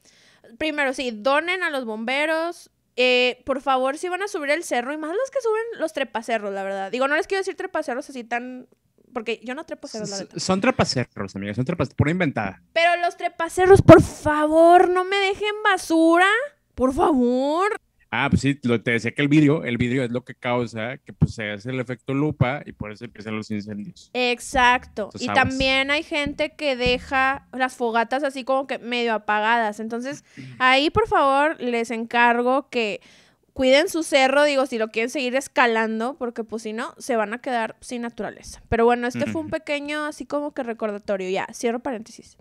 [0.57, 2.72] Primero, sí, donen a los bomberos.
[2.95, 5.93] Eh, por favor, si van a subir el cerro, y más los que suben los
[5.93, 6.91] trepacerros, la verdad.
[6.91, 8.68] Digo, no les quiero decir trepacerros así tan
[9.13, 10.38] porque yo no trepo cerros, la verdad.
[10.38, 12.61] Son trepacerros, amigas, son trepacerros, pura inventada.
[12.73, 16.27] Pero los trepacerros, por favor, no me dejen basura.
[16.76, 17.76] Por favor.
[18.14, 20.98] Ah, pues sí, lo, te decía que el vidrio, el vidrio es lo que causa
[20.98, 24.12] que pues se hace el efecto lupa y por eso empiezan los incendios.
[24.14, 25.10] Exacto.
[25.18, 29.80] y también hay gente que deja las fogatas así como que medio apagadas.
[29.80, 30.26] Entonces,
[30.60, 33.00] ahí por favor les encargo que
[33.54, 37.34] cuiden su cerro, digo, si lo quieren seguir escalando, porque pues si no, se van
[37.34, 38.62] a quedar sin naturaleza.
[38.70, 41.30] Pero bueno, este fue un pequeño así como que recordatorio.
[41.30, 42.38] Ya, cierro paréntesis.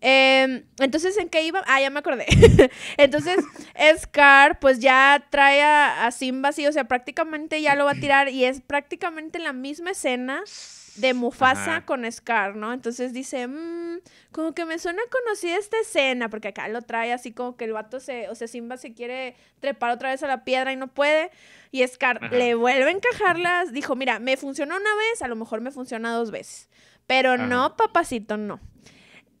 [0.00, 1.62] Em, entonces, ¿en qué iba?
[1.66, 2.26] Ah, ya me acordé.
[2.96, 3.38] entonces,
[3.98, 8.28] Scar, pues ya trae a, Simba así, o sea, prácticamente ya lo va a tirar
[8.28, 10.42] y es prácticamente la misma escena
[10.96, 12.72] de Mufasa con Scar, ¿no?
[12.72, 14.00] Entonces dice, mmm,
[14.32, 17.72] como que me suena conocida esta escena, porque acá lo trae así como que el
[17.72, 20.88] vato se, o sea, Simba se quiere trepar otra vez a la piedra y no
[20.88, 21.30] puede,
[21.70, 25.60] y Scar le vuelve a encajarlas, dijo, mira, me funcionó una vez, a lo mejor
[25.60, 26.68] me funciona dos veces,
[27.06, 28.60] pero no, papacito, no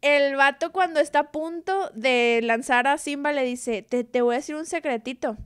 [0.00, 4.34] el vato cuando está a punto de lanzar a Simba le dice, te, te, voy
[4.34, 5.36] a decir un secretito.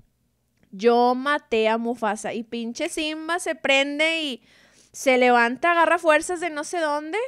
[0.70, 4.42] Yo maté a Mufasa y pinche Simba se prende y
[4.92, 7.18] se levanta, agarra fuerzas de no sé dónde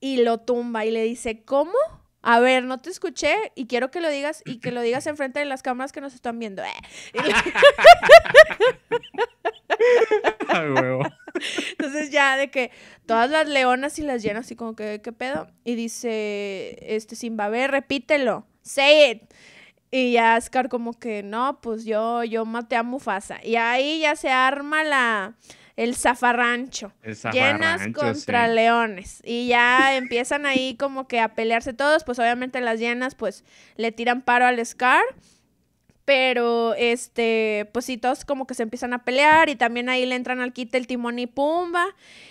[0.00, 1.72] y lo tumba y le dice, ¿cómo?
[2.26, 5.40] A ver, no te escuché y quiero que lo digas y que lo digas enfrente
[5.40, 6.62] de las cámaras que nos están viendo.
[11.72, 12.70] Entonces ya de que
[13.04, 15.48] todas las leonas y las llenas así como que, ¿qué pedo?
[15.64, 19.34] Y dice, este Simba, a ver, repítelo, say it.
[19.90, 23.38] Y ya Scar como que, no, pues yo, yo maté a Mufasa.
[23.44, 25.34] Y ahí ya se arma la,
[25.76, 26.92] el zafarrancho.
[27.32, 29.20] llenas contra leones.
[29.24, 32.04] Y ya empiezan ahí como que a pelearse todos.
[32.04, 33.44] Pues obviamente las llenas pues
[33.76, 35.02] le tiran paro al Scar.
[36.04, 40.14] Pero, este, pues sí, todos como que se empiezan a pelear y también ahí le
[40.16, 41.86] entran al quite el timón y pumba.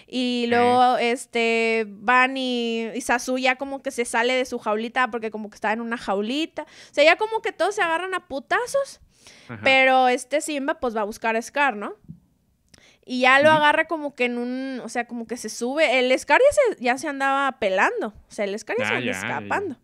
[0.06, 5.10] Y luego, este, van y, y Sasu ya como que se sale de su jaulita
[5.10, 6.64] porque como que está en una jaulita.
[6.64, 9.02] O sea, ya como que todos se agarran a putazos.
[9.64, 11.96] Pero este Simba pues va a buscar a Scar, ¿no?
[13.06, 16.00] Y ya lo agarra como que en un, o sea, como que se sube.
[16.00, 18.08] El Scar ya se, ya se andaba pelando.
[18.08, 19.78] O sea, el Scar ya se andaba escapando.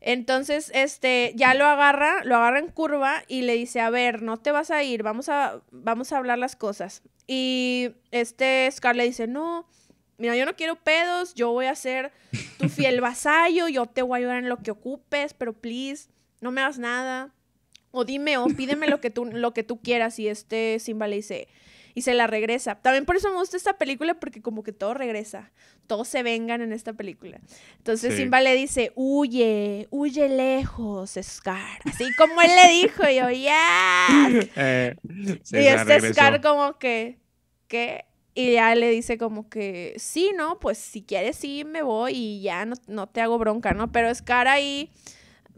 [0.00, 4.36] Entonces, este, ya lo agarra, lo agarra en curva y le dice, a ver, no
[4.36, 7.02] te vas a ir, vamos a, vamos a hablar las cosas.
[7.26, 9.66] Y este Scar le dice, no,
[10.16, 12.12] mira, yo no quiero pedos, yo voy a ser
[12.58, 16.08] tu fiel vasallo, yo te voy a ayudar en lo que ocupes, pero please,
[16.40, 17.34] no me hagas nada.
[17.90, 20.18] O dime, o pídeme lo que tú, lo que tú quieras.
[20.18, 21.48] Y este Simba le dice,
[21.98, 22.76] y se la regresa.
[22.76, 25.50] También por eso me gusta esta película, porque como que todo regresa.
[25.88, 27.40] Todos se vengan en esta película.
[27.78, 31.80] Entonces Simba le dice, huye, huye lejos, Scar.
[31.84, 34.06] Así como él le dijo, yo, ya.
[34.60, 37.18] Eh, y este Scar como que,
[37.66, 38.04] ¿qué?
[38.34, 40.60] Y ya le dice como que, sí, ¿no?
[40.60, 43.90] Pues si quieres, sí, me voy y ya no, no te hago bronca, ¿no?
[43.90, 44.92] Pero Scar ahí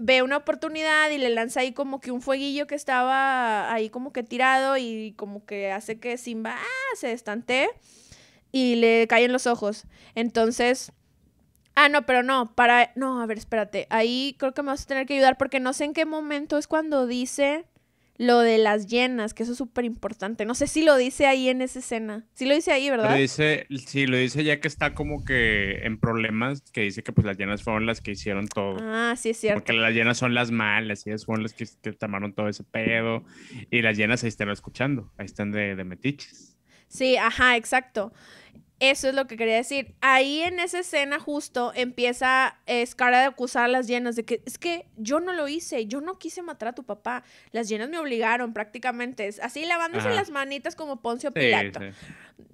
[0.00, 4.12] ve una oportunidad y le lanza ahí como que un fueguillo que estaba ahí como
[4.12, 7.68] que tirado y como que hace que Simba ah, se estante
[8.50, 9.84] y le caen los ojos.
[10.14, 10.92] Entonces,
[11.74, 14.86] ah, no, pero no, para, no, a ver, espérate, ahí creo que me vas a
[14.86, 17.66] tener que ayudar porque no sé en qué momento es cuando dice
[18.20, 20.44] lo de las llenas, que eso es súper importante.
[20.44, 22.26] No sé si lo dice ahí en esa escena.
[22.34, 23.12] Sí lo dice ahí, ¿verdad?
[23.12, 27.12] Lo dice, sí, lo dice ya que está como que en problemas, que dice que
[27.12, 28.76] pues las llenas fueron las que hicieron todo.
[28.78, 29.60] Ah, sí, es cierto.
[29.60, 33.24] Porque las llenas son las malas, ellas fueron las que, que tomaron todo ese pedo.
[33.70, 36.58] Y las llenas ahí están escuchando, ahí están de, de metiches.
[36.88, 38.12] Sí, ajá, exacto.
[38.80, 39.94] Eso es lo que quería decir.
[40.00, 44.56] Ahí en esa escena justo empieza Scar a acusar a las llenas de que es
[44.56, 47.22] que yo no lo hice, yo no quise matar a tu papá.
[47.52, 49.28] Las llenas me obligaron prácticamente.
[49.42, 51.80] Así lavándose las manitas como Poncio Pilato.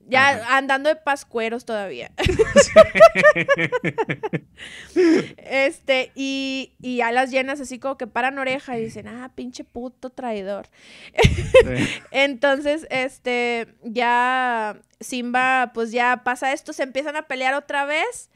[0.09, 2.13] Ya andando de pascueros todavía.
[5.37, 9.65] este, y, y a las llenas así como que paran oreja y dicen, ah, pinche
[9.65, 10.69] puto traidor.
[12.11, 18.31] Entonces, este, ya Simba, pues ya pasa esto, se empiezan a pelear otra vez.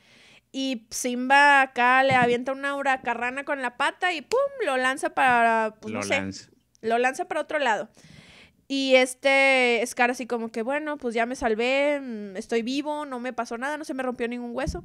[0.53, 4.39] Y Simba acá le avienta una huracarrana con la pata y ¡pum!
[4.67, 5.77] lo lanza para.
[5.81, 6.51] Pues, lo lanza.
[6.83, 7.89] Lo lanza para otro lado.
[8.73, 13.19] Y este Scar así como que, bueno, pues ya me salvé, mm, estoy vivo, no
[13.19, 14.81] me pasó nada, no se me rompió ningún hueso.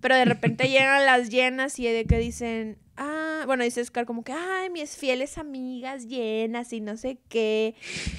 [0.00, 4.24] Pero de repente llegan las llenas y de que dicen, ah, bueno, dice Scar como
[4.24, 7.76] que, ay, mis fieles amigas llenas y no sé qué.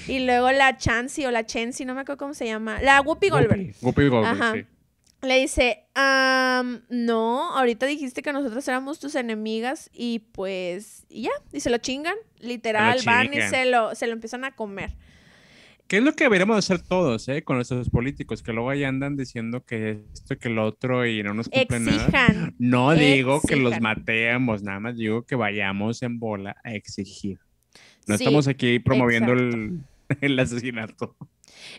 [0.08, 3.28] Y luego la Chansey o la Chansey, no me acuerdo cómo se llama, la Whoopi
[3.28, 3.74] Goldberg.
[3.82, 4.66] Whoopi, Goldberg, sí.
[5.20, 5.84] Le dice,
[6.88, 11.76] no, ahorita dijiste que nosotros éramos tus enemigas y pues, y ya, y se lo
[11.76, 14.96] chingan, literal, van y se lo, se lo empiezan a comer.
[15.90, 17.42] ¿Qué es lo que deberíamos hacer todos, eh?
[17.42, 21.34] Con nuestros políticos, que luego ahí andan diciendo que esto, que lo otro y no
[21.34, 22.52] nos cumplen nada.
[22.60, 27.40] No digo que los matemos, nada más digo que vayamos en bola a exigir.
[28.06, 29.80] No estamos aquí promoviendo el,
[30.20, 31.16] el asesinato.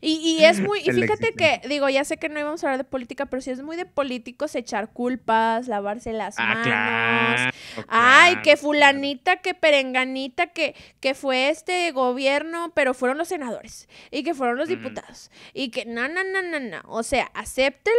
[0.01, 2.83] Y, es muy, y fíjate que, digo, ya sé que no íbamos a hablar de
[2.83, 7.53] política, pero sí es muy de políticos echar culpas, lavarse las ah, manos.
[7.87, 13.87] Ay, que fulanita, que perenganita, que, que fue este gobierno, pero fueron los senadores.
[14.11, 15.31] Y que fueron los diputados.
[15.53, 16.81] Y que, no, no, no, no, no.
[16.87, 17.95] O sea, acéptelo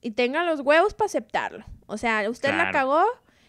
[0.00, 1.64] y tenga los huevos para aceptarlo.
[1.86, 3.04] O sea, usted la cagó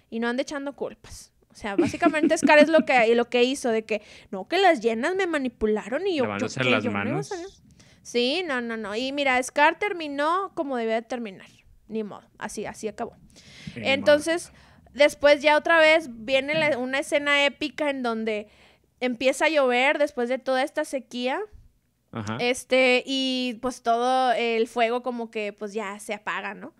[0.09, 1.31] y no ande echando culpas.
[1.57, 4.79] O sea, básicamente Scar es lo que, lo que hizo, de que, no, que las
[4.79, 6.25] llenas me manipularon y yo...
[6.37, 7.31] yo, las manos.
[8.07, 8.95] Sí, no, no, no.
[8.95, 11.49] Y mira, Scar terminó como debía terminar.
[11.89, 12.23] Ni modo.
[12.37, 13.17] Así, así acabó.
[13.75, 14.53] Entonces,
[14.93, 18.47] después ya otra vez viene una escena épica en donde
[19.01, 21.41] empieza a llover después de toda esta sequía.
[22.39, 26.73] Este, y pues todo el fuego como que pues ya se apaga, ¿no?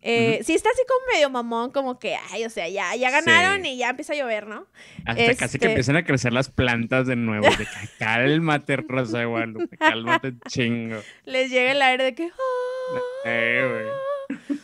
[0.00, 3.66] Eh, Sí está así como medio mamón, como que, ay, o sea, ya, ya ganaron
[3.66, 4.66] y ya empieza a llover, ¿no?
[5.04, 7.66] Hasta casi que este empiezan a crecer las plantas de nuevo, de que
[7.98, 11.00] cálmate, Rosa de Guadalupe, cálmate, chingo.
[11.24, 12.30] Les llega el aire de que...
[13.24, 13.90] Eh,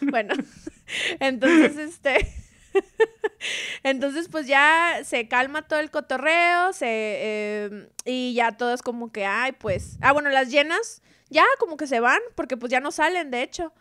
[0.02, 0.34] bueno,
[1.20, 2.26] entonces, este...
[3.82, 9.12] Entonces, pues ya se calma todo el cotorreo, se, em, y ya todo es como
[9.12, 12.80] que, ay, pues, ah, bueno, las llenas ya como que se van, porque pues ya
[12.80, 13.72] no salen, de hecho.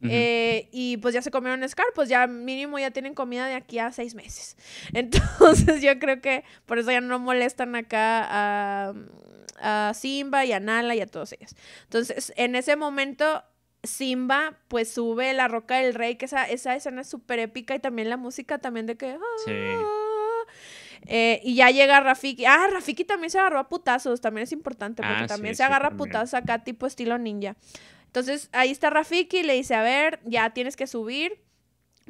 [0.00, 3.80] Eh, y pues ya se comieron Scar, pues ya mínimo ya tienen comida de aquí
[3.80, 4.56] a seis meses.
[4.92, 8.94] Entonces yo creo que por eso ya no molestan acá a,
[9.60, 11.56] a Simba y a Nala y a todos ellos.
[11.82, 13.42] Entonces en ese momento
[13.88, 17.80] Simba pues sube la roca del rey, que esa, esa escena es súper épica y
[17.80, 19.18] también la música también de que...
[19.44, 19.52] sí.
[19.52, 20.28] Ah",
[21.06, 22.44] eh, y ya llega Rafiki.
[22.44, 25.88] Ah, Rafiki también se agarró a putazos, también es importante, porque ah, también se agarra
[25.88, 27.56] a putazos acá tipo estilo ninja.
[28.06, 31.40] Entonces ahí está Rafiki y le dice, a ver, ya tienes que subir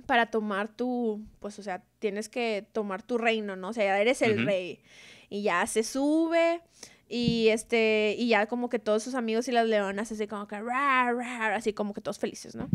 [0.06, 3.68] para tomar tu, pues o sea, tienes que tomar tu reino, ¿no?
[3.68, 4.80] O sea, ya eres el rey.
[5.28, 6.62] Y ya se sube
[7.09, 10.56] y este, y ya como que todos sus amigos y las leonas así como que
[10.56, 12.68] así como que todos felices, ¿no?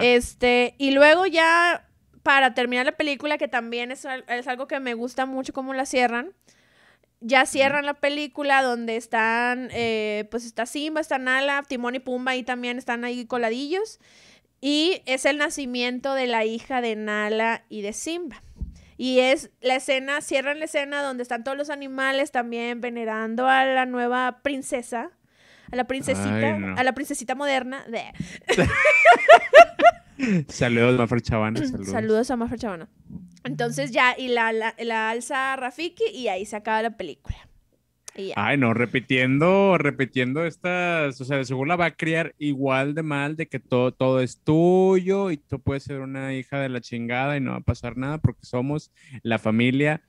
[0.00, 1.86] Este, y luego ya
[2.22, 5.86] para terminar la película, que también es, es algo que me gusta mucho cómo la
[5.86, 6.32] cierran.
[7.20, 12.32] Ya cierran la película donde están, eh, pues está Simba, está Nala, Timón y Pumba
[12.32, 14.00] ahí también están ahí coladillos.
[14.60, 18.42] Y es el nacimiento de la hija de Nala y de Simba.
[18.96, 23.64] Y es la escena, cierran la escena donde están todos los animales también venerando a
[23.64, 25.10] la nueva princesa,
[25.70, 27.84] a la princesita, a la princesita moderna.
[30.48, 31.60] saludos, a Mafra Chavana.
[31.84, 32.30] Saludos.
[32.30, 32.88] a Mafra Chavana.
[33.44, 37.36] Entonces ya, y la, la, la alza Rafiki y ahí se acaba la película.
[38.36, 43.36] Ay, no, repitiendo, repitiendo estas, o sea, seguro la va a criar igual de mal
[43.36, 47.36] de que todo, todo es tuyo y tú puedes ser una hija de la chingada
[47.36, 48.90] y no va a pasar nada porque somos
[49.22, 50.02] la familia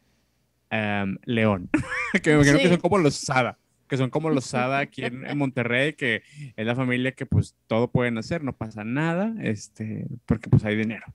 [0.70, 1.70] em, León,
[2.24, 3.58] que me imagino que son como los Sada,
[3.88, 6.24] que son como los Sada aquí en, en, Monterrey, que
[6.56, 10.76] es la familia que pues todo pueden hacer, no pasa nada, este, porque pues hay
[10.76, 11.06] dinero.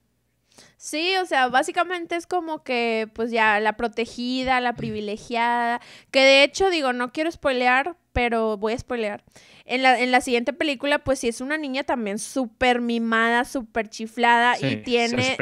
[0.77, 5.81] Sí, o sea, básicamente es como que, pues ya, la protegida, la privilegiada,
[6.11, 9.23] que de hecho, digo, no quiero spoilear, pero voy a spoilear.
[9.65, 13.89] En la, en la siguiente película, pues sí es una niña también súper mimada, súper
[13.89, 15.37] chiflada y tiene...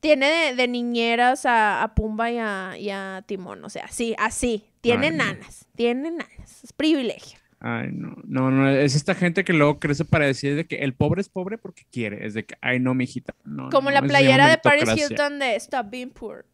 [0.00, 4.68] Tiene de, niñeras a, Pumba y a, Timón, o sea, sí, así.
[4.82, 7.38] Tiene nanas, tiene nanas, es privilegio.
[7.66, 10.92] Ay, no, no, no, es esta gente que luego crece para decir de que el
[10.92, 13.34] pobre es pobre porque quiere, es de que, ay, no, mijita.
[13.42, 16.44] No, Como la playera de Paris Hilton de Stop Being Poor.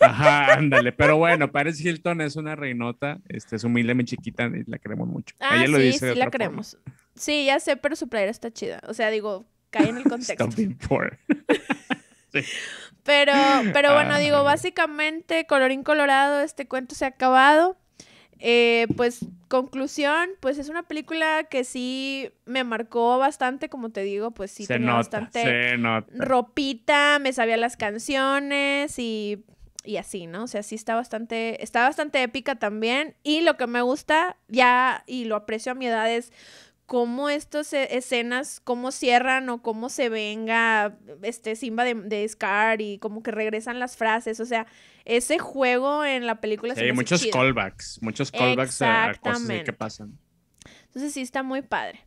[0.00, 4.64] Ajá, ándale, pero bueno, Paris Hilton es una reinota, este, es humilde, muy chiquita y
[4.66, 5.34] la queremos mucho.
[5.40, 6.78] Ah, Ella lo dice sí, la queremos.
[7.14, 10.32] Sí, ya sé, pero su playera está chida, o sea, digo, cae en el contexto.
[10.32, 11.18] Stop Being Poor.
[12.32, 12.40] sí.
[13.02, 13.34] Pero,
[13.74, 17.76] pero bueno, digo, básicamente, colorín colorado, este cuento se ha acabado.
[18.38, 19.20] Eh, pues
[19.54, 24.66] conclusión, pues es una película que sí me marcó bastante, como te digo, pues sí
[24.66, 25.76] tenía bastante
[26.10, 29.44] ropita, me sabía las canciones y,
[29.84, 30.42] y, así, ¿no?
[30.42, 33.14] O sea, sí está bastante, está bastante épica también.
[33.22, 36.32] Y lo que me gusta ya, y lo aprecio a mi edad, es
[36.86, 42.80] cómo estas e, escenas, cómo cierran o cómo se venga este Simba de, de, Scar
[42.80, 44.40] y como que regresan las frases.
[44.40, 44.66] O sea,
[45.04, 50.18] ese juego en la película sí, muchos callbacks, muchos callbacks a cosas que pasan.
[50.86, 52.04] Entonces sí está muy padre.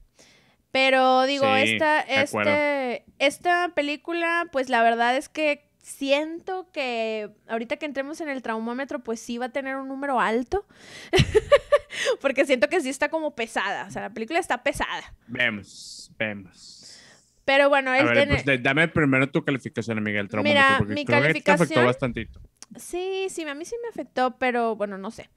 [0.72, 7.86] Pero digo, esta, este, esta película, pues la verdad es que siento que ahorita que
[7.86, 10.66] entremos en el traumómetro, pues sí va a tener un número alto.
[12.22, 13.86] Porque siento que sí está como pesada.
[13.88, 15.14] O sea, la película está pesada.
[15.28, 17.00] Vemos, vemos.
[17.46, 18.44] Pero bueno, él tiene...
[18.44, 20.28] pues, dame primero tu calificación, Miguel.
[20.44, 21.44] Mira, mi calificación...
[21.44, 22.42] te afectó bastantito.
[22.76, 25.30] Sí, sí, a mí sí me afectó, pero bueno, no sé.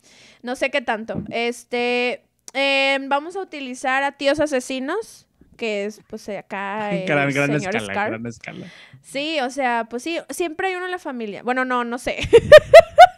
[0.43, 1.23] No sé qué tanto.
[1.31, 7.55] Este, em, vamos a utilizar a tíos asesinos que es pues acá el gran, gran
[7.55, 8.66] escala, gran escala.
[9.03, 11.43] Sí, o sea, pues sí, siempre hay uno en la familia.
[11.43, 12.16] Bueno, no, no sé.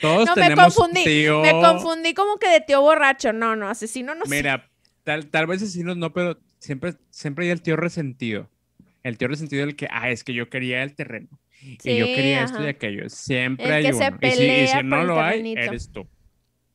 [0.00, 1.04] Todos no, me confundí.
[1.04, 3.32] Me confundí como que de tío borracho.
[3.32, 4.70] No, no, asesino no Mira,
[5.04, 8.48] tal, tal vez asesinos no, pero siempre, siempre hay el tío resentido.
[9.02, 11.28] El tío resentido del que, ah, es que yo quería el terreno.
[11.62, 13.08] y yo quería esto y aquello.
[13.08, 14.18] Siempre hay uno.
[14.22, 16.06] y si, no lo hay, eres tú.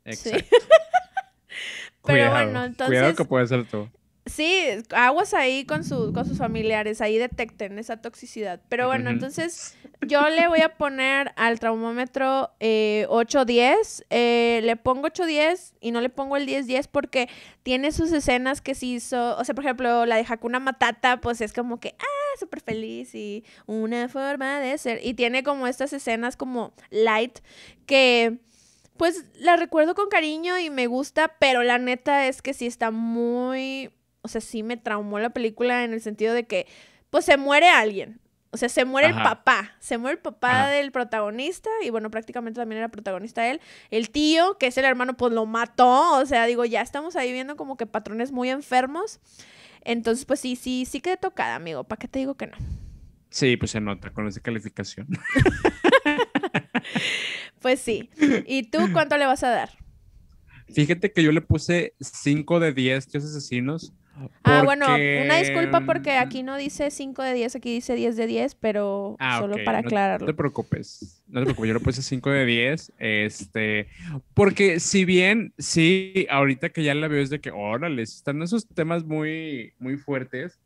[0.05, 0.55] Exacto.
[2.05, 2.87] pero bueno, entonces.
[2.87, 3.89] Cuidado que puede ser tú.
[4.27, 8.59] Sí, aguas ahí con, con sus familiares, ahí detecten esa toxicidad.
[8.69, 14.03] Pero bueno, entonces yo le voy a poner al traumómetro eh, 8-10.
[14.09, 17.29] Eh, le pongo 8-10 y no le pongo el 10-10 porque
[17.61, 19.37] tiene sus escenas que sí hizo.
[19.37, 23.13] O sea, por ejemplo, la de Hakuna Matata, pues es como que, ah, súper feliz
[23.13, 25.01] y una forma de ser.
[25.03, 27.39] Y tiene como estas escenas como light
[27.85, 28.39] que
[28.97, 32.91] pues la recuerdo con cariño y me gusta, pero la neta es que sí está
[32.91, 33.91] muy
[34.25, 36.65] o sea, sí me traumó la película en el sentido de que,
[37.11, 38.19] pues se muere alguien.
[38.49, 39.75] O sea, se muere el papá.
[39.79, 41.69] Se muere el papá del protagonista.
[41.83, 43.61] Y bueno, prácticamente también era protagonista él.
[43.91, 46.17] El tío, que es el hermano, pues lo mató.
[46.17, 49.19] O sea, digo, ya estamos ahí viendo como que patrones muy enfermos.
[49.81, 51.83] Entonces, pues sí, sí, sí quedé tocada, amigo.
[51.83, 52.57] ¿Para qué te digo que no?
[53.29, 55.07] Sí, pues se nota con esa calificación.
[57.59, 58.09] pues sí.
[58.47, 59.69] ¿Y tú cuánto le vas a dar?
[60.73, 63.93] Fíjate que yo le puse 5 de 10 tíos asesinos
[64.43, 68.27] Ah, bueno, una disculpa porque aquí no dice 5 de 10, aquí dice 10 de
[68.27, 70.25] 10, pero ah, solo para aclararlo.
[70.25, 73.87] No te preocupes, no te preocupes, yo lo puse 5 de 10, este,
[74.33, 78.67] porque si bien, sí, ahorita que ya la veo es de que, órale, están esos
[78.67, 80.59] temas muy, muy fuertes,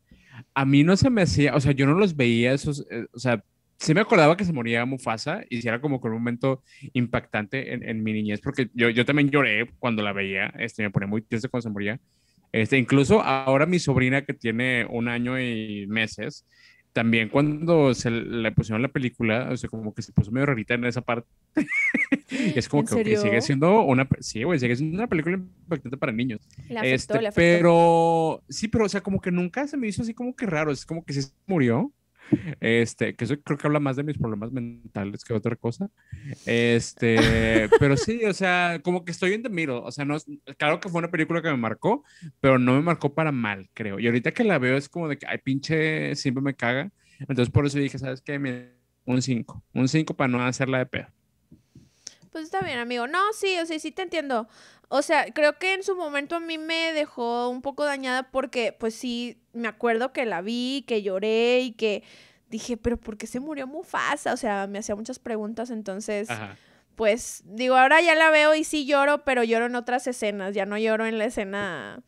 [0.54, 3.18] a mí no se me hacía, o sea, yo no los veía esos, eh, o
[3.18, 3.42] sea,
[3.78, 6.62] sí me acordaba que se moría Mufasa y si era como con un momento
[6.92, 10.90] impactante en, en mi niñez, porque yo, yo también lloré cuando la veía, este, me
[10.90, 12.00] ponía muy triste cuando se moría,
[12.52, 16.46] este, incluso ahora mi sobrina que tiene un año y meses,
[16.92, 20.74] también cuando se le pusieron la película, o sea, como que se puso medio rarita
[20.74, 21.28] en esa parte.
[22.30, 26.40] es como que sigue siendo una, sí, güey, sigue siendo una película impactante para niños.
[26.82, 30.46] este, Pero, sí, pero, o sea, como que nunca se me hizo así como que
[30.46, 31.92] raro, es como que se murió.
[32.60, 35.90] Este, que eso creo que habla más de mis problemas mentales que otra cosa.
[36.46, 37.16] Este,
[37.80, 39.80] pero sí, o sea, como que estoy en the middle.
[39.82, 40.16] O sea, no,
[40.56, 42.04] claro que fue una película que me marcó,
[42.40, 43.98] pero no me marcó para mal, creo.
[43.98, 46.90] Y ahorita que la veo es como de que, ay, pinche, siempre me caga.
[47.20, 48.38] Entonces por eso dije, ¿sabes qué?
[49.04, 49.62] Un 5.
[49.74, 51.06] Un 5 para no hacerla de pedo.
[52.30, 53.06] Pues está bien, amigo.
[53.06, 54.48] No, sí, o sea, sí te entiendo.
[54.88, 58.72] O sea, creo que en su momento a mí me dejó un poco dañada porque,
[58.72, 62.02] pues sí, me acuerdo que la vi, que lloré y que
[62.48, 64.32] dije, pero ¿por qué se murió Mufasa?
[64.32, 66.28] O sea, me hacía muchas preguntas, entonces,
[66.96, 70.66] pues digo, ahora ya la veo y sí lloro, pero lloro en otras escenas, ya
[70.66, 72.02] no lloro en la escena...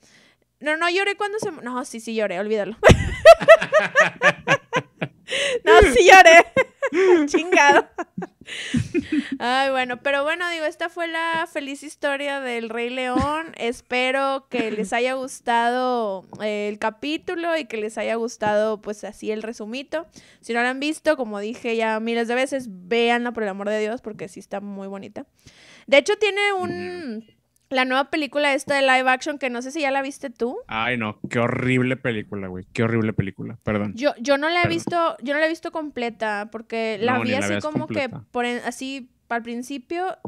[0.60, 1.50] No, no lloré cuando se...
[1.50, 2.76] No, sí, sí lloré, olvídalo.
[5.64, 6.44] no, sí lloré.
[7.26, 7.86] Chingado.
[9.38, 13.52] Ay, bueno, pero bueno, digo, esta fue la feliz historia del Rey León.
[13.56, 19.30] Espero que les haya gustado eh, el capítulo y que les haya gustado, pues así,
[19.30, 20.06] el resumito.
[20.40, 23.68] Si no lo han visto, como dije ya miles de veces, véanla por el amor
[23.68, 25.26] de Dios, porque sí está muy bonita.
[25.86, 27.24] De hecho, tiene un
[27.72, 30.58] la nueva película esta de live action, que no sé si ya la viste tú.
[30.66, 32.66] Ay, no, qué horrible película, güey.
[32.72, 33.94] Qué horrible película, perdón.
[33.96, 37.34] Yo, yo no la he visto, yo no la he visto completa, porque la vi
[37.34, 40.18] así como que por así al principio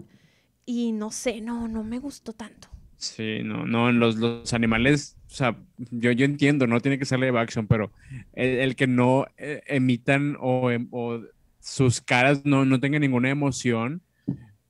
[0.67, 2.69] y no sé, no, no me gustó tanto.
[2.97, 5.59] Sí, no, no, los, los animales, o sea,
[5.91, 7.93] yo, yo entiendo, no tiene que ser live action, pero
[8.33, 11.21] el, que no eh, emitan o, em, o,
[11.61, 14.01] sus caras no, no tengan ninguna emoción,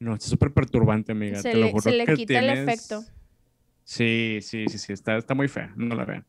[0.05, 1.41] no, está súper perturbante, amiga.
[1.41, 3.05] Se le, se le quita el efecto.
[3.85, 5.73] Sí, sí, sí, sí, está, está muy fea.
[5.77, 6.27] No la vean.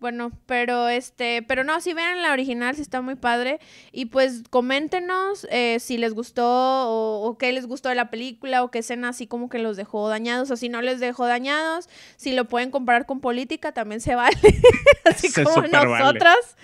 [0.00, 3.58] Bueno, pero este, pero no, si vean la original, sí está muy padre.
[3.92, 8.70] Y pues coméntenos eh, si les gustó o, qué les gustó de la película o
[8.70, 11.88] qué escena así como que los dejó dañados o si no les dejó dañados.
[12.16, 14.36] Si lo pueden comparar con política, también se vale.
[15.04, 16.56] así como nosotras.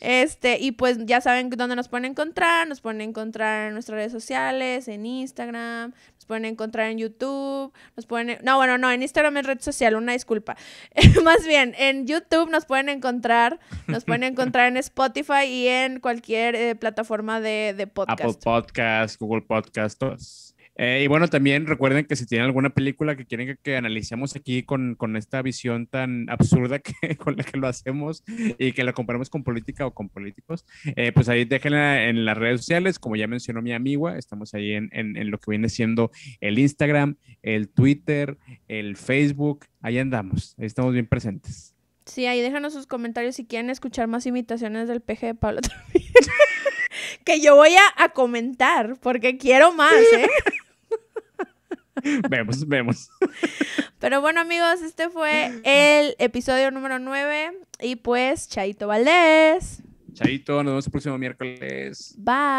[0.00, 2.66] Este, y pues ya saben dónde nos pueden encontrar.
[2.68, 5.92] Nos pueden encontrar en nuestras redes sociales, en Instagram,
[6.26, 8.38] nos pueden encontrar en YouTube, nos pueden...
[8.42, 10.56] No, bueno, no, en Instagram es red social, una disculpa.
[11.22, 16.56] Más bien, en YouTube nos pueden encontrar, nos pueden encontrar en Spotify y en cualquier
[16.56, 18.20] eh, plataforma de, de, podcast.
[18.22, 20.45] Apple Podcast, Google Podcast, todas.
[20.78, 24.62] Eh, y bueno, también recuerden que si tienen alguna película que quieren que, analicemos aquí
[24.62, 28.22] con, con, esta visión tan absurda que, con la que lo hacemos
[28.58, 30.66] y que la comparamos con política o con políticos,
[30.96, 34.72] eh, pues ahí déjenla en las redes sociales, como ya mencionó mi amiga, estamos ahí
[34.72, 38.36] en, en, en, lo que viene siendo el Instagram, el Twitter,
[38.68, 41.74] el Facebook, ahí andamos, ahí estamos bien presentes.
[42.04, 45.60] Sí, ahí déjanos sus comentarios si quieren escuchar más imitaciones del peje de Pablo
[47.24, 50.28] que yo voy a, comentar, porque quiero más, ¿eh?
[52.28, 53.10] vemos, vemos.
[53.98, 57.52] Pero bueno, amigos, este fue el episodio número 9.
[57.80, 59.82] Y pues, Chaito Valdés.
[60.12, 62.14] Chaito, nos vemos el próximo miércoles.
[62.18, 62.56] Bye.